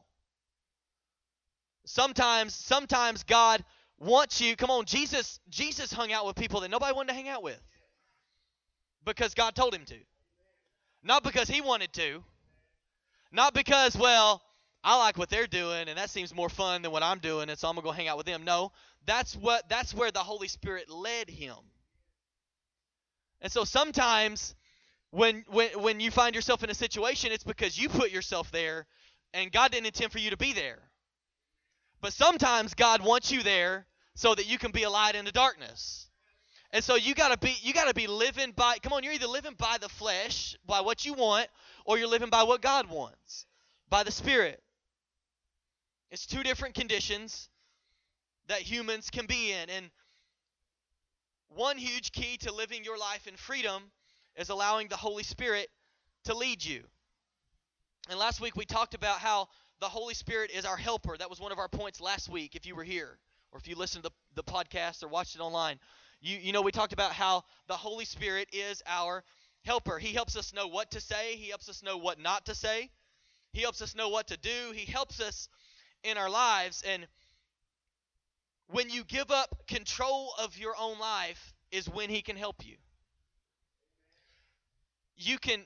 Sometimes 1.85 2.53
sometimes 2.53 3.23
God 3.23 3.63
wants 3.99 4.41
you. 4.41 4.55
Come 4.55 4.69
on, 4.69 4.85
Jesus 4.85 5.39
Jesus 5.49 5.91
hung 5.91 6.11
out 6.11 6.25
with 6.25 6.35
people 6.35 6.61
that 6.61 6.71
nobody 6.71 6.93
wanted 6.93 7.09
to 7.09 7.13
hang 7.15 7.29
out 7.29 7.43
with. 7.43 7.61
Because 9.05 9.33
God 9.33 9.55
told 9.55 9.73
him 9.73 9.85
to. 9.85 9.97
Not 11.03 11.23
because 11.23 11.47
he 11.47 11.61
wanted 11.61 11.93
to 11.93 12.23
not 13.35 13.53
because, 13.53 13.97
well, 13.97 14.41
I 14.83 14.97
like 14.97 15.17
what 15.17 15.29
they're 15.29 15.47
doing 15.47 15.89
and 15.89 15.97
that 15.97 16.09
seems 16.09 16.33
more 16.33 16.49
fun 16.49 16.81
than 16.81 16.91
what 16.91 17.03
I'm 17.03 17.19
doing 17.19 17.49
and 17.49 17.59
so 17.59 17.67
I'm 17.67 17.75
to 17.75 17.81
go 17.81 17.91
hang 17.91 18.07
out 18.07 18.17
with 18.17 18.25
them. 18.25 18.45
No, 18.45 18.71
that's 19.05 19.35
what 19.35 19.67
that's 19.67 19.93
where 19.93 20.11
the 20.11 20.19
Holy 20.19 20.47
Spirit 20.47 20.89
led 20.89 21.29
him. 21.29 21.57
And 23.41 23.51
so 23.51 23.63
sometimes 23.63 24.55
when 25.11 25.43
when 25.49 25.69
when 25.81 25.99
you 25.99 26.11
find 26.11 26.33
yourself 26.33 26.63
in 26.63 26.69
a 26.69 26.73
situation 26.73 27.31
it's 27.31 27.43
because 27.43 27.77
you 27.77 27.89
put 27.89 28.11
yourself 28.11 28.51
there 28.51 28.85
and 29.33 29.51
God 29.51 29.71
didn't 29.71 29.87
intend 29.87 30.11
for 30.11 30.19
you 30.19 30.29
to 30.29 30.37
be 30.37 30.53
there. 30.53 30.79
But 32.05 32.13
sometimes 32.13 32.75
God 32.75 33.03
wants 33.03 33.31
you 33.31 33.41
there 33.41 33.87
so 34.13 34.35
that 34.35 34.47
you 34.47 34.59
can 34.59 34.69
be 34.69 34.83
a 34.83 34.89
light 34.91 35.15
in 35.15 35.25
the 35.25 35.31
darkness. 35.31 36.07
And 36.69 36.83
so 36.83 36.93
you 36.93 37.15
gotta 37.15 37.35
be 37.35 37.57
you 37.63 37.73
gotta 37.73 37.95
be 37.95 38.05
living 38.05 38.51
by 38.51 38.77
come 38.77 38.93
on, 38.93 39.03
you're 39.03 39.13
either 39.13 39.25
living 39.25 39.55
by 39.57 39.77
the 39.81 39.89
flesh, 39.89 40.55
by 40.67 40.81
what 40.81 41.03
you 41.03 41.15
want, 41.15 41.47
or 41.83 41.97
you're 41.97 42.07
living 42.07 42.29
by 42.29 42.43
what 42.43 42.61
God 42.61 42.91
wants, 42.91 43.47
by 43.89 44.03
the 44.03 44.11
Spirit. 44.11 44.61
It's 46.11 46.27
two 46.27 46.43
different 46.43 46.75
conditions 46.75 47.49
that 48.49 48.61
humans 48.61 49.09
can 49.09 49.25
be 49.25 49.51
in. 49.51 49.71
And 49.71 49.89
one 51.47 51.79
huge 51.79 52.11
key 52.11 52.37
to 52.41 52.53
living 52.53 52.83
your 52.83 52.99
life 52.99 53.25
in 53.25 53.35
freedom 53.35 53.81
is 54.35 54.49
allowing 54.49 54.89
the 54.89 54.95
Holy 54.95 55.23
Spirit 55.23 55.69
to 56.25 56.35
lead 56.35 56.63
you. 56.63 56.83
And 58.11 58.19
last 58.19 58.39
week 58.39 58.55
we 58.55 58.65
talked 58.65 58.93
about 58.93 59.17
how 59.17 59.47
the 59.79 59.89
Holy 59.89 60.13
Spirit 60.13 60.51
is 60.51 60.65
our 60.65 60.77
helper. 60.77 61.17
That 61.17 61.29
was 61.29 61.39
one 61.39 61.51
of 61.51 61.59
our 61.59 61.67
points 61.67 61.99
last 61.99 62.29
week, 62.29 62.55
if 62.55 62.65
you 62.65 62.75
were 62.75 62.83
here, 62.83 63.17
or 63.51 63.59
if 63.59 63.67
you 63.67 63.75
listened 63.75 64.03
to 64.03 64.11
the, 64.35 64.41
the 64.41 64.51
podcast 64.51 65.03
or 65.03 65.07
watched 65.07 65.35
it 65.35 65.41
online. 65.41 65.79
You, 66.21 66.37
you 66.37 66.53
know, 66.53 66.61
we 66.61 66.71
talked 66.71 66.93
about 66.93 67.11
how 67.11 67.43
the 67.67 67.75
Holy 67.75 68.05
Spirit 68.05 68.49
is 68.53 68.81
our 68.87 69.23
helper. 69.63 69.99
He 69.99 70.13
helps 70.13 70.35
us 70.35 70.53
know 70.53 70.67
what 70.67 70.91
to 70.91 71.01
say, 71.01 71.35
He 71.35 71.49
helps 71.49 71.69
us 71.69 71.83
know 71.83 71.97
what 71.97 72.19
not 72.19 72.45
to 72.45 72.55
say, 72.55 72.89
He 73.51 73.61
helps 73.61 73.81
us 73.81 73.95
know 73.95 74.09
what 74.09 74.27
to 74.27 74.37
do, 74.37 74.71
He 74.73 74.89
helps 74.91 75.19
us 75.19 75.49
in 76.03 76.17
our 76.17 76.29
lives. 76.29 76.83
And 76.87 77.07
when 78.67 78.89
you 78.89 79.03
give 79.03 79.31
up 79.31 79.67
control 79.67 80.31
of 80.39 80.57
your 80.57 80.75
own 80.79 80.99
life, 80.99 81.53
is 81.71 81.89
when 81.89 82.09
He 82.09 82.21
can 82.21 82.37
help 82.37 82.65
you. 82.65 82.75
You 85.17 85.37
can 85.37 85.61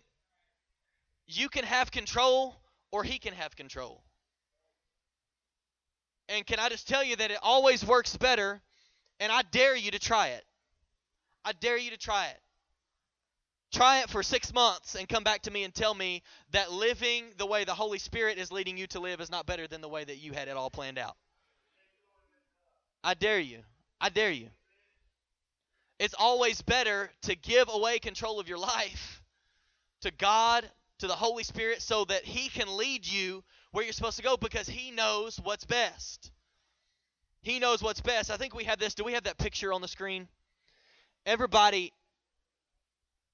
you 1.27 1.49
can 1.49 1.63
have 1.63 1.91
control 1.91 2.58
or 2.91 3.03
he 3.03 3.19
can 3.19 3.33
have 3.33 3.55
control. 3.55 4.03
And 6.27 6.45
can 6.45 6.59
I 6.59 6.69
just 6.69 6.87
tell 6.87 7.03
you 7.03 7.15
that 7.15 7.31
it 7.31 7.39
always 7.41 7.85
works 7.85 8.15
better 8.15 8.61
and 9.19 9.31
I 9.31 9.41
dare 9.51 9.75
you 9.75 9.91
to 9.91 9.99
try 9.99 10.29
it. 10.29 10.45
I 11.43 11.53
dare 11.53 11.77
you 11.77 11.91
to 11.91 11.97
try 11.97 12.27
it. 12.27 12.39
Try 13.71 13.99
it 13.99 14.09
for 14.09 14.23
six 14.23 14.53
months 14.53 14.95
and 14.95 15.07
come 15.07 15.23
back 15.23 15.43
to 15.43 15.51
me 15.51 15.63
and 15.63 15.73
tell 15.73 15.93
me 15.93 16.23
that 16.51 16.71
living 16.71 17.25
the 17.37 17.45
way 17.45 17.65
the 17.65 17.73
Holy 17.73 17.99
Spirit 17.99 18.37
is 18.37 18.51
leading 18.51 18.77
you 18.77 18.87
to 18.87 18.99
live 18.99 19.21
is 19.21 19.29
not 19.29 19.45
better 19.45 19.67
than 19.67 19.81
the 19.81 19.89
way 19.89 20.03
that 20.03 20.17
you 20.17 20.33
had 20.33 20.47
it 20.47 20.57
all 20.57 20.71
planned 20.71 20.97
out. 20.97 21.15
I 23.03 23.13
dare 23.13 23.39
you. 23.39 23.59
I 24.01 24.09
dare 24.09 24.31
you. 24.31 24.49
It's 25.99 26.15
always 26.17 26.61
better 26.61 27.11
to 27.23 27.35
give 27.35 27.69
away 27.71 27.99
control 27.99 28.39
of 28.39 28.47
your 28.47 28.57
life 28.57 29.21
to 30.01 30.11
God, 30.11 30.69
to 30.99 31.07
the 31.07 31.15
Holy 31.15 31.43
Spirit, 31.43 31.81
so 31.81 32.05
that 32.05 32.23
He 32.23 32.49
can 32.49 32.77
lead 32.77 33.07
you 33.07 33.43
where 33.71 33.83
you're 33.83 33.93
supposed 33.93 34.17
to 34.17 34.23
go 34.23 34.37
because 34.37 34.67
He 34.67 34.91
knows 34.91 35.39
what's 35.41 35.65
best. 35.65 36.31
He 37.41 37.59
knows 37.59 37.81
what's 37.81 38.01
best. 38.01 38.31
I 38.31 38.37
think 38.37 38.53
we 38.53 38.65
have 38.65 38.79
this. 38.79 38.93
Do 38.93 39.03
we 39.03 39.13
have 39.13 39.23
that 39.23 39.37
picture 39.37 39.71
on 39.71 39.81
the 39.81 39.87
screen? 39.87 40.27
Everybody 41.25 41.93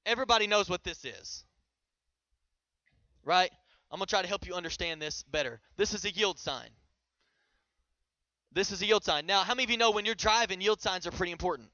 everybody 0.05 0.47
knows 0.47 0.69
what 0.69 0.83
this 0.83 1.03
is. 1.03 1.43
Right? 3.23 3.51
I'm 3.91 3.97
going 3.97 4.05
to 4.05 4.09
try 4.09 4.21
to 4.21 4.27
help 4.27 4.45
you 4.45 4.53
understand 4.53 5.01
this 5.01 5.23
better. 5.23 5.59
This 5.77 5.93
is 5.93 6.05
a 6.05 6.11
yield 6.11 6.39
sign. 6.39 6.69
This 8.51 8.71
is 8.71 8.81
a 8.81 8.85
yield 8.85 9.03
sign. 9.03 9.25
Now, 9.25 9.41
how 9.41 9.53
many 9.53 9.63
of 9.63 9.69
you 9.71 9.77
know 9.77 9.91
when 9.91 10.05
you're 10.05 10.15
driving, 10.15 10.61
yield 10.61 10.81
signs 10.81 11.07
are 11.07 11.11
pretty 11.11 11.31
important? 11.31 11.69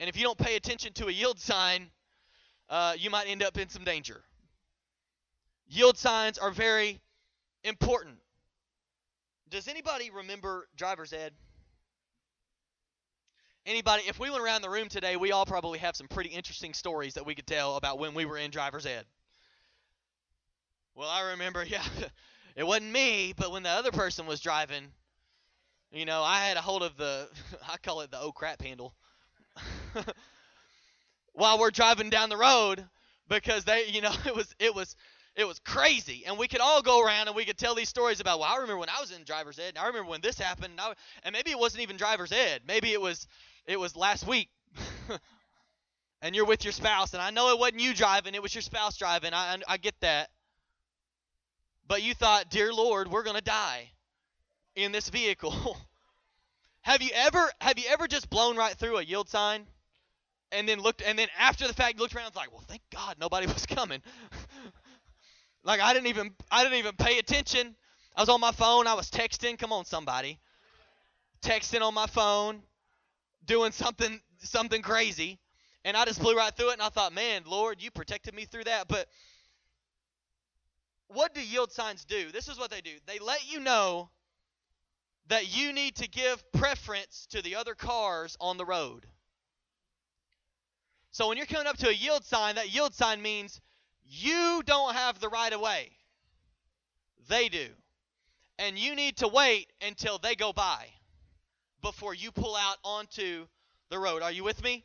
And 0.00 0.08
if 0.08 0.16
you 0.16 0.22
don't 0.22 0.38
pay 0.38 0.56
attention 0.56 0.92
to 0.94 1.06
a 1.06 1.10
yield 1.10 1.38
sign, 1.38 1.90
uh, 2.68 2.94
you 2.98 3.10
might 3.10 3.26
end 3.26 3.42
up 3.42 3.58
in 3.58 3.68
some 3.68 3.84
danger. 3.84 4.22
Yield 5.66 5.98
signs 5.98 6.38
are 6.38 6.50
very 6.50 7.00
important. 7.62 8.18
Does 9.50 9.68
anybody 9.68 10.10
remember 10.10 10.68
driver's 10.76 11.12
ed? 11.12 11.32
Anybody, 13.66 14.02
if 14.06 14.18
we 14.18 14.28
went 14.30 14.42
around 14.42 14.60
the 14.60 14.68
room 14.68 14.88
today, 14.88 15.16
we 15.16 15.32
all 15.32 15.46
probably 15.46 15.78
have 15.78 15.96
some 15.96 16.06
pretty 16.06 16.28
interesting 16.28 16.74
stories 16.74 17.14
that 17.14 17.24
we 17.24 17.34
could 17.34 17.46
tell 17.46 17.76
about 17.76 17.98
when 17.98 18.12
we 18.12 18.26
were 18.26 18.36
in 18.36 18.50
driver's 18.50 18.84
ed. 18.84 19.06
Well, 20.94 21.08
I 21.08 21.30
remember, 21.30 21.64
yeah, 21.66 21.84
it 22.56 22.66
wasn't 22.66 22.92
me, 22.92 23.32
but 23.36 23.50
when 23.50 23.62
the 23.62 23.70
other 23.70 23.90
person 23.90 24.26
was 24.26 24.40
driving, 24.40 24.92
you 25.90 26.04
know, 26.04 26.22
I 26.22 26.40
had 26.44 26.56
a 26.56 26.60
hold 26.60 26.82
of 26.82 26.96
the, 26.96 27.28
I 27.68 27.78
call 27.78 28.02
it 28.02 28.10
the 28.10 28.20
oh 28.20 28.32
crap 28.32 28.60
handle, 28.60 28.94
while 31.32 31.58
we're 31.58 31.70
driving 31.70 32.10
down 32.10 32.28
the 32.28 32.36
road 32.36 32.84
because 33.28 33.64
they, 33.64 33.86
you 33.86 34.02
know, 34.02 34.12
it 34.26 34.34
was, 34.34 34.54
it 34.58 34.74
was, 34.74 34.94
it 35.36 35.46
was 35.46 35.58
crazy. 35.58 36.24
And 36.26 36.38
we 36.38 36.48
could 36.48 36.60
all 36.60 36.82
go 36.82 37.02
around 37.02 37.26
and 37.28 37.36
we 37.36 37.44
could 37.44 37.58
tell 37.58 37.74
these 37.74 37.88
stories 37.88 38.20
about, 38.20 38.38
well, 38.38 38.48
I 38.48 38.56
remember 38.56 38.78
when 38.78 38.88
I 38.88 39.00
was 39.00 39.10
in 39.10 39.24
driver's 39.24 39.58
ed, 39.58 39.70
and 39.70 39.78
I 39.78 39.86
remember 39.86 40.10
when 40.10 40.20
this 40.20 40.38
happened, 40.38 40.72
and, 40.72 40.80
I, 40.80 40.94
and 41.24 41.32
maybe 41.32 41.50
it 41.50 41.58
wasn't 41.58 41.82
even 41.82 41.96
driver's 41.96 42.32
ed. 42.32 42.62
Maybe 42.66 42.92
it 42.92 43.00
was 43.00 43.26
it 43.66 43.78
was 43.78 43.96
last 43.96 44.26
week. 44.26 44.50
and 46.22 46.34
you're 46.34 46.46
with 46.46 46.64
your 46.64 46.72
spouse, 46.72 47.14
and 47.14 47.22
I 47.22 47.30
know 47.30 47.50
it 47.50 47.58
wasn't 47.58 47.80
you 47.80 47.94
driving, 47.94 48.34
it 48.34 48.42
was 48.42 48.54
your 48.54 48.62
spouse 48.62 48.96
driving. 48.96 49.32
I, 49.34 49.58
I, 49.68 49.76
get 49.76 49.94
that. 50.00 50.30
But 51.86 52.02
you 52.02 52.14
thought, 52.14 52.50
dear 52.50 52.72
Lord, 52.72 53.08
we're 53.08 53.22
going 53.22 53.36
to 53.36 53.42
die 53.42 53.90
in 54.74 54.92
this 54.92 55.08
vehicle. 55.08 55.76
have 56.82 57.02
you 57.02 57.10
ever 57.14 57.50
have 57.60 57.78
you 57.78 57.84
ever 57.88 58.06
just 58.06 58.30
blown 58.30 58.56
right 58.56 58.74
through 58.74 58.98
a 58.98 59.02
yield 59.02 59.28
sign 59.28 59.66
and 60.52 60.68
then 60.68 60.80
looked 60.80 61.02
and 61.02 61.18
then 61.18 61.28
after 61.38 61.66
the 61.66 61.74
fact 61.74 61.98
looked 61.98 62.14
around 62.14 62.26
and 62.26 62.34
was 62.34 62.36
like, 62.36 62.52
well, 62.52 62.64
thank 62.66 62.82
God 62.92 63.16
nobody 63.20 63.46
was 63.52 63.66
coming. 63.66 64.02
Like 65.64 65.80
I 65.80 65.92
didn't 65.92 66.08
even 66.08 66.34
I 66.50 66.62
didn't 66.62 66.78
even 66.78 66.94
pay 66.96 67.18
attention. 67.18 67.74
I 68.16 68.22
was 68.22 68.28
on 68.28 68.40
my 68.40 68.52
phone. 68.52 68.86
I 68.86 68.94
was 68.94 69.10
texting. 69.10 69.58
Come 69.58 69.72
on, 69.72 69.84
somebody. 69.84 70.38
Texting 71.42 71.82
on 71.82 71.94
my 71.94 72.06
phone 72.06 72.62
doing 73.44 73.72
something 73.72 74.20
something 74.38 74.82
crazy 74.82 75.38
and 75.84 75.96
I 75.96 76.04
just 76.04 76.20
blew 76.20 76.36
right 76.36 76.54
through 76.54 76.70
it 76.70 76.74
and 76.74 76.82
I 76.82 76.88
thought, 76.88 77.12
"Man, 77.12 77.42
Lord, 77.46 77.82
you 77.82 77.90
protected 77.90 78.34
me 78.34 78.44
through 78.44 78.64
that." 78.64 78.88
But 78.88 79.08
what 81.08 81.34
do 81.34 81.40
yield 81.40 81.72
signs 81.72 82.04
do? 82.04 82.30
This 82.32 82.48
is 82.48 82.58
what 82.58 82.70
they 82.70 82.80
do. 82.80 82.98
They 83.06 83.18
let 83.18 83.50
you 83.50 83.60
know 83.60 84.10
that 85.26 85.56
you 85.56 85.72
need 85.72 85.96
to 85.96 86.08
give 86.08 86.52
preference 86.52 87.26
to 87.30 87.42
the 87.42 87.56
other 87.56 87.74
cars 87.74 88.36
on 88.40 88.56
the 88.56 88.64
road. 88.64 89.06
So 91.12 91.28
when 91.28 91.36
you're 91.36 91.46
coming 91.46 91.66
up 91.66 91.76
to 91.78 91.88
a 91.88 91.92
yield 91.92 92.24
sign, 92.24 92.56
that 92.56 92.74
yield 92.74 92.94
sign 92.94 93.22
means 93.22 93.60
you 94.04 94.62
don't 94.64 94.94
have 94.94 95.18
the 95.18 95.28
right 95.28 95.52
of 95.52 95.60
way. 95.60 95.90
They 97.28 97.48
do. 97.48 97.66
And 98.58 98.78
you 98.78 98.94
need 98.94 99.16
to 99.18 99.28
wait 99.28 99.72
until 99.80 100.18
they 100.18 100.34
go 100.34 100.52
by 100.52 100.86
before 101.82 102.14
you 102.14 102.30
pull 102.30 102.54
out 102.54 102.76
onto 102.84 103.46
the 103.90 103.98
road. 103.98 104.22
Are 104.22 104.30
you 104.30 104.44
with 104.44 104.62
me? 104.62 104.84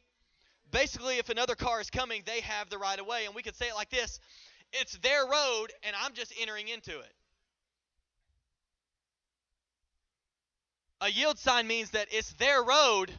Basically, 0.72 1.18
if 1.18 1.30
another 1.30 1.56
car 1.56 1.82
is 1.82 1.90
coming, 1.90 2.24
they 2.26 2.42
have 2.42 2.70
the 2.70 2.78
right 2.78 3.00
of 3.00 3.06
way. 3.06 3.26
And 3.26 3.36
we 3.36 3.42
could 3.42 3.56
say 3.56 3.68
it 3.68 3.76
like 3.76 3.90
this 3.90 4.20
it's 4.72 4.98
their 5.00 5.26
road, 5.26 5.68
and 5.84 5.96
I'm 6.00 6.14
just 6.14 6.34
entering 6.40 6.68
into 6.68 7.00
it. 7.00 7.14
A 11.02 11.10
yield 11.10 11.40
sign 11.40 11.66
means 11.66 11.92
that 11.92 12.08
it's 12.12 12.34
their 12.34 12.62
road, 12.62 13.12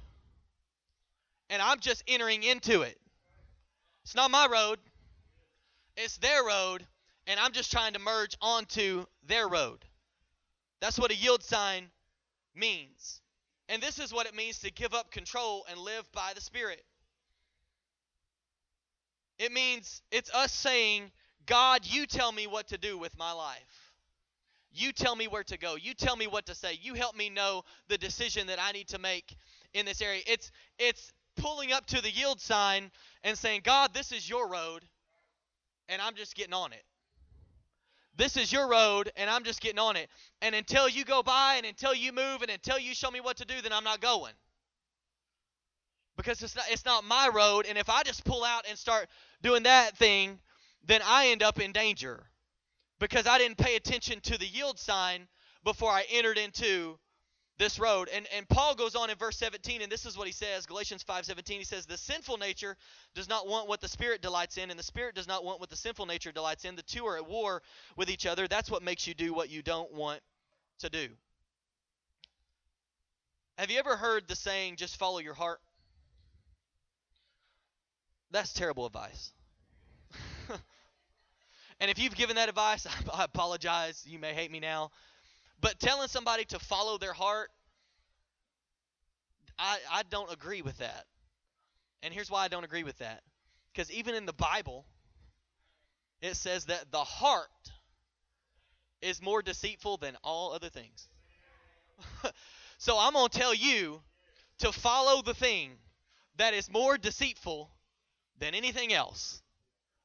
and 1.48 1.62
I'm 1.62 1.80
just 1.80 2.04
entering 2.06 2.42
into 2.42 2.82
it. 2.82 2.98
It's 4.04 4.14
not 4.14 4.30
my 4.30 4.46
road, 4.46 4.78
it's 5.96 6.16
their 6.18 6.44
road, 6.44 6.86
and 7.26 7.38
I'm 7.38 7.52
just 7.52 7.70
trying 7.70 7.92
to 7.94 7.98
merge 7.98 8.36
onto 8.40 9.04
their 9.26 9.48
road. 9.48 9.84
That's 10.80 10.98
what 10.98 11.10
a 11.10 11.16
yield 11.16 11.42
sign 11.42 11.90
means. 12.54 13.20
And 13.68 13.82
this 13.82 13.98
is 13.98 14.12
what 14.12 14.26
it 14.26 14.34
means 14.34 14.60
to 14.60 14.70
give 14.70 14.94
up 14.94 15.10
control 15.10 15.64
and 15.70 15.78
live 15.78 16.10
by 16.12 16.32
the 16.34 16.40
Spirit. 16.40 16.82
It 19.38 19.52
means 19.52 20.02
it's 20.10 20.30
us 20.34 20.52
saying, 20.52 21.10
God, 21.46 21.80
you 21.84 22.06
tell 22.06 22.32
me 22.32 22.46
what 22.46 22.68
to 22.68 22.78
do 22.78 22.98
with 22.98 23.16
my 23.16 23.32
life. 23.32 23.92
You 24.72 24.92
tell 24.92 25.16
me 25.16 25.28
where 25.28 25.44
to 25.44 25.58
go. 25.58 25.76
You 25.76 25.94
tell 25.94 26.16
me 26.16 26.26
what 26.26 26.46
to 26.46 26.54
say. 26.54 26.78
You 26.80 26.94
help 26.94 27.16
me 27.16 27.30
know 27.30 27.64
the 27.88 27.98
decision 27.98 28.48
that 28.48 28.60
I 28.60 28.72
need 28.72 28.88
to 28.88 28.98
make 28.98 29.34
in 29.72 29.86
this 29.86 30.00
area. 30.00 30.22
It's 30.26 30.52
it's 30.78 31.12
pulling 31.36 31.72
up 31.72 31.86
to 31.86 32.00
the 32.00 32.10
yield 32.10 32.40
sign 32.40 32.90
and 33.24 33.36
saying, 33.36 33.62
God, 33.64 33.94
this 33.94 34.12
is 34.12 34.28
your 34.28 34.48
road, 34.48 34.84
and 35.90 36.00
I'm 36.00 36.14
just 36.14 36.34
getting 36.34 36.54
on 36.54 36.72
it. 36.72 36.82
This 38.16 38.36
is 38.36 38.52
your 38.52 38.68
road, 38.68 39.10
and 39.16 39.30
I'm 39.30 39.44
just 39.44 39.60
getting 39.60 39.78
on 39.78 39.96
it. 39.96 40.08
And 40.42 40.54
until 40.54 40.88
you 40.88 41.04
go 41.04 41.22
by, 41.22 41.54
and 41.56 41.66
until 41.66 41.94
you 41.94 42.12
move, 42.12 42.42
and 42.42 42.50
until 42.50 42.78
you 42.78 42.94
show 42.94 43.10
me 43.10 43.20
what 43.20 43.38
to 43.38 43.44
do, 43.44 43.60
then 43.62 43.72
I'm 43.72 43.84
not 43.84 44.00
going. 44.00 44.32
Because 46.16 46.42
it's 46.42 46.54
not, 46.54 46.66
it's 46.70 46.84
not 46.84 47.04
my 47.04 47.30
road, 47.32 47.66
and 47.68 47.78
if 47.78 47.88
I 47.88 48.02
just 48.02 48.24
pull 48.24 48.44
out 48.44 48.64
and 48.68 48.78
start 48.78 49.08
doing 49.42 49.62
that 49.62 49.96
thing, 49.96 50.38
then 50.86 51.00
I 51.04 51.28
end 51.28 51.42
up 51.42 51.60
in 51.60 51.72
danger. 51.72 52.24
Because 52.98 53.26
I 53.26 53.38
didn't 53.38 53.56
pay 53.56 53.76
attention 53.76 54.20
to 54.22 54.36
the 54.36 54.46
yield 54.46 54.78
sign 54.78 55.26
before 55.64 55.90
I 55.90 56.04
entered 56.10 56.36
into 56.36 56.98
this 57.60 57.78
road. 57.78 58.08
And, 58.12 58.26
and 58.34 58.48
Paul 58.48 58.74
goes 58.74 58.96
on 58.96 59.10
in 59.10 59.16
verse 59.16 59.36
17, 59.36 59.82
and 59.82 59.92
this 59.92 60.06
is 60.06 60.18
what 60.18 60.26
he 60.26 60.32
says 60.32 60.66
Galatians 60.66 61.04
5:17. 61.04 61.50
He 61.50 61.64
says, 61.64 61.86
The 61.86 61.96
sinful 61.96 62.38
nature 62.38 62.76
does 63.14 63.28
not 63.28 63.46
want 63.46 63.68
what 63.68 63.80
the 63.80 63.88
Spirit 63.88 64.22
delights 64.22 64.56
in, 64.56 64.70
and 64.70 64.78
the 64.78 64.84
Spirit 64.84 65.14
does 65.14 65.28
not 65.28 65.44
want 65.44 65.60
what 65.60 65.70
the 65.70 65.76
sinful 65.76 66.06
nature 66.06 66.32
delights 66.32 66.64
in. 66.64 66.74
The 66.74 66.82
two 66.82 67.06
are 67.06 67.16
at 67.16 67.28
war 67.28 67.62
with 67.96 68.10
each 68.10 68.26
other. 68.26 68.48
That's 68.48 68.70
what 68.70 68.82
makes 68.82 69.06
you 69.06 69.14
do 69.14 69.32
what 69.32 69.50
you 69.50 69.62
don't 69.62 69.92
want 69.92 70.20
to 70.80 70.88
do. 70.88 71.08
Have 73.58 73.70
you 73.70 73.78
ever 73.78 73.94
heard 73.94 74.26
the 74.26 74.36
saying, 74.36 74.76
just 74.76 74.96
follow 74.96 75.18
your 75.18 75.34
heart? 75.34 75.60
That's 78.30 78.54
terrible 78.54 78.86
advice. 78.86 79.32
and 81.80 81.90
if 81.90 81.98
you've 81.98 82.14
given 82.14 82.36
that 82.36 82.48
advice, 82.48 82.86
I 83.12 83.24
apologize. 83.24 84.02
You 84.06 84.18
may 84.18 84.32
hate 84.32 84.50
me 84.50 84.60
now. 84.60 84.90
But 85.60 85.78
telling 85.78 86.08
somebody 86.08 86.44
to 86.46 86.58
follow 86.58 86.98
their 86.98 87.12
heart, 87.12 87.50
I, 89.58 89.78
I 89.92 90.02
don't 90.08 90.32
agree 90.32 90.62
with 90.62 90.78
that. 90.78 91.04
And 92.02 92.14
here's 92.14 92.30
why 92.30 92.44
I 92.44 92.48
don't 92.48 92.64
agree 92.64 92.84
with 92.84 92.98
that. 92.98 93.22
Because 93.72 93.90
even 93.90 94.14
in 94.14 94.26
the 94.26 94.32
Bible, 94.32 94.86
it 96.22 96.34
says 96.36 96.66
that 96.66 96.90
the 96.90 97.04
heart 97.04 97.48
is 99.02 99.22
more 99.22 99.42
deceitful 99.42 99.98
than 99.98 100.16
all 100.24 100.52
other 100.52 100.68
things. 100.68 101.08
so 102.78 102.96
I'm 102.98 103.12
going 103.12 103.28
to 103.28 103.38
tell 103.38 103.54
you 103.54 104.00
to 104.58 104.72
follow 104.72 105.22
the 105.22 105.34
thing 105.34 105.72
that 106.36 106.54
is 106.54 106.70
more 106.70 106.96
deceitful 106.96 107.70
than 108.38 108.54
anything 108.54 108.92
else. 108.92 109.42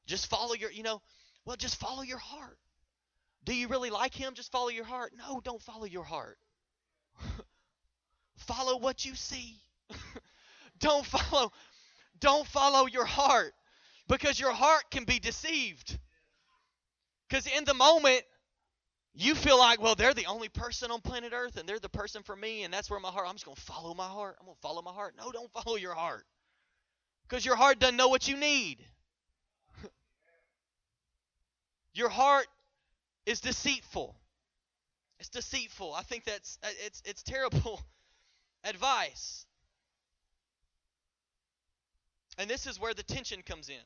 Just 0.06 0.28
follow 0.28 0.54
your, 0.54 0.70
you 0.70 0.82
know, 0.82 1.00
well, 1.44 1.56
just 1.56 1.76
follow 1.76 2.02
your 2.02 2.18
heart. 2.18 2.58
Do 3.46 3.54
you 3.54 3.68
really 3.68 3.90
like 3.90 4.12
him? 4.12 4.34
Just 4.34 4.50
follow 4.50 4.68
your 4.68 4.84
heart. 4.84 5.12
No, 5.16 5.40
don't 5.40 5.62
follow 5.62 5.84
your 5.84 6.02
heart. 6.02 6.36
follow 8.36 8.76
what 8.78 9.04
you 9.04 9.14
see. 9.14 9.60
don't 10.80 11.06
follow 11.06 11.52
don't 12.18 12.46
follow 12.46 12.86
your 12.86 13.04
heart 13.04 13.52
because 14.08 14.40
your 14.40 14.50
heart 14.50 14.90
can 14.90 15.04
be 15.04 15.20
deceived. 15.20 15.96
Cuz 17.30 17.46
in 17.46 17.64
the 17.64 17.74
moment 17.74 18.24
you 19.14 19.36
feel 19.36 19.58
like, 19.58 19.80
well, 19.80 19.94
they're 19.94 20.12
the 20.12 20.26
only 20.26 20.48
person 20.48 20.90
on 20.90 21.00
planet 21.00 21.32
Earth 21.32 21.56
and 21.56 21.68
they're 21.68 21.78
the 21.78 21.88
person 21.88 22.24
for 22.24 22.34
me 22.34 22.64
and 22.64 22.74
that's 22.74 22.90
where 22.90 22.98
my 22.98 23.10
heart 23.10 23.28
I'm 23.28 23.36
just 23.36 23.44
going 23.44 23.54
to 23.54 23.62
follow 23.62 23.94
my 23.94 24.08
heart. 24.08 24.36
I'm 24.40 24.46
going 24.46 24.56
to 24.56 24.60
follow 24.60 24.82
my 24.82 24.92
heart. 24.92 25.14
No, 25.16 25.30
don't 25.30 25.52
follow 25.62 25.76
your 25.76 25.94
heart. 25.94 26.26
Cuz 27.28 27.44
your 27.44 27.56
heart 27.56 27.78
doesn't 27.78 27.96
know 27.96 28.08
what 28.08 28.26
you 28.26 28.36
need. 28.36 28.84
your 31.94 32.08
heart 32.08 32.48
is 33.26 33.40
deceitful. 33.40 34.16
It's 35.18 35.28
deceitful. 35.28 35.92
I 35.94 36.02
think 36.02 36.24
that's 36.24 36.58
uh, 36.62 36.68
it's 36.84 37.02
it's 37.04 37.22
terrible 37.22 37.80
advice. 38.64 39.44
And 42.38 42.48
this 42.48 42.66
is 42.66 42.78
where 42.78 42.94
the 42.94 43.02
tension 43.02 43.42
comes 43.42 43.68
in. 43.68 43.84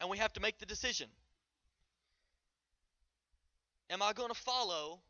And 0.00 0.08
we 0.08 0.18
have 0.18 0.32
to 0.34 0.40
make 0.40 0.58
the 0.58 0.66
decision. 0.66 1.08
Am 3.90 4.02
I 4.02 4.12
going 4.12 4.28
to 4.28 4.34
follow 4.34 5.00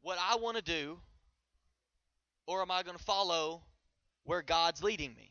what 0.00 0.18
I 0.20 0.36
want 0.36 0.56
to 0.56 0.62
do 0.62 0.98
or 2.46 2.60
am 2.62 2.70
I 2.70 2.82
going 2.82 2.96
to 2.96 3.02
follow 3.02 3.62
where 4.24 4.42
God's 4.42 4.82
leading 4.82 5.14
me? 5.14 5.30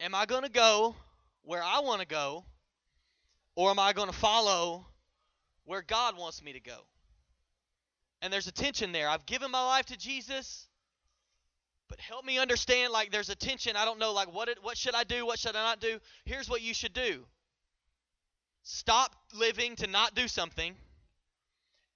Am 0.00 0.14
I 0.14 0.26
going 0.26 0.42
to 0.42 0.50
go 0.50 0.94
where 1.42 1.62
I 1.62 1.80
want 1.80 2.00
to 2.00 2.06
go 2.06 2.44
or 3.60 3.68
am 3.68 3.78
I 3.78 3.92
going 3.92 4.08
to 4.08 4.16
follow 4.16 4.86
where 5.66 5.82
God 5.82 6.16
wants 6.16 6.42
me 6.42 6.54
to 6.54 6.60
go? 6.60 6.78
And 8.22 8.32
there's 8.32 8.46
a 8.46 8.52
tension 8.52 8.90
there. 8.90 9.06
I've 9.06 9.26
given 9.26 9.50
my 9.50 9.62
life 9.62 9.84
to 9.86 9.98
Jesus, 9.98 10.66
but 11.86 12.00
help 12.00 12.24
me 12.24 12.38
understand 12.38 12.90
like 12.90 13.12
there's 13.12 13.28
a 13.28 13.34
tension. 13.34 13.76
I 13.76 13.84
don't 13.84 13.98
know 13.98 14.14
like 14.14 14.32
what 14.32 14.48
it, 14.48 14.62
what 14.62 14.78
should 14.78 14.94
I 14.94 15.04
do? 15.04 15.26
What 15.26 15.38
should 15.38 15.56
I 15.56 15.62
not 15.62 15.78
do? 15.78 15.98
Here's 16.24 16.48
what 16.48 16.62
you 16.62 16.72
should 16.72 16.94
do. 16.94 17.26
Stop 18.62 19.14
living 19.34 19.76
to 19.76 19.86
not 19.86 20.14
do 20.14 20.26
something 20.26 20.74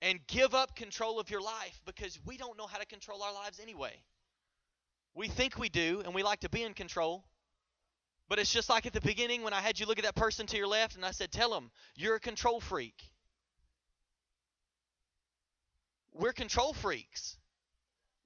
and 0.02 0.20
give 0.26 0.54
up 0.54 0.76
control 0.76 1.18
of 1.18 1.30
your 1.30 1.40
life 1.40 1.80
because 1.86 2.18
we 2.26 2.36
don't 2.36 2.58
know 2.58 2.66
how 2.66 2.76
to 2.76 2.84
control 2.84 3.22
our 3.22 3.32
lives 3.32 3.58
anyway. 3.58 3.94
We 5.14 5.28
think 5.28 5.58
we 5.58 5.70
do 5.70 6.02
and 6.04 6.14
we 6.14 6.22
like 6.22 6.40
to 6.40 6.50
be 6.50 6.62
in 6.62 6.74
control, 6.74 7.24
but 8.28 8.38
it's 8.38 8.52
just 8.52 8.68
like 8.68 8.86
at 8.86 8.92
the 8.92 9.00
beginning 9.00 9.42
when 9.42 9.52
I 9.52 9.60
had 9.60 9.78
you 9.78 9.86
look 9.86 9.98
at 9.98 10.04
that 10.04 10.14
person 10.14 10.46
to 10.46 10.56
your 10.56 10.66
left 10.66 10.96
and 10.96 11.04
I 11.04 11.10
said, 11.10 11.30
Tell 11.30 11.50
them, 11.50 11.70
you're 11.94 12.16
a 12.16 12.20
control 12.20 12.60
freak. 12.60 13.10
We're 16.12 16.32
control 16.32 16.72
freaks. 16.72 17.36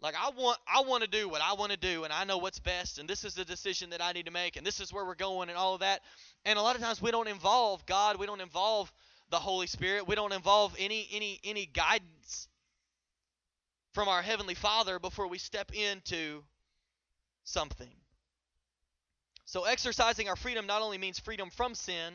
Like 0.00 0.14
I 0.14 0.30
want 0.30 0.58
I 0.72 0.82
want 0.82 1.02
to 1.02 1.08
do 1.08 1.28
what 1.28 1.42
I 1.42 1.54
want 1.54 1.72
to 1.72 1.78
do 1.78 2.04
and 2.04 2.12
I 2.12 2.24
know 2.24 2.38
what's 2.38 2.60
best 2.60 2.98
and 2.98 3.08
this 3.08 3.24
is 3.24 3.34
the 3.34 3.44
decision 3.44 3.90
that 3.90 4.00
I 4.00 4.12
need 4.12 4.26
to 4.26 4.32
make 4.32 4.56
and 4.56 4.64
this 4.64 4.78
is 4.78 4.92
where 4.92 5.04
we're 5.04 5.16
going 5.16 5.48
and 5.48 5.58
all 5.58 5.74
of 5.74 5.80
that. 5.80 6.02
And 6.44 6.58
a 6.58 6.62
lot 6.62 6.76
of 6.76 6.82
times 6.82 7.02
we 7.02 7.10
don't 7.10 7.26
involve 7.26 7.84
God, 7.84 8.18
we 8.18 8.26
don't 8.26 8.40
involve 8.40 8.92
the 9.30 9.38
Holy 9.38 9.66
Spirit, 9.66 10.06
we 10.06 10.14
don't 10.14 10.32
involve 10.32 10.76
any 10.78 11.08
any 11.12 11.40
any 11.42 11.66
guidance 11.66 12.48
from 13.92 14.06
our 14.06 14.22
heavenly 14.22 14.54
Father 14.54 15.00
before 15.00 15.26
we 15.26 15.38
step 15.38 15.72
into 15.74 16.44
something. 17.42 17.90
So, 19.48 19.64
exercising 19.64 20.28
our 20.28 20.36
freedom 20.36 20.66
not 20.66 20.82
only 20.82 20.98
means 20.98 21.18
freedom 21.18 21.48
from 21.48 21.74
sin 21.74 22.12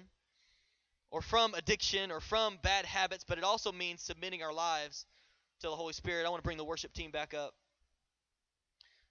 or 1.10 1.20
from 1.20 1.56
addiction 1.56 2.12
or 2.12 2.20
from 2.20 2.60
bad 2.62 2.86
habits, 2.86 3.26
but 3.28 3.40
it 3.40 3.44
also 3.44 3.72
means 3.72 4.04
submitting 4.04 4.44
our 4.44 4.54
lives 4.54 5.08
to 5.62 5.68
the 5.68 5.76
Holy 5.76 5.94
Spirit. 5.94 6.28
I 6.28 6.30
want 6.30 6.44
to 6.44 6.48
bring 6.48 6.60
the 6.60 6.64
worship 6.64 6.94
team 6.94 7.10
back 7.10 7.34
up. 7.34 7.56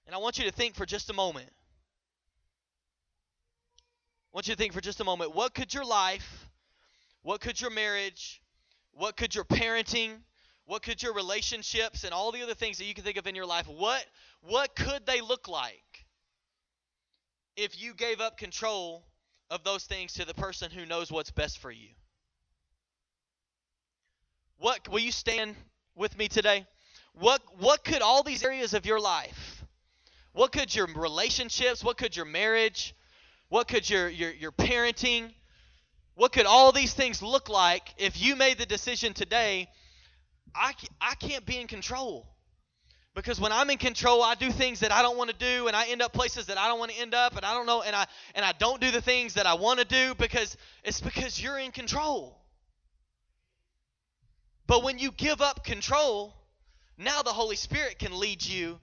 And 0.07 0.15
I 0.15 0.19
want 0.19 0.39
you 0.39 0.45
to 0.45 0.53
think 0.53 0.77
for 0.77 0.87
just 0.87 1.11
a 1.11 1.13
moment. 1.13 1.51
I 4.33 4.37
want 4.37 4.47
you 4.47 4.55
to 4.55 4.59
think 4.59 4.73
for 4.73 4.81
just 4.81 5.01
a 5.01 5.05
moment 5.05 5.35
what 5.35 5.53
could 5.53 5.75
your 5.75 5.85
life, 5.85 6.49
what 7.23 7.41
could 7.41 7.61
your 7.61 7.73
marriage, 7.73 8.41
what 8.93 9.17
could 9.17 9.35
your 9.35 9.45
parenting, 9.45 10.13
what 10.65 10.85
could 10.85 11.03
your 11.03 11.13
relationships 11.13 12.05
and 12.05 12.15
all 12.15 12.31
the 12.31 12.45
other 12.45 12.55
things 12.55 12.79
that 12.79 12.85
you 12.85 12.95
can 12.95 13.03
think 13.03 13.17
of 13.17 13.27
in 13.27 13.35
your 13.35 13.47
life, 13.47 13.67
what 13.67 14.07
what 14.43 14.77
could 14.77 15.07
they 15.07 15.21
look 15.21 15.49
like 15.49 15.92
if 17.57 17.81
you 17.81 17.95
gave 17.95 18.21
up 18.21 18.39
control 18.39 19.05
of 19.51 19.65
those 19.65 19.85
things 19.85 20.15
to 20.15 20.25
the 20.25 20.35
person 20.35 20.71
who 20.71 20.87
knows 20.87 21.11
what's 21.11 21.31
best 21.31 21.59
for 21.59 21.71
you? 21.71 21.89
What 24.59 24.89
will 24.89 25.01
you 25.01 25.13
stand 25.13 25.57
with 25.95 26.17
me 26.17 26.29
today? 26.29 26.67
What 27.15 27.43
what 27.59 27.85
could 27.85 28.01
all 28.01 28.23
these 28.23 28.45
areas 28.45 28.75
of 28.75 28.87
your 28.87 29.01
life? 29.01 29.65
What 30.33 30.53
could 30.53 30.75
your 30.75 30.87
relationships, 30.87 31.85
what 31.85 31.99
could 31.99 32.17
your 32.17 32.25
marriage, 32.25 32.95
what 33.49 33.69
could 33.69 33.89
your 33.89 34.09
your, 34.09 34.33
your 34.33 34.53
parenting, 34.53 35.33
what 36.15 36.33
could 36.33 36.47
all 36.47 36.73
these 36.73 36.95
things 36.95 37.23
look 37.23 37.49
like 37.49 37.95
if 37.99 38.21
you 38.21 38.37
made 38.37 38.59
the 38.59 38.67
decision 38.67 39.15
today, 39.15 39.69
I, 40.55 40.75
I 41.01 41.15
can't 41.15 41.45
be 41.45 41.59
in 41.59 41.67
control? 41.67 42.32
Because 43.15 43.39
when 43.39 43.53
I'm 43.53 43.69
in 43.69 43.77
control, 43.77 44.23
I 44.23 44.35
do 44.35 44.51
things 44.51 44.81
that 44.81 44.91
I 44.91 45.03
don't 45.03 45.19
want 45.19 45.29
to 45.29 45.37
do, 45.37 45.67
and 45.67 45.77
I 45.77 45.87
end 45.89 46.01
up 46.01 46.15
places 46.15 46.47
that 46.47 46.57
I 46.57 46.67
don't 46.69 46.79
want 46.79 46.93
to 46.93 46.99
end 46.99 47.15
up, 47.15 47.37
and 47.37 47.45
I 47.45 47.53
don't 47.53 47.67
know, 47.67 47.83
and 47.83 47.95
I 47.95 48.07
and 48.35 48.45
I 48.45 48.53
don't 48.53 48.81
do 48.81 48.91
the 48.91 49.03
things 49.03 49.35
that 49.35 49.47
I 49.47 49.55
want 49.55 49.81
to 49.81 49.85
do 49.85 50.15
because 50.15 50.57
it's 50.83 51.01
because 51.01 51.41
you're 51.41 51.59
in 51.59 51.73
control. 51.73 52.39
But 54.67 54.83
when 54.83 54.99
you 54.99 55.11
give 55.13 55.43
up 55.43 55.65
control, 55.65 56.35
now 56.97 57.21
the 57.21 57.33
Holy 57.33 57.57
Spirit 57.57 57.99
can 57.99 58.19
lead 58.19 58.43
you 58.43 58.81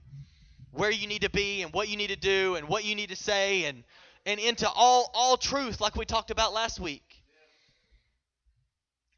where 0.70 0.90
you 0.90 1.08
need 1.08 1.22
to 1.22 1.30
be 1.30 1.62
and 1.62 1.72
what 1.72 1.88
you 1.88 1.96
need 1.96 2.10
to 2.10 2.16
do 2.16 2.54
and 2.54 2.68
what 2.68 2.84
you 2.84 2.94
need 2.94 3.08
to 3.08 3.16
say 3.16 3.64
and 3.64 3.82
and 4.26 4.38
into 4.38 4.68
all 4.68 5.10
all 5.12 5.36
truth 5.36 5.80
like 5.80 5.96
we 5.96 6.04
talked 6.04 6.30
about 6.30 6.52
last 6.52 6.78
week. 6.78 7.02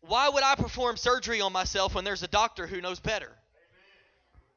Why 0.00 0.30
would 0.30 0.42
I 0.42 0.54
perform 0.54 0.96
surgery 0.96 1.42
on 1.42 1.52
myself 1.52 1.94
when 1.94 2.04
there's 2.04 2.22
a 2.22 2.28
doctor 2.28 2.66
who 2.66 2.80
knows 2.80 2.98
better? 2.98 3.30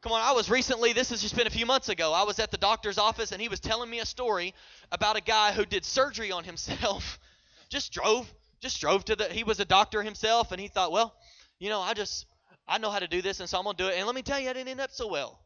Come 0.06 0.12
on, 0.12 0.22
I 0.22 0.34
was 0.34 0.52
recently, 0.52 0.94
this 0.94 1.10
has 1.10 1.20
just 1.20 1.36
been 1.36 1.48
a 1.48 1.50
few 1.50 1.66
months 1.66 1.90
ago. 1.90 2.14
I 2.14 2.26
was 2.26 2.38
at 2.38 2.52
the 2.52 2.60
doctor's 2.60 3.00
office 3.00 3.32
and 3.32 3.42
he 3.42 3.50
was 3.50 3.60
telling 3.60 3.90
me 3.90 4.02
a 4.02 4.06
story 4.06 4.54
about 4.92 5.18
a 5.18 5.22
guy 5.22 5.52
who 5.52 5.66
did 5.66 5.84
surgery 5.84 6.32
on 6.32 6.44
himself. 6.44 7.18
just 7.70 7.92
drove, 7.92 8.32
just 8.60 8.80
drove 8.80 9.04
to 9.06 9.16
the, 9.16 9.26
he 9.26 9.44
was 9.44 9.60
a 9.60 9.66
doctor 9.66 10.04
himself 10.04 10.52
and 10.52 10.62
he 10.62 10.68
thought, 10.68 10.92
well, 10.92 11.16
you 11.58 11.70
know, 11.70 11.82
I 11.82 11.96
just, 11.96 12.28
I 12.68 12.78
know 12.78 12.92
how 12.92 13.00
to 13.00 13.08
do 13.08 13.24
this 13.24 13.40
and 13.40 13.50
so 13.50 13.58
I'm 13.58 13.64
going 13.64 13.78
to 13.78 13.84
do 13.84 13.90
it. 13.90 13.96
And 13.98 14.06
let 14.06 14.14
me 14.14 14.22
tell 14.22 14.40
you, 14.40 14.48
I 14.48 14.54
didn't 14.54 14.68
end 14.68 14.80
up 14.80 14.92
so 14.92 15.08
well. 15.08 15.40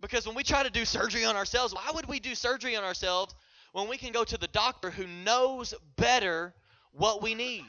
Because 0.00 0.26
when 0.26 0.34
we 0.34 0.42
try 0.42 0.62
to 0.62 0.70
do 0.70 0.86
surgery 0.86 1.26
on 1.26 1.36
ourselves, 1.36 1.74
why 1.74 1.90
would 1.94 2.08
we 2.08 2.20
do 2.20 2.34
surgery 2.34 2.74
on 2.74 2.84
ourselves 2.84 3.34
when 3.72 3.86
we 3.86 3.98
can 3.98 4.12
go 4.12 4.24
to 4.24 4.38
the 4.38 4.48
doctor 4.48 4.90
who 4.90 5.06
knows 5.06 5.74
better 5.96 6.54
what 6.92 7.20
we 7.20 7.34
need? 7.34 7.66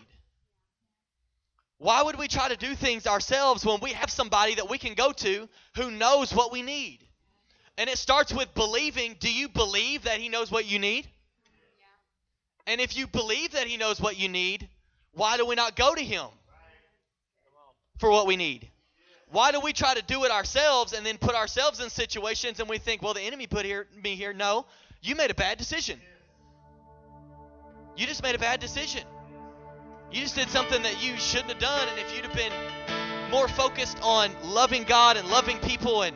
Why 1.77 2.01
would 2.01 2.17
we 2.17 2.27
try 2.27 2.47
to 2.49 2.55
do 2.55 2.73
things 2.73 3.05
ourselves 3.05 3.65
when 3.65 3.79
we 3.81 3.91
have 3.91 4.09
somebody 4.09 4.55
that 4.55 4.69
we 4.69 4.77
can 4.77 4.93
go 4.93 5.11
to 5.11 5.49
who 5.75 5.91
knows 5.91 6.33
what 6.33 6.51
we 6.51 6.61
need? 6.61 6.99
And 7.77 7.89
it 7.89 7.97
starts 7.97 8.33
with 8.33 8.53
believing. 8.53 9.17
Do 9.19 9.31
you 9.31 9.49
believe 9.49 10.03
that 10.03 10.19
He 10.19 10.29
knows 10.29 10.49
what 10.49 10.65
you 10.65 10.79
need? 10.79 11.05
Yeah. 11.05 12.71
And 12.71 12.81
if 12.81 12.95
you 12.95 13.07
believe 13.07 13.51
that 13.51 13.67
He 13.67 13.75
knows 13.75 13.99
what 13.99 14.17
you 14.17 14.29
need, 14.29 14.69
why 15.13 15.35
do 15.35 15.45
we 15.45 15.55
not 15.55 15.75
go 15.75 15.93
to 15.93 16.01
Him 16.01 16.27
for 17.97 18.09
what 18.09 18.25
we 18.25 18.37
need? 18.37 18.69
Why 19.31 19.51
do 19.51 19.59
we 19.59 19.73
try 19.73 19.93
to 19.93 20.01
do 20.01 20.23
it 20.23 20.31
ourselves 20.31 20.93
and 20.93 21.05
then 21.05 21.17
put 21.17 21.35
ourselves 21.35 21.81
in 21.81 21.89
situations 21.89 22.61
and 22.61 22.69
we 22.69 22.77
think, 22.77 23.01
well, 23.01 23.13
the 23.13 23.21
enemy 23.21 23.47
put 23.47 23.65
here, 23.65 23.87
me 24.01 24.15
here? 24.15 24.31
No, 24.31 24.65
you 25.01 25.15
made 25.15 25.29
a 25.29 25.35
bad 25.35 25.57
decision. 25.57 25.99
You 27.97 28.05
just 28.05 28.23
made 28.23 28.35
a 28.35 28.39
bad 28.39 28.61
decision. 28.61 29.03
You 30.15 30.21
just 30.21 30.35
did 30.35 30.47
something 30.47 30.81
that 30.83 31.03
you 31.03 31.17
shouldn't 31.17 31.49
have 31.49 31.59
done. 31.59 31.89
And 31.89 31.99
if 31.99 32.15
you'd 32.15 32.23
have 32.23 32.33
been 32.33 32.53
more 33.29 33.49
focused 33.49 33.97
on 34.01 34.31
loving 34.45 34.83
God 34.83 35.17
and 35.17 35.27
loving 35.27 35.57
people 35.57 36.03
and 36.03 36.15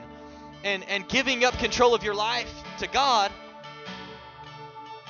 and 0.63 0.85
and 0.87 1.05
giving 1.09 1.43
up 1.43 1.53
control 1.59 1.93
of 1.93 2.01
your 2.01 2.13
life 2.13 2.49
to 2.77 2.87
God, 2.87 3.29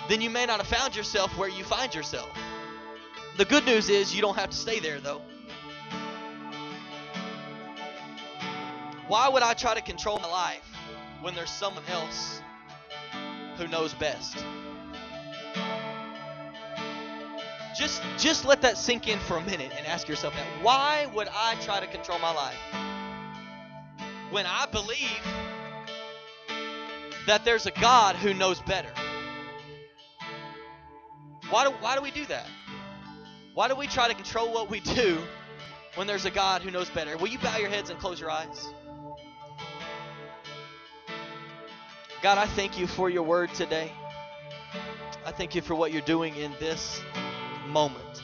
then 0.08 0.22
you 0.22 0.32
may 0.32 0.48
not 0.48 0.58
have 0.58 0.66
found 0.66 0.96
yourself 0.96 1.38
where 1.38 1.48
you 1.48 1.64
find 1.64 1.94
yourself. 1.94 2.30
The 3.38 3.46
good 3.46 3.64
news 3.64 3.90
is 3.90 4.16
you 4.16 4.24
don't 4.24 4.38
have 4.38 4.50
to 4.50 4.58
stay 4.58 4.80
there 4.80 5.00
though. 5.00 5.22
Why 9.08 9.30
would 9.30 9.44
I 9.44 9.54
try 9.54 9.76
to 9.76 9.82
control 9.82 10.18
my 10.18 10.32
life 10.32 10.66
when 11.22 11.36
there's 11.36 11.52
someone 11.52 11.86
else 11.92 12.42
who 13.58 13.68
knows 13.68 13.94
best? 13.94 14.44
Just 17.76 18.02
just 18.18 18.46
let 18.46 18.62
that 18.64 18.78
sink 18.78 19.08
in 19.08 19.20
for 19.20 19.38
a 19.38 19.42
minute 19.42 19.72
and 19.78 19.86
ask 19.86 20.08
yourself 20.08 20.34
that. 20.34 20.64
Why 20.64 21.08
would 21.14 21.28
I 21.32 21.56
try 21.62 21.80
to 21.80 21.88
control 21.88 22.20
my 22.20 22.34
life? 22.34 22.58
When 24.32 24.46
I 24.46 24.66
believe 24.72 25.22
that 27.28 27.46
there's 27.46 27.68
a 27.68 27.72
God 27.72 28.16
who 28.16 28.34
knows 28.34 28.60
better. 28.62 28.90
Why 31.50 31.66
do, 31.66 31.72
why 31.80 31.96
do 31.96 32.02
we 32.02 32.12
do 32.12 32.26
that? 32.26 32.48
Why 33.54 33.68
do 33.68 33.76
we 33.76 33.88
try 33.88 34.08
to 34.08 34.14
control 34.14 34.52
what 34.54 34.70
we 34.70 34.80
do 34.80 35.20
when 35.96 36.08
there's 36.08 36.26
a 36.26 36.32
God 36.32 36.62
who 36.62 36.72
knows 36.72 36.90
better? 36.90 37.18
Will 37.18 37.28
you 37.28 37.40
bow 37.40 37.58
your 37.58 37.70
heads 37.70 37.90
and 37.90 38.00
close 38.00 38.20
your 38.20 38.32
eyes? 38.32 38.68
God, 42.22 42.38
I 42.38 42.46
thank 42.46 42.80
you 42.80 42.88
for 42.88 43.10
your 43.10 43.24
word 43.24 43.54
today. 43.54 43.92
I 45.26 45.32
thank 45.32 45.56
you 45.56 45.62
for 45.62 45.76
what 45.76 45.92
you're 45.92 46.02
doing 46.02 46.36
in 46.36 46.52
this 46.60 47.02
moment. 47.70 48.22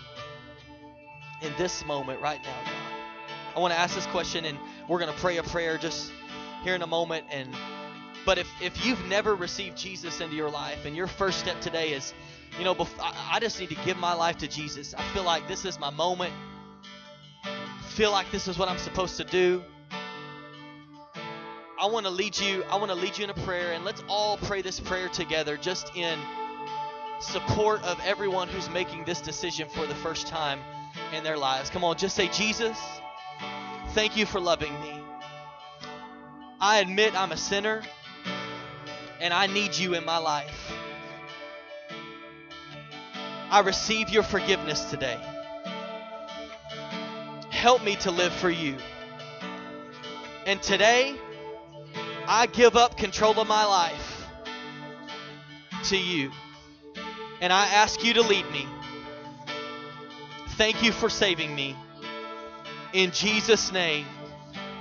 In 1.41 1.53
this 1.57 1.85
moment 1.85 2.21
right 2.21 2.41
now, 2.43 2.57
God. 2.65 2.83
I 3.55 3.59
want 3.59 3.73
to 3.73 3.79
ask 3.79 3.95
this 3.95 4.05
question 4.07 4.45
and 4.45 4.57
we're 4.89 4.99
going 4.99 5.13
to 5.13 5.19
pray 5.19 5.37
a 5.37 5.43
prayer 5.43 5.77
just 5.77 6.11
here 6.63 6.75
in 6.75 6.81
a 6.81 6.87
moment 6.87 7.25
and 7.31 7.55
but 8.25 8.39
if, 8.39 8.49
if 8.59 8.85
you've 8.85 9.05
never 9.05 9.35
received 9.35 9.77
Jesus 9.77 10.19
into 10.19 10.35
your 10.35 10.49
life 10.49 10.85
and 10.85 10.95
your 10.95 11.05
first 11.05 11.39
step 11.39 11.61
today 11.61 11.93
is, 11.93 12.13
you 12.57 12.65
know, 12.65 12.75
I 12.99 13.39
just 13.39 13.59
need 13.59 13.69
to 13.69 13.77
give 13.85 13.97
my 13.97 14.13
life 14.13 14.37
to 14.37 14.47
Jesus. 14.47 14.95
I 14.95 15.03
feel 15.13 15.23
like 15.23 15.47
this 15.47 15.63
is 15.63 15.79
my 15.79 15.91
moment. 15.91 16.33
feel 17.89 18.11
like 18.11 18.31
this 18.31 18.47
is 18.47 18.57
what 18.57 18.67
I'm 18.67 18.79
supposed 18.79 19.17
to 19.17 19.23
do. 19.23 19.63
I 21.79 21.85
want 21.85 22.07
to 22.07 22.11
lead 22.11 22.39
you. 22.39 22.63
I 22.63 22.77
want 22.77 22.89
to 22.89 22.95
lead 22.95 23.17
you 23.17 23.25
in 23.25 23.29
a 23.29 23.35
prayer, 23.35 23.73
and 23.73 23.85
let's 23.85 24.01
all 24.07 24.37
pray 24.37 24.61
this 24.61 24.79
prayer 24.79 25.07
together, 25.09 25.55
just 25.55 25.95
in 25.95 26.17
support 27.19 27.83
of 27.83 27.99
everyone 28.05 28.47
who's 28.47 28.69
making 28.69 29.05
this 29.05 29.21
decision 29.21 29.69
for 29.69 29.85
the 29.85 29.95
first 29.95 30.27
time 30.27 30.59
in 31.13 31.23
their 31.23 31.37
lives. 31.37 31.69
Come 31.69 31.83
on, 31.83 31.97
just 31.97 32.15
say, 32.15 32.27
Jesus, 32.29 32.77
thank 33.89 34.17
you 34.17 34.25
for 34.25 34.39
loving 34.39 34.73
me. 34.81 34.99
I 36.59 36.79
admit 36.79 37.15
I'm 37.15 37.31
a 37.31 37.37
sinner 37.37 37.81
and 39.19 39.33
I 39.33 39.47
need 39.47 39.75
you 39.75 39.93
in 39.93 40.05
my 40.05 40.17
life. 40.17 40.71
I 43.49 43.59
receive 43.59 44.09
your 44.09 44.23
forgiveness 44.23 44.83
today. 44.85 45.19
Help 47.49 47.83
me 47.83 47.95
to 47.97 48.11
live 48.11 48.33
for 48.33 48.49
you. 48.49 48.75
And 50.45 50.61
today, 50.61 51.15
I 52.27 52.47
give 52.47 52.75
up 52.75 52.97
control 52.97 53.39
of 53.39 53.47
my 53.47 53.65
life 53.65 54.27
to 55.85 55.97
you 55.97 56.31
and 57.45 57.53
I 57.53 57.67
ask 57.67 58.03
you 58.03 58.15
to 58.15 58.23
lead 58.23 58.49
me. 58.49 58.65
Thank 60.57 60.81
you 60.81 60.91
for 60.91 61.11
saving 61.11 61.53
me. 61.53 61.75
In 62.91 63.11
Jesus' 63.11 63.71
name, 63.71 64.07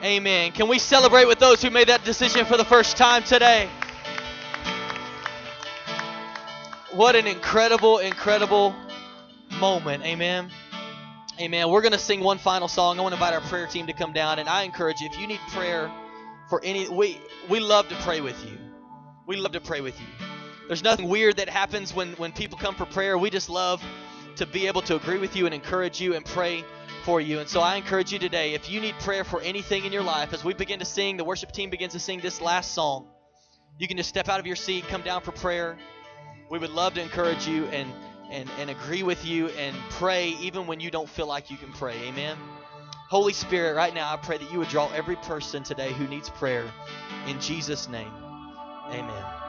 amen. 0.02 0.52
Can 0.52 0.66
we 0.68 0.78
celebrate 0.78 1.26
with 1.26 1.38
those 1.38 1.60
who 1.60 1.68
made 1.68 1.88
that 1.88 2.04
decision 2.04 2.46
for 2.46 2.56
the 2.56 2.64
first 2.64 2.96
time 2.96 3.22
today? 3.22 3.68
What 6.92 7.16
an 7.16 7.26
incredible, 7.26 7.98
incredible 7.98 8.74
moment. 9.60 10.02
Amen. 10.04 10.50
Amen. 11.38 11.68
We're 11.68 11.82
going 11.82 11.92
to 11.92 11.98
sing 11.98 12.20
one 12.20 12.38
final 12.38 12.68
song. 12.68 12.98
I 12.98 13.02
want 13.02 13.12
to 13.12 13.16
invite 13.16 13.34
our 13.34 13.42
prayer 13.42 13.66
team 13.66 13.88
to 13.88 13.92
come 13.92 14.14
down, 14.14 14.38
and 14.38 14.48
I 14.48 14.62
encourage 14.62 15.02
you 15.02 15.08
if 15.12 15.18
you 15.18 15.26
need 15.26 15.40
prayer 15.50 15.92
for 16.48 16.64
any, 16.64 16.88
we 16.88 17.18
we 17.50 17.60
love 17.60 17.88
to 17.88 17.94
pray 17.96 18.22
with 18.22 18.42
you. 18.46 18.56
We 19.26 19.36
love 19.36 19.52
to 19.52 19.60
pray 19.60 19.82
with 19.82 20.00
you. 20.00 20.23
There's 20.66 20.82
nothing 20.82 21.08
weird 21.08 21.36
that 21.36 21.48
happens 21.48 21.94
when, 21.94 22.12
when 22.12 22.32
people 22.32 22.56
come 22.58 22.74
for 22.74 22.86
prayer. 22.86 23.18
We 23.18 23.30
just 23.30 23.50
love 23.50 23.82
to 24.36 24.46
be 24.46 24.66
able 24.66 24.82
to 24.82 24.96
agree 24.96 25.18
with 25.18 25.36
you 25.36 25.46
and 25.46 25.54
encourage 25.54 26.00
you 26.00 26.14
and 26.14 26.24
pray 26.24 26.64
for 27.04 27.20
you. 27.20 27.38
And 27.38 27.48
so 27.48 27.60
I 27.60 27.76
encourage 27.76 28.12
you 28.12 28.18
today, 28.18 28.54
if 28.54 28.70
you 28.70 28.80
need 28.80 28.94
prayer 29.00 29.24
for 29.24 29.40
anything 29.42 29.84
in 29.84 29.92
your 29.92 30.02
life, 30.02 30.32
as 30.32 30.42
we 30.42 30.54
begin 30.54 30.78
to 30.78 30.84
sing, 30.84 31.16
the 31.16 31.24
worship 31.24 31.52
team 31.52 31.68
begins 31.68 31.92
to 31.92 31.98
sing 31.98 32.20
this 32.20 32.40
last 32.40 32.72
song, 32.72 33.06
you 33.78 33.86
can 33.86 33.96
just 33.96 34.08
step 34.08 34.28
out 34.28 34.40
of 34.40 34.46
your 34.46 34.56
seat, 34.56 34.84
come 34.88 35.02
down 35.02 35.20
for 35.20 35.32
prayer. 35.32 35.76
We 36.50 36.58
would 36.58 36.70
love 36.70 36.94
to 36.94 37.02
encourage 37.02 37.46
you 37.46 37.66
and, 37.66 37.92
and, 38.30 38.48
and 38.58 38.70
agree 38.70 39.02
with 39.02 39.24
you 39.24 39.48
and 39.50 39.76
pray 39.90 40.28
even 40.40 40.66
when 40.66 40.80
you 40.80 40.90
don't 40.90 41.08
feel 41.08 41.26
like 41.26 41.50
you 41.50 41.58
can 41.58 41.72
pray. 41.72 41.96
Amen. 42.04 42.38
Holy 43.10 43.34
Spirit, 43.34 43.76
right 43.76 43.94
now, 43.94 44.12
I 44.12 44.16
pray 44.16 44.38
that 44.38 44.50
you 44.50 44.58
would 44.58 44.68
draw 44.68 44.90
every 44.92 45.16
person 45.16 45.62
today 45.62 45.92
who 45.92 46.08
needs 46.08 46.30
prayer. 46.30 46.64
In 47.28 47.38
Jesus' 47.38 47.88
name, 47.88 48.10
amen. 48.88 49.43